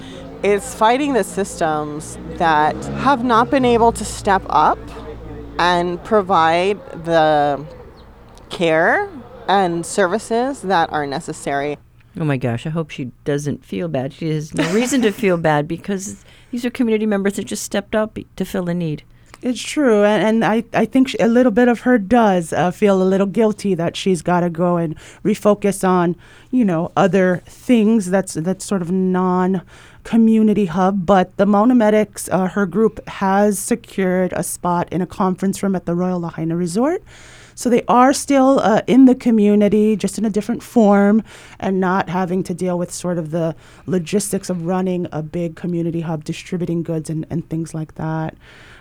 it's 0.44 0.76
fighting 0.76 1.14
the 1.14 1.24
systems 1.24 2.18
that 2.38 2.76
have 2.76 3.24
not 3.24 3.50
been 3.50 3.64
able 3.64 3.94
to 3.94 4.04
step 4.04 4.44
up 4.50 4.78
and 5.58 6.04
provide 6.04 6.78
the 7.06 7.66
care 8.50 9.10
and 9.48 9.86
services 9.86 10.62
that 10.64 10.92
are 10.92 11.08
necessary. 11.08 11.78
Oh 12.20 12.26
my 12.26 12.38
gosh, 12.38 12.68
I 12.68 12.70
hope 12.70 12.90
she 12.90 13.12
doesn't 13.24 13.66
feel 13.66 13.88
bad. 13.88 14.14
She 14.14 14.30
has 14.30 14.54
no 14.54 14.72
reason 14.74 15.02
to 15.04 15.12
feel 15.12 15.38
bad 15.38 15.68
because 15.76 16.24
these 16.52 16.66
are 16.66 16.70
community 16.70 17.06
members 17.06 17.34
that 17.34 17.46
just 17.46 17.64
stepped 17.64 17.96
up 17.96 18.20
to 18.36 18.46
fill 18.46 18.70
a 18.70 18.74
need. 18.74 19.04
It's 19.42 19.62
true, 19.62 20.06
and, 20.06 20.24
and 20.24 20.46
I, 20.46 20.64
I 20.74 20.86
think 20.86 21.10
she, 21.10 21.18
a 21.18 21.28
little 21.28 21.52
bit 21.52 21.68
of 21.68 21.82
her 21.82 21.98
does 21.98 22.54
uh, 22.54 22.72
feel 22.72 23.02
a 23.02 23.04
little 23.04 23.28
guilty 23.28 23.76
that 23.76 23.98
she's 23.98 24.22
got 24.22 24.40
to 24.40 24.50
go 24.50 24.78
and 24.78 24.96
refocus 25.22 25.86
on, 25.86 26.16
you 26.50 26.64
know, 26.64 26.94
other 26.96 27.44
things 27.46 28.10
that's 28.10 28.36
that's 28.36 28.64
sort 28.64 28.82
of 28.82 28.90
non 28.90 29.62
community 30.04 30.66
hub. 30.66 31.06
But 31.06 31.36
the 31.38 31.46
Mauna 31.46 31.76
Medics, 31.76 32.30
uh, 32.30 32.48
her 32.48 32.66
group 32.66 33.06
has 33.08 33.60
secured 33.60 34.34
a 34.34 34.44
spot 34.44 34.92
in 34.92 35.02
a 35.02 35.08
conference 35.08 35.64
room 35.64 35.76
at 35.76 35.86
the 35.86 35.96
Royal 35.96 36.20
Lahaina 36.20 36.56
Resort. 36.56 37.04
So 37.56 37.70
they 37.70 37.84
are 37.88 38.14
still 38.14 38.60
uh, 38.60 38.82
in 38.88 39.06
the 39.06 39.16
community, 39.16 39.96
just 39.96 40.18
in 40.18 40.26
a 40.26 40.30
different 40.30 40.64
form, 40.64 41.24
and 41.60 41.80
not 41.80 42.10
having 42.10 42.44
to 42.44 42.54
deal 42.54 42.78
with 42.80 42.92
sort 42.92 43.18
of 43.18 43.32
the 43.32 43.56
logistics 43.86 44.50
of 44.50 44.66
running 44.66 45.08
a 45.12 45.22
big 45.22 45.56
community 45.56 46.02
hub, 46.02 46.24
distributing 46.24 46.84
goods 46.84 47.10
and, 47.10 47.26
and 47.30 47.48
things 47.50 47.74
like 47.74 47.96
that. 47.96 48.36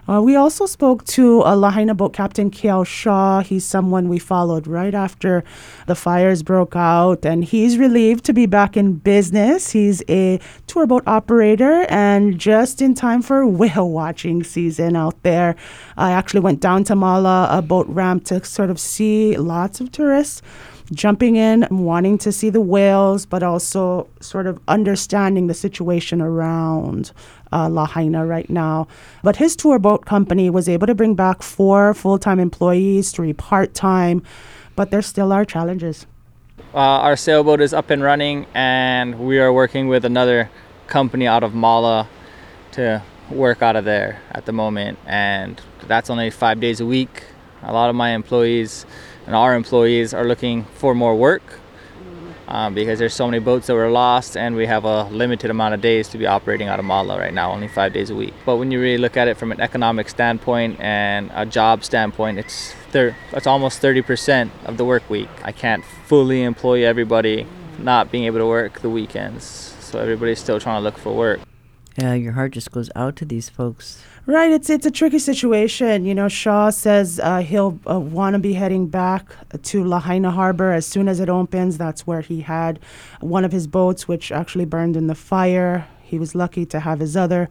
Uh, 0.09 0.21
we 0.21 0.35
also 0.35 0.67
spoke 0.67 1.05
to 1.05 1.45
uh, 1.45 1.55
Lahaina 1.55 1.95
boat 1.95 2.13
captain 2.13 2.51
Kiao 2.51 2.83
Shaw. 2.83 3.41
He's 3.41 3.65
someone 3.65 4.09
we 4.09 4.19
followed 4.19 4.67
right 4.67 4.95
after 4.95 5.45
the 5.87 5.95
fires 5.95 6.43
broke 6.43 6.75
out, 6.75 7.25
and 7.25 7.45
he's 7.45 7.79
relieved 7.79 8.25
to 8.25 8.33
be 8.33 8.47
back 8.47 8.77
in 8.77 8.95
business. 8.95 9.71
He's 9.71 10.03
a 10.09 10.41
tour 10.67 10.89
boat 10.89 11.05
operator, 11.07 11.87
and 11.89 12.37
just 12.37 12.83
in 12.83 12.95
time 12.95 13.23
for 13.23 13.47
whale 13.47 13.91
watching 13.91 14.43
season 14.43 14.97
out 14.97 15.23
there. 15.23 15.55
I 15.97 16.11
actually 16.11 16.41
went 16.41 16.61
down 16.61 16.83
to 16.85 16.97
Mala, 16.97 17.47
a 17.51 17.63
boat 17.63 17.87
ramp, 17.89 18.25
to 18.25 18.45
sort 18.45 18.71
of 18.71 18.81
see 18.81 19.37
lots 19.37 19.81
of 19.81 19.93
tourists 19.93 20.43
jumping 20.93 21.37
in, 21.37 21.67
wanting 21.71 22.19
to 22.19 22.33
see 22.33 22.51
the 22.51 22.61
whales, 22.61 23.25
but 23.25 23.43
also 23.43 24.09
sort 24.21 24.47
of 24.47 24.61
understanding 24.69 25.47
the 25.47 25.55
situation 25.55 26.21
around 26.21 27.13
uh, 27.53 27.69
Lahaina 27.69 28.27
right 28.27 28.49
now. 28.49 28.89
But 29.23 29.37
his 29.37 29.57
tour 29.57 29.79
boat 29.79 30.05
company 30.07 30.51
was 30.51 30.69
able 30.69 30.87
to 30.87 30.95
bring 30.95 31.15
back 31.15 31.43
four 31.43 31.95
full 31.95 32.19
time 32.19 32.41
employees, 32.41 33.11
three 33.11 33.33
part 33.33 33.75
time, 33.75 34.23
but 34.77 34.91
there 34.91 35.03
still 35.03 35.33
are 35.33 35.45
challenges. 35.45 36.07
Uh, 36.75 36.79
our 36.79 37.17
sailboat 37.17 37.61
is 37.61 37.75
up 37.75 37.91
and 37.91 38.03
running, 38.03 38.47
and 38.55 39.19
we 39.19 39.39
are 39.39 39.53
working 39.53 39.89
with 39.89 40.05
another 40.05 40.51
company 40.87 41.27
out 41.27 41.43
of 41.43 41.55
Mala 41.55 42.09
to 42.73 43.03
work 43.31 43.63
out 43.63 43.77
of 43.77 43.85
there 43.85 44.21
at 44.31 44.47
the 44.47 44.53
moment. 44.53 44.99
And 45.07 45.61
that's 45.87 46.09
only 46.09 46.31
five 46.31 46.61
days 46.61 46.81
a 46.81 46.87
week. 46.87 47.25
A 47.63 47.73
lot 47.73 47.91
of 47.91 47.97
my 47.97 48.11
employees 48.11 48.87
and 49.27 49.37
our 49.37 49.55
employees 49.55 50.13
are 50.13 50.25
looking 50.25 50.65
for 50.75 50.95
more 50.95 51.15
work 51.15 51.61
um, 52.53 52.75
because 52.75 52.99
there's 52.99 53.15
so 53.15 53.27
many 53.27 53.39
boats 53.39 53.67
that 53.67 53.75
were 53.75 53.91
lost 53.91 54.37
and 54.37 54.55
we 54.55 54.67
have 54.67 54.85
a 54.85 55.05
limited 55.05 55.51
amount 55.51 55.73
of 55.73 55.81
days 55.81 56.07
to 56.09 56.19
be 56.19 56.27
operating 56.27 56.69
out 56.69 56.79
of 56.79 56.85
Mala 56.85 57.19
right 57.19 57.33
now, 57.33 57.51
only 57.51 57.67
five 57.67 57.95
days 57.95 58.11
a 58.11 58.15
week. 58.15 58.35
But 58.45 58.59
when 58.59 58.71
you 58.71 58.79
really 58.79 58.99
look 58.99 59.17
at 59.17 59.27
it 59.27 59.39
from 59.39 59.53
an 59.53 59.61
economic 59.61 60.11
standpoint 60.11 60.79
and 60.79 61.31
a 61.35 61.47
job 61.47 61.83
standpoint, 61.83 62.39
it's 62.39 62.73
thir- 62.91 63.17
it's 63.33 63.47
almost 63.47 63.81
30% 63.81 64.51
of 64.67 64.77
the 64.77 64.85
work 64.85 65.09
week. 65.09 65.31
I 65.43 65.51
can't 65.51 65.83
fully 65.83 66.43
employ 66.43 66.85
everybody 66.85 67.47
not 67.79 68.13
being 68.13 68.25
able 68.25 68.39
to 68.39 68.47
work 68.47 68.81
the 68.81 68.91
weekends, 68.91 69.45
so 69.81 69.99
everybody's 69.99 70.39
still 70.39 70.61
trying 70.61 70.79
to 70.79 70.85
look 70.85 70.99
for 70.99 71.17
work. 71.17 71.41
Yeah, 71.99 72.15
your 72.15 72.33
heart 72.33 72.53
just 72.53 72.71
goes 72.71 72.91
out 72.97 73.17
to 73.17 73.25
these 73.25 73.49
folks. 73.51 74.03
Right, 74.25 74.51
it's 74.51 74.71
it's 74.71 74.87
a 74.87 74.91
tricky 74.91 75.19
situation. 75.19 76.05
You 76.05 76.15
know, 76.15 76.29
Shaw 76.29 76.71
says 76.71 77.21
uh, 77.23 77.41
he'll 77.41 77.79
uh, 77.91 77.99
want 77.99 78.35
to 78.35 78.39
be 78.39 78.55
heading 78.55 78.87
back 78.87 79.27
to 79.63 79.85
Lahaina 79.85 80.31
Harbor 80.31 80.73
as 80.73 80.87
soon 80.87 81.09
as 81.09 81.21
it 81.21 81.29
opens. 81.29 81.77
That's 81.77 82.07
where 82.07 82.21
he 82.21 82.41
had 82.41 82.79
one 83.21 83.45
of 83.45 83.53
his 83.53 83.67
boats, 83.67 84.09
which 84.09 84.33
actually 84.33 84.65
burned 84.65 84.97
in 84.97 85.07
the 85.07 85.15
fire. 85.15 85.87
He 86.03 86.19
was 86.19 86.35
lucky 86.35 86.67
to 86.67 86.81
have 86.81 87.01
his 87.01 87.17
other 87.17 87.49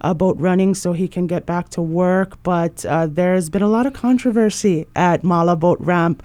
uh, 0.00 0.14
boat 0.14 0.36
running 0.38 0.74
so 0.74 0.92
he 0.92 1.08
can 1.08 1.26
get 1.26 1.46
back 1.46 1.68
to 1.70 1.82
work. 1.82 2.40
But 2.42 2.86
uh, 2.86 3.06
there's 3.08 3.50
been 3.50 3.62
a 3.62 3.68
lot 3.68 3.86
of 3.86 3.92
controversy 3.92 4.86
at 4.96 5.24
Mala 5.24 5.56
Boat 5.56 5.78
Ramp 5.80 6.22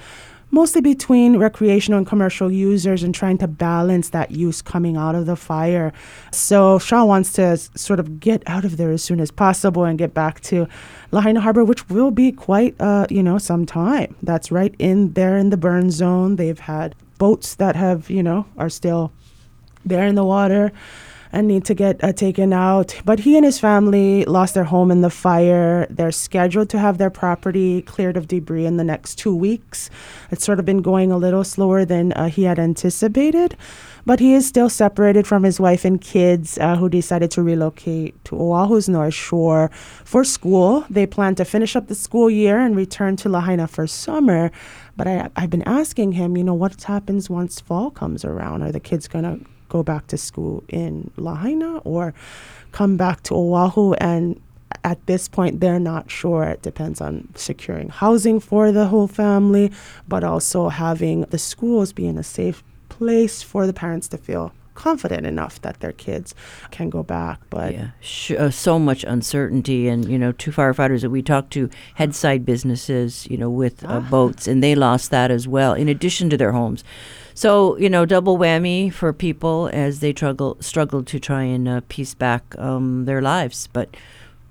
mostly 0.52 0.82
between 0.82 1.38
recreational 1.38 1.97
and 1.97 2.08
commercial 2.08 2.52
users 2.52 3.04
and 3.04 3.14
trying 3.14 3.38
to 3.38 3.47
balance 3.47 4.10
that 4.10 4.32
use 4.32 4.62
coming 4.62 4.97
out 4.97 5.16
of 5.16 5.26
the 5.26 5.36
fire. 5.36 5.93
So 6.32 6.80
Shaw 6.80 7.06
wants 7.06 7.34
to 7.34 7.41
s- 7.43 7.70
sort 7.76 8.00
of 8.00 8.20
get 8.20 8.43
out 8.47 8.66
of 8.66 8.78
there 8.78 8.91
as 8.91 9.04
soon 9.04 9.20
as 9.20 9.32
possible 9.32 9.84
and 9.84 9.97
get 9.97 10.14
back 10.14 10.41
to 10.41 10.68
Lahaina 11.12 11.41
Harbor, 11.41 11.64
which 11.64 11.88
will 11.89 12.12
be 12.12 12.32
quite, 12.32 12.76
uh, 12.80 13.06
you 13.10 13.22
know, 13.24 13.38
some 13.38 13.66
time. 13.66 14.16
That's 14.24 14.52
right 14.52 14.74
in 14.80 15.14
there 15.14 15.38
in 15.38 15.50
the 15.50 15.58
burn 15.58 15.91
zone. 15.91 16.36
They've 16.36 16.60
had 16.60 16.95
boats 17.18 17.56
that 17.56 17.76
have, 17.76 18.10
you 18.10 18.24
know, 18.24 18.45
are 18.58 18.70
still 18.70 19.12
there 19.86 20.06
in 20.06 20.16
the 20.16 20.24
water 20.26 20.72
and 21.32 21.47
need 21.47 21.65
to 21.65 21.73
get 21.73 22.03
uh, 22.03 22.11
taken 22.13 22.53
out. 22.53 22.95
But 23.05 23.19
he 23.19 23.36
and 23.36 23.45
his 23.45 23.59
family 23.59 24.25
lost 24.25 24.53
their 24.53 24.63
home 24.63 24.91
in 24.91 25.01
the 25.01 25.09
fire. 25.09 25.88
They're 25.89 26.11
scheduled 26.11 26.69
to 26.69 26.80
have 26.80 26.97
their 26.97 27.09
property 27.09 27.82
cleared 27.84 28.17
of 28.17 28.27
debris 28.27 28.65
in 28.65 28.77
the 28.77 28.84
next 28.84 29.15
two 29.15 29.36
weeks. 29.36 29.89
It's 30.32 30.43
sort 30.43 30.59
of 30.59 30.65
been 30.65 30.82
going 30.82 31.11
a 31.11 31.17
little 31.17 31.43
slower 31.43 31.86
than 31.86 32.13
uh, 32.13 32.30
he 32.30 32.43
had 32.43 32.59
anticipated. 32.59 33.55
But 34.05 34.19
he 34.19 34.34
is 34.34 34.47
still 34.47 34.69
separated 34.69 35.27
from 35.27 35.43
his 35.43 35.59
wife 35.59 35.86
and 35.86 36.01
kids, 36.01 36.57
uh, 36.57 36.77
who 36.77 36.89
decided 36.89 37.30
to 37.32 37.43
relocate 37.43 38.23
to 38.25 38.36
Oahu's 38.36 38.89
North 38.89 39.13
Shore 39.13 39.69
for 40.03 40.23
school. 40.23 40.86
They 40.89 41.05
plan 41.05 41.36
to 41.36 41.45
finish 41.45 41.75
up 41.75 41.88
the 41.88 41.95
school 41.95 42.30
year 42.30 42.59
and 42.59 42.75
return 42.75 43.17
to 43.17 43.30
Lahaina 43.30 43.67
for 43.67 43.86
summer. 43.86 44.51
But 44.97 45.07
I, 45.07 45.30
I've 45.36 45.49
been 45.49 45.67
asking 45.67 46.13
him, 46.13 46.38
you 46.38 46.43
know, 46.43 46.55
what 46.55 46.82
happens 46.82 47.30
once 47.30 47.59
fall 47.59 47.91
comes 47.91 48.25
around? 48.25 48.63
Are 48.63 48.71
the 48.71 48.80
kids 48.80 49.07
going 49.07 49.25
to 49.25 49.45
go 49.70 49.84
back 49.84 50.07
to 50.07 50.17
school 50.17 50.63
in 50.67 51.11
Lahaina 51.15 51.78
or 51.80 52.13
come 52.72 52.97
back 52.97 53.24
to 53.24 53.36
Oahu? 53.36 53.93
And 53.93 54.41
at 54.84 55.05
this 55.05 55.28
point, 55.28 55.59
they're 55.59 55.80
not 55.80 56.11
sure. 56.11 56.43
It 56.43 56.61
depends 56.61 57.01
on 57.01 57.30
securing 57.36 57.89
housing 57.89 58.39
for 58.39 58.72
the 58.72 58.88
whole 58.88 59.07
family, 59.07 59.72
but 60.07 60.24
also 60.24 60.70
having 60.70 61.22
the 61.22 61.39
schools 61.39 61.93
be 61.93 62.07
in 62.07 62.17
a 62.17 62.24
safe 62.24 62.63
place 62.89 63.41
for 63.41 63.65
the 63.65 63.74
parents 63.74 64.07
to 64.09 64.17
feel 64.17 64.51
confident 64.80 65.26
enough 65.26 65.61
that 65.61 65.82
their 65.82 65.91
kids 65.91 66.34
can 66.72 66.89
go 66.89 67.03
back. 67.03 67.39
But 67.49 67.74
yeah, 67.74 67.89
sh- 67.99 68.32
uh, 68.32 68.49
so 68.49 68.80
much 68.80 69.03
uncertainty, 69.03 69.88
and 69.89 70.07
you 70.07 70.17
know, 70.17 70.32
two 70.32 70.51
firefighters 70.51 71.01
that 71.01 71.09
we 71.09 71.22
talked 71.22 71.51
to 71.53 71.70
had 71.95 72.15
side 72.15 72.45
businesses, 72.45 73.28
you 73.30 73.38
know, 73.38 73.49
with 73.49 73.84
uh, 73.86 73.99
boats, 73.99 74.47
and 74.47 74.63
they 74.63 74.76
lost 74.76 75.11
that 75.11 75.32
as 75.32 75.47
well, 75.47 75.74
in 75.74 75.89
addition 75.89 76.30
to 76.30 76.38
their 76.38 76.53
homes. 76.53 76.84
So 77.39 77.77
you 77.77 77.89
know, 77.89 78.03
double 78.03 78.37
whammy 78.37 78.91
for 78.91 79.13
people 79.13 79.69
as 79.71 80.01
they 80.01 80.11
struggle 80.11 80.57
struggle 80.59 81.03
to 81.03 81.19
try 81.21 81.43
and 81.43 81.69
uh, 81.69 81.79
piece 81.87 82.13
back 82.13 82.43
um, 82.57 83.05
their 83.05 83.21
lives. 83.21 83.69
But 83.71 83.95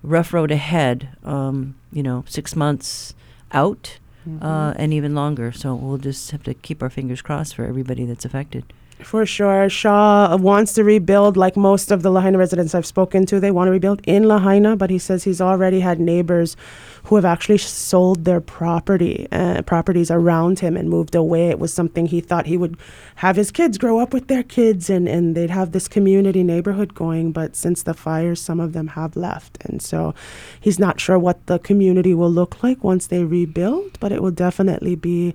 rough 0.02 0.32
road 0.32 0.50
ahead. 0.50 1.10
Um, 1.22 1.74
you 1.92 2.02
know, 2.02 2.24
six 2.26 2.56
months 2.56 3.12
out. 3.52 3.98
Uh, 4.42 4.74
and 4.76 4.92
even 4.92 5.14
longer. 5.14 5.52
So 5.52 5.74
we'll 5.74 5.96
just 5.96 6.30
have 6.32 6.42
to 6.44 6.52
keep 6.52 6.82
our 6.82 6.90
fingers 6.90 7.22
crossed 7.22 7.54
for 7.54 7.64
everybody 7.64 8.04
that's 8.04 8.26
affected. 8.26 8.64
For 9.02 9.24
sure. 9.24 9.68
Shaw 9.68 10.36
wants 10.36 10.72
to 10.74 10.82
rebuild 10.82 11.36
like 11.36 11.56
most 11.56 11.92
of 11.92 12.02
the 12.02 12.10
Lahaina 12.10 12.36
residents 12.36 12.74
I've 12.74 12.84
spoken 12.84 13.26
to. 13.26 13.38
They 13.38 13.52
want 13.52 13.68
to 13.68 13.72
rebuild 13.72 14.02
in 14.04 14.24
Lahaina, 14.24 14.76
but 14.76 14.90
he 14.90 14.98
says 14.98 15.22
he's 15.22 15.40
already 15.40 15.80
had 15.80 16.00
neighbors 16.00 16.56
who 17.04 17.14
have 17.14 17.24
actually 17.24 17.58
sold 17.58 18.24
their 18.24 18.40
property, 18.40 19.28
uh, 19.30 19.62
properties 19.62 20.10
around 20.10 20.58
him 20.58 20.76
and 20.76 20.90
moved 20.90 21.14
away. 21.14 21.48
It 21.48 21.60
was 21.60 21.72
something 21.72 22.06
he 22.06 22.20
thought 22.20 22.46
he 22.46 22.56
would 22.56 22.76
have 23.16 23.36
his 23.36 23.52
kids 23.52 23.78
grow 23.78 24.00
up 24.00 24.12
with 24.12 24.26
their 24.26 24.42
kids 24.42 24.90
and, 24.90 25.08
and 25.08 25.36
they'd 25.36 25.50
have 25.50 25.70
this 25.70 25.86
community 25.86 26.42
neighborhood 26.42 26.94
going. 26.94 27.30
But 27.30 27.54
since 27.54 27.84
the 27.84 27.94
fires, 27.94 28.40
some 28.40 28.58
of 28.58 28.72
them 28.72 28.88
have 28.88 29.16
left. 29.16 29.58
And 29.64 29.80
so 29.80 30.12
he's 30.60 30.78
not 30.78 31.00
sure 31.00 31.18
what 31.18 31.46
the 31.46 31.60
community 31.60 32.14
will 32.14 32.30
look 32.30 32.62
like 32.64 32.82
once 32.82 33.06
they 33.06 33.22
rebuild, 33.22 33.98
but 34.00 34.10
it 34.10 34.22
will 34.22 34.32
definitely 34.32 34.96
be 34.96 35.34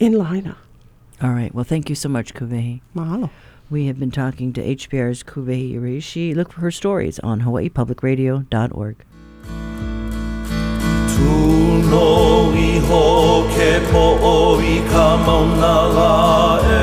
in 0.00 0.18
Lahaina. 0.18 0.56
All 1.22 1.32
right. 1.32 1.54
Well, 1.54 1.64
thank 1.64 1.90
you 1.90 1.94
so 1.94 2.08
much, 2.08 2.32
Ku'uwehi. 2.32 2.80
Mahalo. 2.96 3.28
We 3.68 3.86
have 3.86 4.00
been 4.00 4.10
talking 4.10 4.52
to 4.54 4.62
HPR's 4.62 5.22
Ku'uwehi 5.22 5.74
Hiraishi. 5.74 6.34
Look 6.34 6.50
for 6.52 6.60
her 6.60 6.70
stories 6.70 7.18
on 7.18 7.42
hawaiipublicradio.org. 7.42 8.96
Tūno 11.12 12.08
iho 12.56 13.04
ke 13.52 13.70
po'oi 13.92 14.74
ka 14.88 15.06
mauna 15.26 15.76
la 15.92 16.14
e 16.64 16.80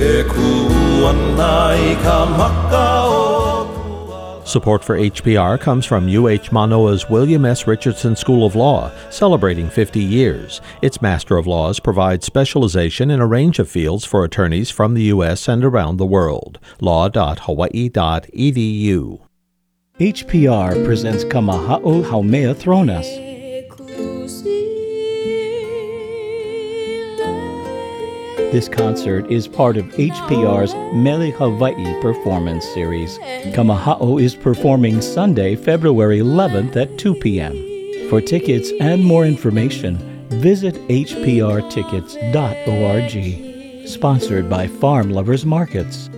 He 0.00 0.24
ku 0.32 0.50
ana 1.12 1.76
ka 2.02 2.18
maka 2.38 2.86
o 3.04 3.09
Support 4.50 4.82
for 4.82 4.98
HPR 4.98 5.60
comes 5.60 5.86
from 5.86 6.08
UH 6.08 6.50
Manoa's 6.50 7.08
William 7.08 7.44
S. 7.44 7.68
Richardson 7.68 8.16
School 8.16 8.44
of 8.44 8.56
Law, 8.56 8.90
celebrating 9.08 9.70
50 9.70 10.00
years. 10.00 10.60
Its 10.82 11.00
Master 11.00 11.36
of 11.36 11.46
Laws 11.46 11.78
provides 11.78 12.26
specialization 12.26 13.12
in 13.12 13.20
a 13.20 13.28
range 13.28 13.60
of 13.60 13.70
fields 13.70 14.04
for 14.04 14.24
attorneys 14.24 14.68
from 14.68 14.94
the 14.94 15.04
U.S. 15.04 15.46
and 15.46 15.64
around 15.64 15.98
the 15.98 16.04
world. 16.04 16.58
law.hawaii.edu. 16.80 19.20
HPR 20.00 20.84
presents 20.84 21.22
Kamaha'o 21.22 22.02
Haumea 22.02 22.52
Thronas. 22.52 23.29
This 28.52 28.68
concert 28.68 29.30
is 29.30 29.46
part 29.46 29.76
of 29.76 29.84
HPR's 29.86 30.74
Mele 30.92 31.30
Hawaii 31.30 32.02
performance 32.02 32.64
series. 32.74 33.16
Kamaha'o 33.54 34.20
is 34.20 34.34
performing 34.34 35.00
Sunday, 35.00 35.54
February 35.54 36.18
11th 36.18 36.74
at 36.74 36.98
2 36.98 37.14
p.m. 37.14 37.54
For 38.10 38.20
tickets 38.20 38.72
and 38.80 39.04
more 39.04 39.24
information, 39.24 39.98
visit 40.30 40.74
hprtickets.org. 40.88 43.88
Sponsored 43.88 44.50
by 44.50 44.66
Farm 44.66 45.10
Lovers 45.10 45.46
Markets. 45.46 46.10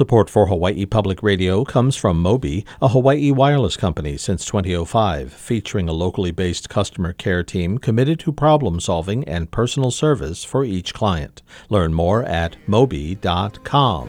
Support 0.00 0.30
for 0.30 0.46
Hawaii 0.46 0.86
Public 0.86 1.22
Radio 1.22 1.62
comes 1.62 1.94
from 1.94 2.24
Mobi, 2.24 2.64
a 2.80 2.88
Hawaii 2.88 3.30
wireless 3.30 3.76
company 3.76 4.16
since 4.16 4.46
2005, 4.46 5.30
featuring 5.30 5.90
a 5.90 5.92
locally 5.92 6.30
based 6.30 6.70
customer 6.70 7.12
care 7.12 7.42
team 7.42 7.76
committed 7.76 8.18
to 8.20 8.32
problem 8.32 8.80
solving 8.80 9.24
and 9.24 9.50
personal 9.50 9.90
service 9.90 10.42
for 10.42 10.64
each 10.64 10.94
client. 10.94 11.42
Learn 11.68 11.92
more 11.92 12.22
at 12.22 12.56
mobi.com. 12.66 14.08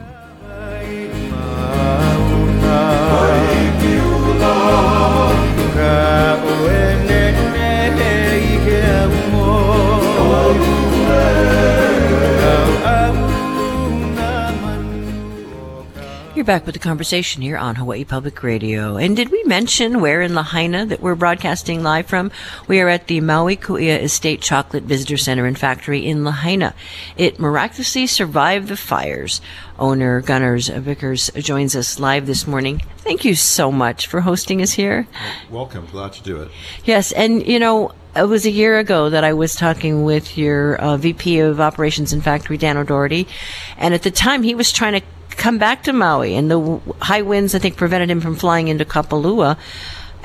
You're 16.42 16.58
back 16.58 16.66
with 16.66 16.74
the 16.74 16.80
conversation 16.80 17.40
here 17.40 17.56
on 17.56 17.76
Hawaii 17.76 18.02
Public 18.02 18.42
Radio. 18.42 18.96
And 18.96 19.14
did 19.14 19.30
we 19.30 19.44
mention 19.44 20.00
where 20.00 20.20
in 20.22 20.34
Lahaina 20.34 20.84
that 20.86 21.00
we're 21.00 21.14
broadcasting 21.14 21.84
live 21.84 22.06
from? 22.08 22.32
We 22.66 22.80
are 22.80 22.88
at 22.88 23.06
the 23.06 23.20
Maui 23.20 23.56
Kuia 23.56 24.02
Estate 24.02 24.40
Chocolate 24.40 24.82
Visitor 24.82 25.16
Center 25.16 25.46
and 25.46 25.56
Factory 25.56 26.04
in 26.04 26.24
Lahaina. 26.24 26.74
It 27.16 27.38
miraculously 27.38 28.08
survived 28.08 28.66
the 28.66 28.76
fires. 28.76 29.40
Owner 29.78 30.20
Gunars 30.20 30.68
Valkirs 30.68 31.30
joins 31.40 31.76
us 31.76 32.00
live 32.00 32.26
this 32.26 32.44
morning. 32.44 32.80
Thank 32.98 33.24
you 33.24 33.36
so 33.36 33.70
much 33.70 34.08
for 34.08 34.22
hosting 34.22 34.60
us 34.62 34.72
here. 34.72 35.06
Welcome. 35.48 35.86
Glad 35.92 36.12
to 36.14 36.24
do 36.24 36.42
it. 36.42 36.50
Yes, 36.84 37.12
and 37.12 37.46
you 37.46 37.60
know, 37.60 37.92
it 38.16 38.24
was 38.24 38.46
a 38.46 38.50
year 38.50 38.80
ago 38.80 39.10
that 39.10 39.22
I 39.22 39.32
was 39.32 39.54
talking 39.54 40.02
with 40.02 40.36
your 40.36 40.74
uh, 40.78 40.96
VP 40.96 41.38
of 41.38 41.60
Operations 41.60 42.12
and 42.12 42.22
Factory, 42.22 42.58
Dan 42.58 42.76
O'Doherty, 42.76 43.28
and 43.76 43.94
at 43.94 44.02
the 44.02 44.10
time 44.10 44.42
he 44.42 44.56
was 44.56 44.72
trying 44.72 45.00
to 45.00 45.06
come 45.36 45.58
back 45.58 45.82
to 45.84 45.92
Maui, 45.92 46.34
and 46.34 46.50
the 46.50 46.80
high 47.00 47.22
winds, 47.22 47.54
I 47.54 47.58
think, 47.58 47.76
prevented 47.76 48.10
him 48.10 48.20
from 48.20 48.36
flying 48.36 48.68
into 48.68 48.84
Kapalua. 48.84 49.58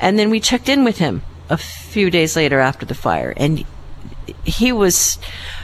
And 0.00 0.18
then 0.18 0.30
we 0.30 0.40
checked 0.40 0.68
in 0.68 0.84
with 0.84 0.98
him 0.98 1.22
a 1.50 1.56
few 1.56 2.10
days 2.10 2.36
later 2.36 2.60
after 2.60 2.86
the 2.86 2.94
fire, 2.94 3.34
and 3.36 3.64
he 4.44 4.72
was 4.72 5.18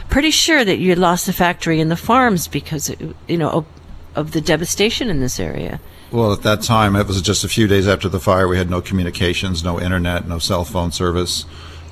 pretty 0.09 0.30
sure 0.30 0.64
that 0.64 0.78
you 0.78 0.90
had 0.90 0.99
lost 0.99 1.26
the 1.26 1.32
factory 1.32 1.80
and 1.80 1.90
the 1.90 1.97
farms 1.97 2.49
because, 2.49 2.95
you 3.28 3.36
know, 3.36 3.51
of, 3.51 3.66
of 4.14 4.32
the 4.32 4.40
devastation 4.40 5.09
in 5.11 5.20
this 5.20 5.38
area. 5.40 5.80
Well, 6.11 6.32
at 6.32 6.42
that 6.42 6.62
time, 6.62 6.95
it 6.95 7.07
was 7.07 7.20
just 7.20 7.45
a 7.45 7.49
few 7.49 7.66
days 7.66 7.88
after 7.88 8.09
the 8.09 8.20
fire. 8.20 8.47
We 8.47 8.57
had 8.57 8.70
no 8.70 8.80
communications, 8.80 9.64
no 9.64 9.80
internet, 9.80 10.28
no 10.28 10.38
cell 10.38 10.64
phone 10.64 10.92
service. 10.92 11.45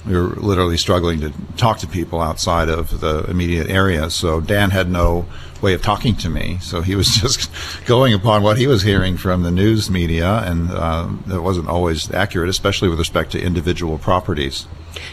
We 0.06 0.14
were 0.14 0.34
literally 0.36 0.76
struggling 0.76 1.20
to 1.20 1.32
talk 1.56 1.78
to 1.78 1.86
people 1.86 2.20
outside 2.20 2.68
of 2.68 3.00
the 3.00 3.24
immediate 3.28 3.68
area. 3.68 4.10
So 4.10 4.40
Dan 4.40 4.70
had 4.70 4.90
no 4.90 5.26
way 5.62 5.72
of 5.74 5.82
talking 5.82 6.16
to 6.16 6.28
me. 6.28 6.58
So 6.60 6.82
he 6.82 6.94
was 6.94 7.06
just 7.20 7.50
going 7.86 8.12
upon 8.12 8.42
what 8.42 8.58
he 8.58 8.66
was 8.66 8.82
hearing 8.82 9.16
from 9.16 9.42
the 9.42 9.50
news 9.50 9.90
media, 9.90 10.42
and 10.44 10.70
uh, 10.70 11.08
it 11.32 11.42
wasn't 11.42 11.68
always 11.68 12.12
accurate, 12.12 12.48
especially 12.48 12.88
with 12.88 12.98
respect 12.98 13.32
to 13.32 13.40
individual 13.40 13.98
properties. 13.98 14.66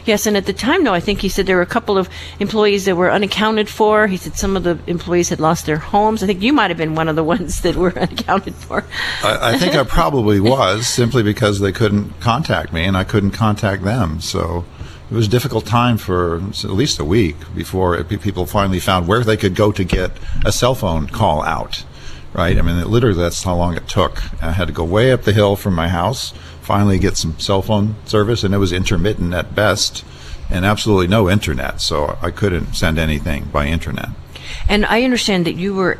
Yes, 0.05 0.25
and 0.25 0.35
at 0.35 0.45
the 0.45 0.53
time, 0.53 0.83
though, 0.83 0.93
I 0.93 0.99
think 0.99 1.21
he 1.21 1.29
said 1.29 1.45
there 1.45 1.55
were 1.55 1.61
a 1.61 1.65
couple 1.65 1.97
of 1.97 2.09
employees 2.39 2.85
that 2.85 2.95
were 2.95 3.11
unaccounted 3.11 3.69
for. 3.69 4.07
He 4.07 4.17
said 4.17 4.35
some 4.35 4.57
of 4.57 4.63
the 4.63 4.77
employees 4.87 5.29
had 5.29 5.39
lost 5.39 5.65
their 5.65 5.77
homes. 5.77 6.21
I 6.21 6.27
think 6.27 6.41
you 6.41 6.51
might 6.51 6.69
have 6.69 6.77
been 6.77 6.95
one 6.95 7.07
of 7.07 7.15
the 7.15 7.23
ones 7.35 7.61
that 7.61 7.75
were 7.75 7.97
unaccounted 7.97 8.55
for. 8.55 8.83
I, 9.23 9.53
I 9.53 9.57
think 9.57 9.75
I 9.75 9.83
probably 9.83 10.39
was 10.39 10.87
simply 10.87 11.23
because 11.23 11.59
they 11.59 11.71
couldn't 11.71 12.19
contact 12.19 12.73
me 12.73 12.83
and 12.83 12.97
I 12.97 13.03
couldn't 13.03 13.31
contact 13.31 13.83
them. 13.83 14.19
So 14.19 14.65
it 15.09 15.15
was 15.15 15.27
a 15.27 15.29
difficult 15.29 15.65
time 15.65 15.97
for 15.97 16.37
at 16.37 16.63
least 16.65 16.99
a 16.99 17.05
week 17.05 17.35
before 17.55 18.03
people 18.03 18.45
finally 18.45 18.79
found 18.79 19.07
where 19.07 19.23
they 19.23 19.37
could 19.37 19.55
go 19.55 19.71
to 19.71 19.83
get 19.83 20.11
a 20.45 20.51
cell 20.51 20.75
phone 20.75 21.07
call 21.07 21.41
out. 21.43 21.83
Right? 22.31 22.59
I 22.59 22.61
mean, 22.61 22.77
it, 22.77 22.87
literally, 22.87 23.17
that's 23.17 23.43
how 23.43 23.55
long 23.55 23.75
it 23.75 23.87
took. 23.87 24.21
I 24.43 24.51
had 24.51 24.67
to 24.67 24.73
go 24.73 24.83
way 24.83 25.11
up 25.11 25.23
the 25.23 25.33
hill 25.33 25.55
from 25.55 25.73
my 25.73 25.87
house, 25.87 26.31
finally 26.61 26.99
get 26.99 27.17
some 27.17 27.39
cell 27.39 27.63
phone 27.63 27.95
service, 28.05 28.43
and 28.43 28.53
it 28.53 28.59
was 28.59 28.71
intermittent 28.71 29.33
at 29.33 29.55
best, 29.55 30.05
and 30.51 30.63
absolutely 30.63 31.07
no 31.07 31.27
internet. 31.27 31.81
So 31.81 32.19
I 32.21 32.29
couldn't 32.29 32.73
send 32.73 32.99
anything 32.99 33.45
by 33.45 33.65
internet. 33.65 34.09
And 34.67 34.85
I 34.85 35.01
understand 35.03 35.47
that 35.47 35.55
you 35.55 35.73
were 35.73 35.97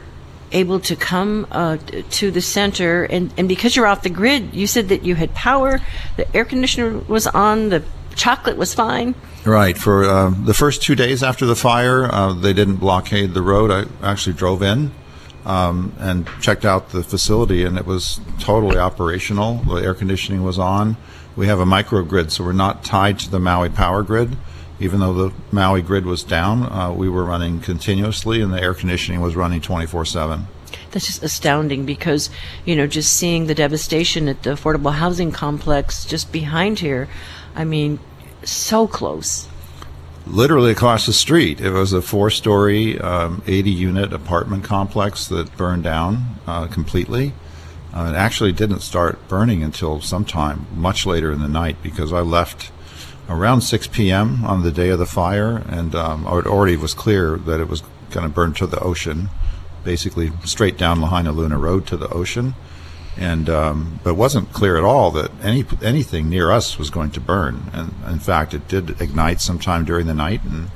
able 0.51 0.79
to 0.81 0.95
come 0.95 1.47
uh, 1.51 1.77
to 2.11 2.29
the 2.29 2.41
center, 2.41 3.05
and, 3.05 3.33
and 3.35 3.47
because 3.47 3.75
you're 3.75 3.87
off 3.87 4.03
the 4.03 4.09
grid, 4.11 4.53
you 4.53 4.67
said 4.67 4.89
that 4.89 5.03
you 5.03 5.15
had 5.15 5.33
power, 5.33 5.79
the 6.15 6.35
air 6.35 6.45
conditioner 6.45 6.99
was 7.07 7.25
on, 7.25 7.69
the 7.69 7.83
chocolate 8.19 8.57
was 8.57 8.73
fine. 8.73 9.15
Right. 9.45 9.77
For 9.77 10.03
uh, 10.03 10.29
the 10.29 10.53
first 10.53 10.83
two 10.83 10.95
days 10.95 11.23
after 11.23 11.45
the 11.45 11.55
fire, 11.55 12.05
uh, 12.05 12.33
they 12.33 12.53
didn't 12.53 12.75
blockade 12.75 13.33
the 13.33 13.41
road. 13.41 13.71
I 13.71 13.85
actually 14.07 14.33
drove 14.33 14.61
in 14.61 14.91
um, 15.45 15.93
and 15.97 16.27
checked 16.41 16.65
out 16.65 16.89
the 16.89 17.01
facility, 17.01 17.63
and 17.63 17.77
it 17.77 17.85
was 17.85 18.19
totally 18.39 18.77
operational. 18.77 19.55
The 19.55 19.75
air 19.75 19.93
conditioning 19.93 20.43
was 20.43 20.59
on. 20.59 20.97
We 21.35 21.47
have 21.47 21.59
a 21.59 21.65
microgrid, 21.65 22.31
so 22.31 22.43
we're 22.43 22.51
not 22.51 22.83
tied 22.83 23.17
to 23.19 23.31
the 23.31 23.39
Maui 23.39 23.69
power 23.69 24.03
grid. 24.03 24.35
Even 24.81 24.99
though 24.99 25.13
the 25.13 25.33
Maui 25.51 25.81
grid 25.81 26.05
was 26.05 26.23
down, 26.23 26.63
uh, 26.71 26.91
we 26.91 27.09
were 27.09 27.23
running 27.23 27.61
continuously, 27.61 28.41
and 28.41 28.53
the 28.53 28.61
air 28.61 28.73
conditioning 28.73 29.21
was 29.21 29.35
running 29.35 29.61
24 29.61 30.05
7 30.05 30.47
that's 30.91 31.05
just 31.05 31.23
astounding 31.23 31.85
because 31.85 32.29
you 32.65 32.75
know 32.75 32.87
just 32.87 33.15
seeing 33.15 33.45
the 33.45 33.55
devastation 33.55 34.27
at 34.27 34.41
the 34.43 34.51
affordable 34.51 34.93
housing 34.93 35.31
complex 35.31 36.05
just 36.05 36.31
behind 36.31 36.79
here 36.79 37.07
i 37.59 37.63
mean 37.63 37.99
so 38.43 38.87
close 38.87 39.47
literally 40.29 40.71
across 40.71 41.05
the 41.05 41.13
street. 41.13 41.59
It 41.59 41.71
was 41.71 41.93
a 41.93 42.01
four 42.01 42.29
story, 42.29 42.99
um, 42.99 43.41
80 43.47 43.69
unit 43.71 44.13
apartment 44.13 44.63
complex 44.63 45.27
that 45.27 45.55
burned 45.57 45.83
down 45.83 46.39
uh, 46.47 46.67
completely. 46.67 47.33
Uh, 47.93 48.11
it 48.13 48.17
actually 48.17 48.51
didn't 48.51 48.81
start 48.81 49.27
burning 49.27 49.63
until 49.63 49.99
sometime 50.01 50.67
much 50.75 51.05
later 51.05 51.31
in 51.31 51.39
the 51.39 51.47
night 51.47 51.77
because 51.81 52.13
I 52.13 52.19
left 52.19 52.71
around 53.27 53.61
6 53.61 53.87
p.m. 53.87 54.45
on 54.45 54.63
the 54.63 54.71
day 54.71 54.89
of 54.89 54.99
the 54.99 55.05
fire, 55.05 55.57
and 55.67 55.95
um, 55.95 56.25
it 56.25 56.45
already 56.45 56.77
was 56.77 56.93
clear 56.93 57.37
that 57.37 57.59
it 57.59 57.67
was 57.67 57.81
going 58.11 58.27
to 58.27 58.33
burn 58.33 58.53
to 58.53 58.67
the 58.67 58.79
ocean, 58.79 59.29
basically 59.83 60.31
straight 60.45 60.77
down 60.77 60.99
Lahainaluna 60.99 61.59
Road 61.59 61.87
to 61.87 61.97
the 61.97 62.09
ocean 62.09 62.53
and 63.19 63.49
um, 63.49 63.99
but 64.03 64.11
it 64.11 64.15
wasn't 64.15 64.51
clear 64.53 64.77
at 64.77 64.83
all 64.83 65.11
that 65.11 65.29
any 65.43 65.65
anything 65.83 66.29
near 66.29 66.51
us 66.51 66.79
was 66.79 66.89
going 66.89 67.11
to 67.11 67.19
burn. 67.19 67.69
And 67.73 67.93
in 68.07 68.19
fact, 68.19 68.53
it 68.53 68.67
did 68.67 69.01
ignite 69.01 69.41
sometime 69.41 69.83
during 69.83 70.07
the 70.07 70.13
night, 70.13 70.41
and 70.45 70.71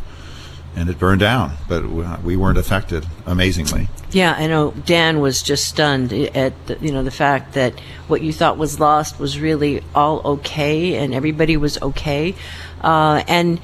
and 0.75 0.89
it 0.89 0.99
burned 0.99 1.21
down. 1.21 1.53
But 1.69 1.85
we 2.23 2.35
weren't 2.35 2.57
affected, 2.57 3.07
amazingly. 3.25 3.87
Yeah, 4.11 4.35
I 4.37 4.47
know. 4.47 4.71
Dan 4.85 5.21
was 5.21 5.41
just 5.41 5.67
stunned 5.67 6.11
at 6.11 6.53
the, 6.67 6.77
you 6.81 6.91
know 6.91 7.03
the 7.03 7.11
fact 7.11 7.53
that 7.53 7.79
what 8.07 8.21
you 8.21 8.33
thought 8.33 8.57
was 8.57 8.79
lost 8.79 9.19
was 9.19 9.39
really 9.39 9.81
all 9.95 10.21
okay, 10.25 10.95
and 10.95 11.13
everybody 11.13 11.55
was 11.55 11.81
okay, 11.81 12.35
uh, 12.81 13.23
and 13.27 13.61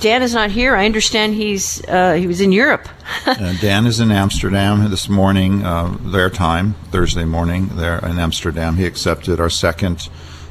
Dan 0.00 0.22
is 0.22 0.34
not 0.34 0.50
here. 0.50 0.74
I 0.74 0.86
understand 0.86 1.34
he's 1.34 1.84
uh, 1.88 2.14
he 2.14 2.26
was 2.26 2.40
in 2.40 2.52
Europe. 2.52 2.88
uh, 3.26 3.54
Dan 3.60 3.86
is 3.86 4.00
in 4.00 4.10
Amsterdam 4.10 4.90
this 4.90 5.08
morning, 5.08 5.64
uh, 5.64 5.96
their 6.00 6.30
time, 6.30 6.74
Thursday 6.90 7.24
morning, 7.24 7.68
there 7.76 7.98
in 7.98 8.18
Amsterdam. 8.18 8.76
He 8.76 8.84
accepted 8.84 9.40
our 9.40 9.50
second 9.50 10.08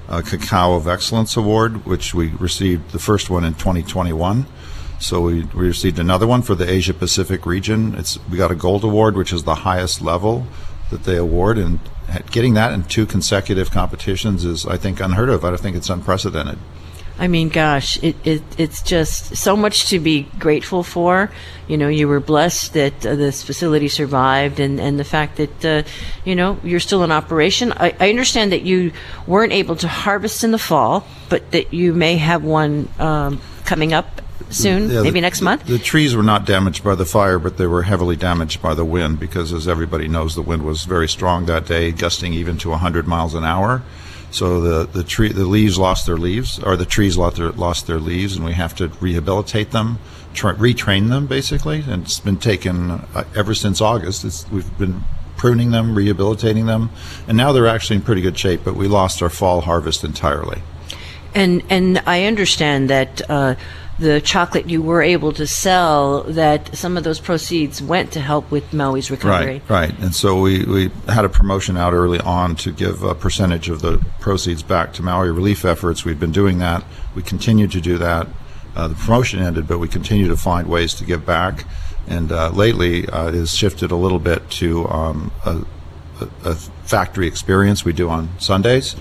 uh, 0.08 0.22
Cacao 0.22 0.74
of 0.74 0.88
Excellence 0.88 1.36
Award, 1.36 1.86
which 1.86 2.14
we 2.14 2.30
received 2.30 2.92
the 2.92 3.00
first 3.00 3.30
one 3.30 3.44
in 3.44 3.54
2021. 3.54 4.46
So 5.00 5.22
we, 5.22 5.44
we 5.44 5.68
received 5.68 6.00
another 6.00 6.26
one 6.26 6.42
for 6.42 6.56
the 6.56 6.70
Asia 6.70 6.94
Pacific 6.94 7.46
region. 7.46 7.96
It's 7.96 8.18
we 8.30 8.38
got 8.38 8.52
a 8.52 8.56
gold 8.56 8.84
award, 8.84 9.16
which 9.16 9.34
is 9.34 9.44
the 9.44 9.56
highest 9.56 10.02
level 10.02 10.48
that 10.90 11.04
they 11.04 11.18
award, 11.18 11.58
and 11.58 11.80
getting 12.32 12.54
that 12.54 12.72
in 12.72 12.84
two 12.84 13.06
consecutive 13.06 13.72
competitions 13.72 14.46
is, 14.46 14.66
I 14.66 14.78
think, 14.78 15.00
unheard 15.00 15.30
of. 15.30 15.44
I 15.44 15.56
think 15.58 15.76
it's 15.76 15.90
unprecedented. 15.90 16.60
I 17.18 17.28
mean, 17.28 17.50
gosh, 17.50 18.02
it, 18.04 18.16
it 18.26 18.44
it's 18.58 18.82
just 18.82 19.38
so 19.38 19.56
much 19.56 19.88
to 19.90 20.00
be 20.00 20.24
grateful 20.38 20.84
for. 20.84 21.32
You 21.68 21.78
know, 21.78 21.88
you 21.88 22.08
were 22.08 22.20
blessed 22.20 22.74
that 22.74 23.06
uh, 23.06 23.16
this 23.16 23.42
facility 23.42 23.88
survived, 23.88 24.60
and, 24.60 24.80
and 24.80 25.00
the 25.00 25.06
fact 25.06 25.38
that 25.38 25.66
uh, 25.66 25.84
you 26.26 26.36
know 26.36 26.60
you're 26.64 26.82
still 26.82 27.04
in 27.04 27.12
operation. 27.12 27.72
I, 27.72 27.96
I, 28.00 28.10
understand 28.10 28.52
that 28.52 28.64
you 28.64 28.92
weren't 29.28 29.54
able 29.54 29.78
to 29.78 29.88
harvest 29.88 30.44
in 30.44 30.52
the 30.52 30.60
fall, 30.60 31.08
but 31.30 31.52
that 31.52 31.74
you 31.74 31.94
may 31.94 32.18
have 32.18 32.44
one 32.44 32.90
um, 33.00 33.42
coming 33.64 33.94
up 33.94 34.22
soon, 34.50 34.90
yeah, 34.90 35.02
maybe 35.02 35.20
the, 35.20 35.22
next 35.22 35.42
month. 35.42 35.66
The 35.66 35.80
trees 35.80 36.16
were 36.16 36.24
not 36.24 36.46
damaged 36.46 36.84
by 36.84 36.96
the 36.96 37.06
fire, 37.06 37.40
but 37.40 37.58
they 37.58 37.68
were 37.68 37.84
heavily 37.84 38.16
damaged 38.16 38.62
by 38.62 38.74
the 38.74 38.86
wind 38.86 39.20
because, 39.20 39.54
as 39.54 39.68
everybody 39.68 40.08
knows, 40.08 40.36
the 40.36 40.42
wind 40.42 40.64
was 40.64 40.84
very 40.84 41.08
strong 41.08 41.46
that 41.46 41.66
day, 41.66 41.92
gusting 41.92 42.34
even 42.34 42.58
to 42.60 42.70
100 42.70 43.08
miles 43.08 43.34
an 43.34 43.44
hour. 43.44 43.84
So 44.36 44.60
the 44.60 44.86
the 44.86 45.04
tree 45.06 45.32
the 45.32 45.46
leaves 45.46 45.78
lost 45.78 46.06
their 46.06 46.18
leaves, 46.18 46.60
or 46.60 46.76
the 46.76 46.86
trees 46.86 47.16
lost 47.16 47.38
their 47.38 47.52
lost 47.54 47.88
their 47.88 48.02
leaves, 48.02 48.36
and 48.36 48.44
we 48.44 48.52
have 48.52 48.76
to 48.76 48.90
rehabilitate 49.00 49.72
them, 49.72 49.98
tra- 50.34 50.56
retrain 50.56 51.08
them 51.08 51.26
basically. 51.26 51.86
And 51.88 52.04
it's 52.04 52.20
been 52.20 52.36
taken 52.36 52.92
uh, 52.92 53.24
ever 53.34 53.56
since 53.56 53.80
August. 53.80 54.26
It's, 54.26 54.46
we've 54.52 54.78
been 54.78 55.06
pruning 55.38 55.72
them, 55.72 55.96
rehabilitating 55.96 56.66
them, 56.66 56.90
and 57.30 57.38
now 57.38 57.54
they're 57.54 57.66
actually 57.66 57.96
in 57.96 58.02
pretty 58.02 58.22
good 58.22 58.38
shape. 58.38 58.60
But 58.66 58.76
we 58.76 58.90
lost 58.90 59.22
our 59.22 59.30
fall 59.30 59.62
harvest 59.62 60.04
entirely. 60.04 60.62
And 61.34 61.64
and 61.70 62.04
I 62.06 62.26
understand 62.26 62.90
that. 62.90 63.22
Uh, 63.30 63.56
the 63.98 64.20
chocolate 64.20 64.70
you 64.70 64.82
were 64.82 65.02
able 65.02 65.32
to 65.34 65.48
sell, 65.48 66.24
that 66.24 66.76
some 66.76 66.98
of 66.98 67.04
those 67.04 67.20
proceeds 67.20 67.82
went 67.82 68.12
to 68.12 68.20
help 68.20 68.52
with 68.52 68.74
Maui's 68.74 69.10
recovery. 69.10 69.62
Right, 69.70 69.90
right. 69.90 70.00
And 70.00 70.14
so 70.14 70.42
we, 70.42 70.66
we 70.66 70.92
had 71.08 71.24
a 71.24 71.30
promotion 71.30 71.78
out 71.78 71.94
early 71.94 72.20
on 72.20 72.58
to 72.58 72.72
give 72.74 73.04
a 73.04 73.16
percentage 73.16 73.70
of 73.70 73.82
the 73.82 74.06
proceeds 74.20 74.64
back 74.64 74.92
to 74.94 75.04
Maui 75.04 75.32
relief 75.32 75.64
efforts. 75.64 76.04
We've 76.04 76.20
been 76.20 76.34
doing 76.34 76.60
that. 76.60 76.84
We 77.16 77.22
continue 77.22 77.68
to 77.68 77.80
do 77.80 77.98
that. 77.98 78.28
Uh, 78.76 78.90
the 78.90 78.96
promotion 78.96 79.40
ended, 79.40 79.68
but 79.68 79.80
we 79.80 79.88
continue 79.88 80.28
to 80.28 80.36
find 80.36 80.68
ways 80.68 80.94
to 80.96 81.06
give 81.06 81.26
back. 81.26 81.66
And 82.08 82.32
uh, 82.32 82.50
lately, 82.50 83.08
uh, 83.08 83.30
it 83.30 83.36
has 83.36 83.56
shifted 83.56 83.92
a 83.92 83.96
little 83.96 84.20
bit 84.20 84.50
to 84.52 84.88
um, 84.90 85.32
a, 85.46 85.62
a, 86.44 86.56
factory 86.56 87.26
experience 87.26 87.84
we 87.84 87.94
do 87.94 88.10
on 88.10 88.30
Sundays. 88.40 88.96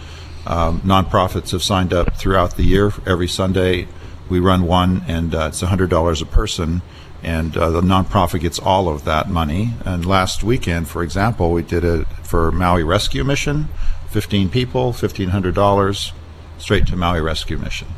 Um, 0.47 0.81
nonprofits 0.83 1.51
have 1.51 1.63
signed 1.63 1.93
up 1.93 2.17
throughout 2.17 2.57
the 2.57 2.63
year 2.63 2.93
every 3.07 3.29
Sunday 3.29 3.89
we 4.29 4.41
run 4.41 4.65
one, 4.65 5.03
and 5.07 5.35
uh, 5.35 5.47
it's 5.49 5.63
$100 5.63 6.23
a 6.23 6.27
person, 6.27 6.83
and 7.23 7.57
uh, 7.57 7.71
the 7.71 7.81
nonprofit 7.81 8.41
gets 8.41 8.59
all 8.59 8.89
of 8.89 9.05
that 9.05 9.29
money. 9.29 9.73
And 9.85 10.05
last 10.05 10.43
weekend, 10.43 10.89
for 10.89 11.03
example, 11.03 11.53
we 11.53 11.63
did 11.63 11.85
it 11.85 12.07
for 12.23 12.53
Maui 12.53 12.83
Rescue 12.83 13.25
Mission 13.25 13.69
15 14.11 14.49
people, 14.49 14.93
$1,500 14.93 16.13
straight 16.59 16.87
to 16.87 16.97
Maui 16.97 17.21
Rescue 17.21 17.59
Mission. 17.59 17.89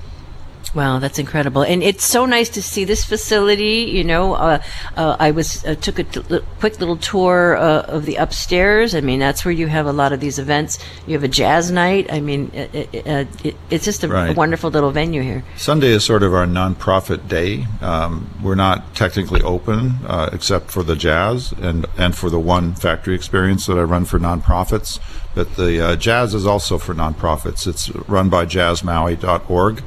Wow, 0.75 0.99
that's 0.99 1.19
incredible, 1.19 1.63
and 1.63 1.83
it's 1.83 2.05
so 2.05 2.27
nice 2.27 2.51
to 2.51 2.61
see 2.61 2.85
this 2.85 3.03
facility. 3.03 3.89
You 3.91 4.05
know, 4.05 4.35
uh, 4.35 4.63
uh, 4.97 5.17
I 5.19 5.31
was 5.31 5.65
uh, 5.65 5.75
took 5.77 5.99
a 5.99 6.05
t- 6.05 6.41
quick 6.61 6.81
little 6.81 6.99
tour 6.99 7.57
uh, 7.57 7.83
of 7.83 8.05
the 8.05 8.17
upstairs. 8.17 8.95
I 8.95 9.01
mean, 9.01 9.19
that's 9.19 9.43
where 9.45 9.53
you 9.53 9.69
have 9.69 9.87
a 9.87 9.93
lot 9.93 10.13
of 10.13 10.21
these 10.21 10.39
events. 10.39 10.79
You 11.07 11.15
have 11.15 11.23
a 11.25 11.29
jazz 11.29 11.71
night. 11.71 12.13
I 12.13 12.21
mean, 12.21 12.51
it, 12.53 12.75
it, 12.93 13.07
uh, 13.07 13.25
it, 13.43 13.57
it's 13.71 13.85
just 13.87 14.05
a, 14.05 14.09
Right. 14.09 14.31
a 14.31 14.35
wonderful 14.35 14.69
little 14.71 14.91
venue 14.91 15.23
here. 15.23 15.45
Sunday 15.57 15.89
is 15.89 16.05
sort 16.05 16.23
of 16.23 16.35
our 16.35 16.45
nonprofit 16.47 17.27
day. 17.27 17.65
Um, 17.81 18.29
we're 18.43 18.55
not 18.55 18.95
technically 18.95 19.41
open 19.43 19.93
uh, 20.07 20.29
except 20.33 20.71
for 20.71 20.83
the 20.83 20.97
jazz 20.97 21.53
and, 21.53 21.87
and 21.97 22.15
for 22.15 22.29
the 22.29 22.41
one 22.41 22.75
factory 22.75 23.15
experience 23.15 23.65
that 23.67 23.79
I 23.79 23.83
run 23.83 24.05
for 24.05 24.19
nonprofits. 24.19 24.99
But 25.35 25.57
the 25.57 25.81
uh, 25.81 25.97
jazz 25.97 26.35
is 26.35 26.45
also 26.45 26.77
for 26.77 26.95
nonprofits. 26.95 27.67
It's 27.67 27.89
run 28.09 28.29
by 28.29 28.45
jazzmaui.org. 28.45 29.83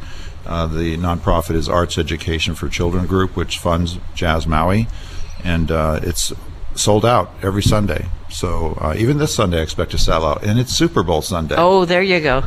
Uh, 0.50 0.66
the 0.66 0.98
nonprofit 0.98 1.54
is 1.56 1.70
Arts 1.70 2.00
Education 2.00 2.56
for 2.56 2.68
Children 2.70 3.06
Group, 3.06 3.36
which 3.36 3.60
funds 3.60 4.00
Jazz 4.16 4.48
Maui. 4.48 4.88
And 5.44 5.70
uh, 5.70 6.00
it's 6.02 6.34
sold 6.74 7.06
out 7.06 7.32
every 7.44 7.62
Sunday. 7.62 8.08
So 8.32 8.76
uh, 8.82 8.96
even 8.98 9.20
this 9.20 9.34
Sunday, 9.34 9.60
I 9.60 9.62
expect 9.62 9.92
to 9.92 10.00
sell 10.00 10.26
out. 10.26 10.44
And 10.44 10.60
it's 10.60 10.74
Super 10.76 11.04
Bowl 11.04 11.22
Sunday. 11.22 11.54
Oh, 11.56 11.86
there 11.86 12.02
you 12.02 12.20
go. 12.20 12.44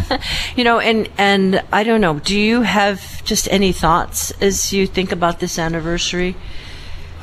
you 0.56 0.62
know, 0.64 0.78
and 0.78 1.08
and 1.16 1.62
I 1.72 1.84
don't 1.84 2.02
know. 2.02 2.18
Do 2.18 2.38
you 2.38 2.60
have 2.62 3.24
just 3.24 3.48
any 3.50 3.72
thoughts 3.72 4.30
as 4.42 4.72
you 4.74 4.86
think 4.86 5.10
about 5.10 5.40
this 5.40 5.58
anniversary? 5.58 6.36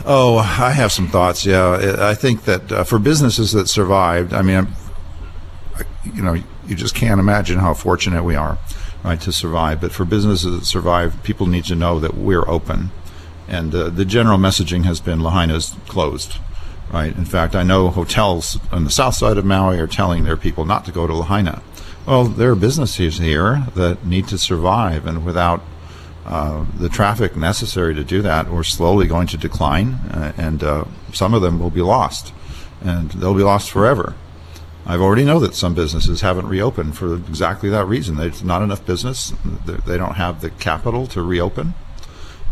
Oh, 0.06 0.38
I 0.38 0.72
have 0.72 0.92
some 0.92 1.08
thoughts. 1.08 1.46
Yeah, 1.46 1.66
I 1.68 2.12
I 2.12 2.16
think 2.16 2.46
that 2.46 2.72
uh, 2.72 2.84
for 2.84 2.98
businesses 3.00 3.52
that 3.54 3.68
survived, 3.70 4.34
I 4.34 4.42
mean, 4.42 4.56
I'm- 4.56 4.76
you 6.14 6.22
know, 6.22 6.34
you 6.68 6.76
just 6.76 6.96
can't 6.96 7.20
imagine 7.20 7.58
how 7.60 7.74
fortunate 7.74 8.24
we 8.24 8.36
are, 8.36 8.58
right, 9.06 9.22
to 9.22 9.32
survive. 9.32 9.80
But 9.80 9.92
for 9.92 10.04
businesses 10.04 10.60
that 10.60 10.66
survive, 10.66 11.22
people 11.24 11.46
need 11.48 11.66
to 11.66 11.76
know 11.76 12.00
that 12.00 12.16
we're 12.16 12.48
open, 12.50 12.90
and 13.48 13.74
uh, 13.74 13.90
the 13.90 14.06
general 14.06 14.38
messaging 14.38 14.84
has 14.86 15.00
been 15.00 15.22
Lahaina's 15.22 15.76
closed, 15.88 16.38
right. 16.92 17.16
In 17.16 17.26
fact, 17.26 17.56
I 17.56 17.64
know 17.64 17.90
hotels 17.90 18.58
on 18.72 18.84
the 18.84 18.90
south 18.90 19.16
side 19.16 19.38
of 19.38 19.46
Maui 19.46 19.80
are 19.80 19.88
telling 19.88 20.24
their 20.24 20.38
people 20.38 20.66
not 20.66 20.86
to 20.86 20.92
go 20.92 21.06
to 21.06 21.14
Lahaina. 21.14 21.62
Well, 22.08 22.26
there 22.26 22.52
are 22.52 22.56
businesses 22.56 23.18
here 23.18 23.66
that 23.76 24.06
need 24.06 24.28
to 24.30 24.38
survive, 24.38 25.06
and 25.06 25.24
without 25.24 25.62
uh, 26.26 26.66
the 26.80 26.90
traffic 26.90 27.36
necessary 27.36 27.94
to 27.94 28.04
do 28.04 28.24
that, 28.24 28.50
we're 28.50 28.64
slowly 28.64 29.06
going 29.06 29.28
to 29.28 29.38
decline, 29.38 29.94
uh, 30.12 30.34
and 30.38 30.64
uh, 30.64 30.86
some 31.14 31.36
of 31.36 31.44
them 31.44 31.60
will 31.60 31.70
be 31.70 31.82
lost, 31.82 32.34
and 32.82 33.12
they'll 33.12 33.36
be 33.36 33.44
lost 33.44 33.70
forever. 33.70 34.16
I've 34.86 35.02
already 35.02 35.26
know 35.26 35.40
that 35.40 35.56
some 35.56 35.74
businesses 35.74 36.22
haven't 36.22 36.48
reopened 36.48 36.96
for 36.96 37.16
exactly 37.16 37.70
that 37.70 37.86
reason. 37.86 38.18
There's 38.18 38.44
not 38.44 38.62
enough 38.62 38.86
business. 38.86 39.34
They 39.66 39.98
don't 39.98 40.16
have 40.16 40.42
the 40.42 40.52
capital 40.52 41.08
to 41.08 41.22
reopen, 41.24 41.74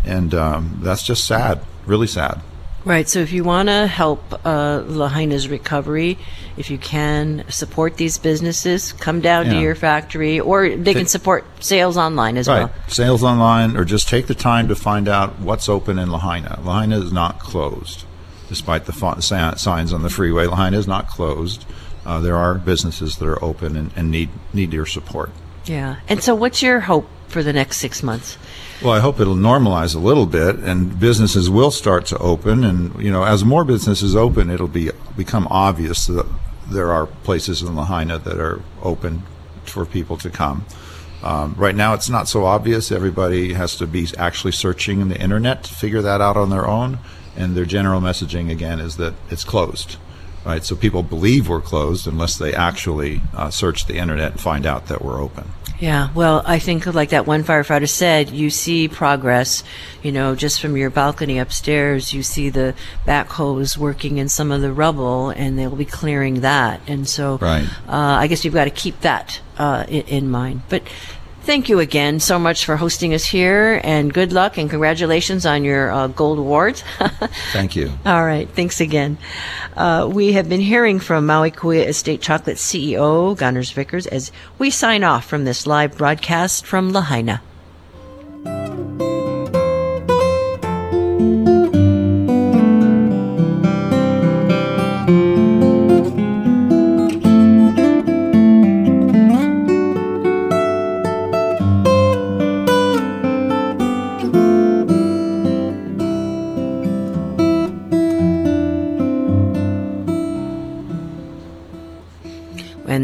and 0.03 0.33
um, 0.33 0.79
that's 0.81 1.03
just 1.03 1.25
sad, 1.25 1.61
really 1.85 2.07
sad. 2.07 2.41
Right. 2.85 3.07
So 3.07 3.19
if 3.19 3.31
you 3.31 3.45
want 3.45 3.69
to 3.69 3.87
help 3.87 4.45
uh, 4.45 4.83
Lahaina's 4.85 5.47
recovery, 5.47 6.17
if 6.57 6.69
you 6.69 6.77
can 6.77 7.45
support 7.47 7.95
these 7.95 8.17
businesses, 8.17 8.91
come 8.91 9.21
down 9.21 9.45
to 9.45 9.59
your 9.61 9.73
factory, 9.73 10.41
or 10.41 10.75
they 10.75 10.93
can 10.93 11.05
support 11.05 11.45
sales 11.63 11.95
online 11.95 12.35
as 12.35 12.47
right. 12.47 12.65
well. 12.65 12.73
Sales 12.89 13.23
online, 13.23 13.77
or 13.77 13.85
just 13.85 14.09
take 14.09 14.27
the 14.27 14.35
time 14.35 14.67
to 14.67 14.75
find 14.75 15.07
out 15.07 15.39
what's 15.39 15.69
open 15.69 15.97
in 15.97 16.11
Lahaina. 16.11 16.59
Lahaina 16.61 16.99
is 16.99 17.13
not 17.13 17.39
closed, 17.39 18.03
despite 18.49 18.85
the 18.85 18.91
fa- 18.91 19.21
signs 19.21 19.93
on 19.93 20.01
the 20.01 20.09
freeway. 20.09 20.45
Lahaina 20.45 20.77
is 20.77 20.87
not 20.87 21.07
closed. 21.07 21.65
Uh, 22.05 22.19
there 22.19 22.35
are 22.35 22.55
businesses 22.55 23.17
that 23.17 23.27
are 23.27 23.43
open 23.43 23.75
and, 23.75 23.91
and 23.95 24.11
need 24.11 24.29
need 24.53 24.73
your 24.73 24.85
support. 24.85 25.31
Yeah. 25.65 25.97
And 26.07 26.21
so, 26.21 26.35
what's 26.35 26.61
your 26.61 26.81
hope 26.81 27.07
for 27.27 27.43
the 27.43 27.53
next 27.53 27.77
six 27.77 28.03
months? 28.03 28.37
Well, 28.81 28.91
I 28.91 28.99
hope 28.99 29.19
it'll 29.19 29.35
normalize 29.35 29.95
a 29.95 29.99
little 29.99 30.25
bit, 30.25 30.57
and 30.57 30.99
businesses 30.99 31.49
will 31.49 31.71
start 31.71 32.05
to 32.07 32.17
open. 32.17 32.63
And 32.63 33.01
you 33.01 33.11
know, 33.11 33.23
as 33.23 33.45
more 33.45 33.63
businesses 33.63 34.15
open, 34.15 34.49
it'll 34.49 34.67
be 34.67 34.91
become 35.15 35.47
obvious 35.49 36.07
that 36.07 36.25
there 36.69 36.91
are 36.91 37.05
places 37.05 37.61
in 37.61 37.75
Lahaina 37.75 38.19
that 38.19 38.39
are 38.39 38.61
open 38.81 39.23
for 39.63 39.85
people 39.85 40.17
to 40.17 40.29
come. 40.29 40.65
Um, 41.23 41.55
right 41.57 41.75
now, 41.75 41.93
it's 41.93 42.09
not 42.09 42.27
so 42.27 42.43
obvious. 42.45 42.91
Everybody 42.91 43.53
has 43.53 43.77
to 43.77 43.87
be 43.87 44.07
actually 44.17 44.51
searching 44.51 44.99
in 44.99 45.07
the 45.07 45.19
internet 45.19 45.63
to 45.63 45.73
figure 45.73 46.01
that 46.01 46.19
out 46.19 46.35
on 46.35 46.49
their 46.49 46.67
own. 46.67 46.99
And 47.35 47.55
their 47.55 47.65
general 47.65 47.99
messaging 47.99 48.51
again 48.51 48.79
is 48.79 48.97
that 48.97 49.13
it's 49.31 49.43
closed, 49.43 49.97
right? 50.45 50.63
So 50.63 50.75
people 50.75 51.03
believe 51.03 51.49
we're 51.49 51.61
closed 51.61 52.07
unless 52.07 52.37
they 52.37 52.53
actually 52.53 53.21
uh, 53.33 53.49
search 53.49 53.85
the 53.85 53.97
internet 53.97 54.31
and 54.33 54.39
find 54.39 54.65
out 54.65 54.87
that 54.87 55.03
we're 55.03 55.21
open. 55.21 55.51
Yeah, 55.79 56.13
well, 56.13 56.43
I 56.45 56.59
think 56.59 56.85
like 56.85 57.09
that 57.09 57.27
one 57.27 57.43
firefighter 57.43 57.89
said, 57.89 58.29
you 58.29 58.49
see 58.49 58.87
progress, 58.87 59.63
you 60.01 60.13
know, 60.13 60.33
just 60.33 60.61
from 60.61 60.77
your 60.77 60.89
balcony 60.89 61.39
upstairs, 61.39 62.13
you 62.13 62.23
see 62.23 62.49
the 62.49 62.73
backhoes 63.05 63.75
working 63.75 64.17
in 64.17 64.29
some 64.29 64.51
of 64.51 64.61
the 64.61 64.71
rubble 64.71 65.31
and 65.31 65.59
they'll 65.59 65.75
be 65.75 65.83
clearing 65.83 66.41
that. 66.41 66.79
And 66.87 67.05
so 67.07 67.37
Right. 67.37 67.67
uh, 67.87 67.91
I 67.91 68.27
guess 68.27 68.45
you've 68.45 68.53
got 68.53 68.65
to 68.65 68.69
keep 68.69 69.01
that 69.01 69.41
uh, 69.57 69.83
in, 69.89 70.03
in 70.03 70.29
mind. 70.31 70.61
But 70.69 70.83
thank 71.43 71.69
you 71.69 71.79
again 71.79 72.19
so 72.19 72.39
much 72.39 72.65
for 72.65 72.75
hosting 72.75 73.13
us 73.13 73.25
here 73.25 73.79
and 73.83 74.13
good 74.13 74.33
luck 74.33 74.57
and 74.57 74.69
congratulations 74.69 75.45
on 75.45 75.63
your 75.63 75.91
uh, 75.91 76.07
gold 76.07 76.39
awards. 76.39 76.83
Thank 77.51 77.75
you. 77.75 77.91
All 78.05 78.25
right, 78.25 78.49
thanks 78.49 78.81
again. 78.81 79.17
Uh, 79.75 80.09
we 80.11 80.33
have 80.33 80.49
been 80.49 80.61
hearing 80.61 80.99
from 80.99 81.25
Maui 81.25 81.51
Kuia 81.51 81.87
Estate 81.87 82.21
Chocolate 82.21 82.57
CEO 82.57 83.35
Gunars 83.37 83.73
Valkirs 83.73 84.07
as 84.07 84.31
we 84.57 84.69
sign 84.69 85.03
off 85.03 85.25
from 85.25 85.45
this 85.45 85.67
live 85.67 85.97
broadcast 85.97 86.65
from 86.65 86.91
Lahaina. 86.91 87.41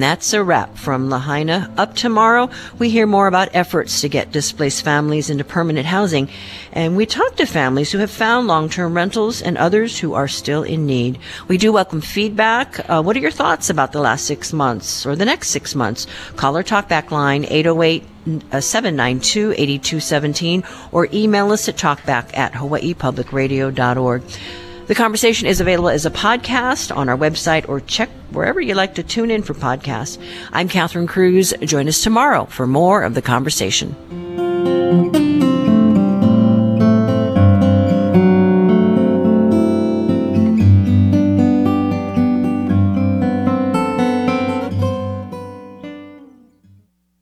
That's 0.09 0.33
a 0.33 0.43
wrap 0.43 0.75
from 0.75 1.07
Lahaina. 1.07 1.71
Up 1.77 1.93
tomorrow, 1.93 2.49
we 2.79 2.89
hear 2.89 3.05
more 3.05 3.27
about 3.27 3.49
efforts 3.53 4.01
to 4.01 4.09
get 4.09 4.31
displaced 4.31 4.83
families 4.83 5.29
into 5.29 5.43
permanent 5.43 5.85
housing. 5.85 6.29
And 6.73 6.97
we 6.97 7.05
talk 7.05 7.35
to 7.35 7.45
families 7.45 7.91
who 7.91 7.99
have 7.99 8.09
found 8.09 8.47
long-term 8.47 8.95
rentals 8.95 9.39
and 9.39 9.55
others 9.55 9.99
who 9.99 10.15
are 10.15 10.27
still 10.27 10.63
in 10.63 10.87
need. 10.87 11.19
We 11.47 11.59
do 11.59 11.71
welcome 11.71 12.01
feedback. 12.01 12.89
Uh, 12.89 13.03
what 13.03 13.15
are 13.17 13.19
your 13.19 13.29
thoughts 13.29 13.69
about 13.69 13.91
the 13.91 14.01
last 14.01 14.25
six 14.25 14.51
months 14.51 15.05
or 15.05 15.15
the 15.15 15.25
next 15.25 15.49
six 15.49 15.75
months? 15.75 16.07
Call 16.37 16.57
our 16.57 16.63
talkback 16.63 17.11
line 17.11 17.45
808 17.45 18.03
uh, 18.51 18.61
792 18.61 19.51
8217 19.51 20.63
or 20.91 21.07
email 21.13 21.51
us 21.51 21.69
at 21.69 21.77
talkback 21.77 22.35
at 22.35 22.53
hawaiipublicradio.org. 22.53 24.23
The 24.89 24.95
conversation 24.95 25.47
is 25.47 25.61
available 25.61 25.89
as 25.89 26.07
a 26.07 26.09
podcast 26.09 26.95
on 26.97 27.09
our 27.09 27.15
website 27.15 27.69
or 27.69 27.79
check 27.79 28.09
wherever 28.31 28.59
you 28.59 28.73
like 28.73 28.95
to 28.95 29.03
tune 29.03 29.29
in 29.29 29.43
for 29.43 29.53
podcasts. 29.53 30.17
I'm 30.51 30.67
Catherine 30.67 31.05
Cruz. 31.05 31.53
Join 31.61 31.87
us 31.87 32.01
tomorrow 32.01 32.45
for 32.45 32.65
more 32.65 33.03
of 33.03 33.13
the 33.13 33.21
conversation. 33.21 33.95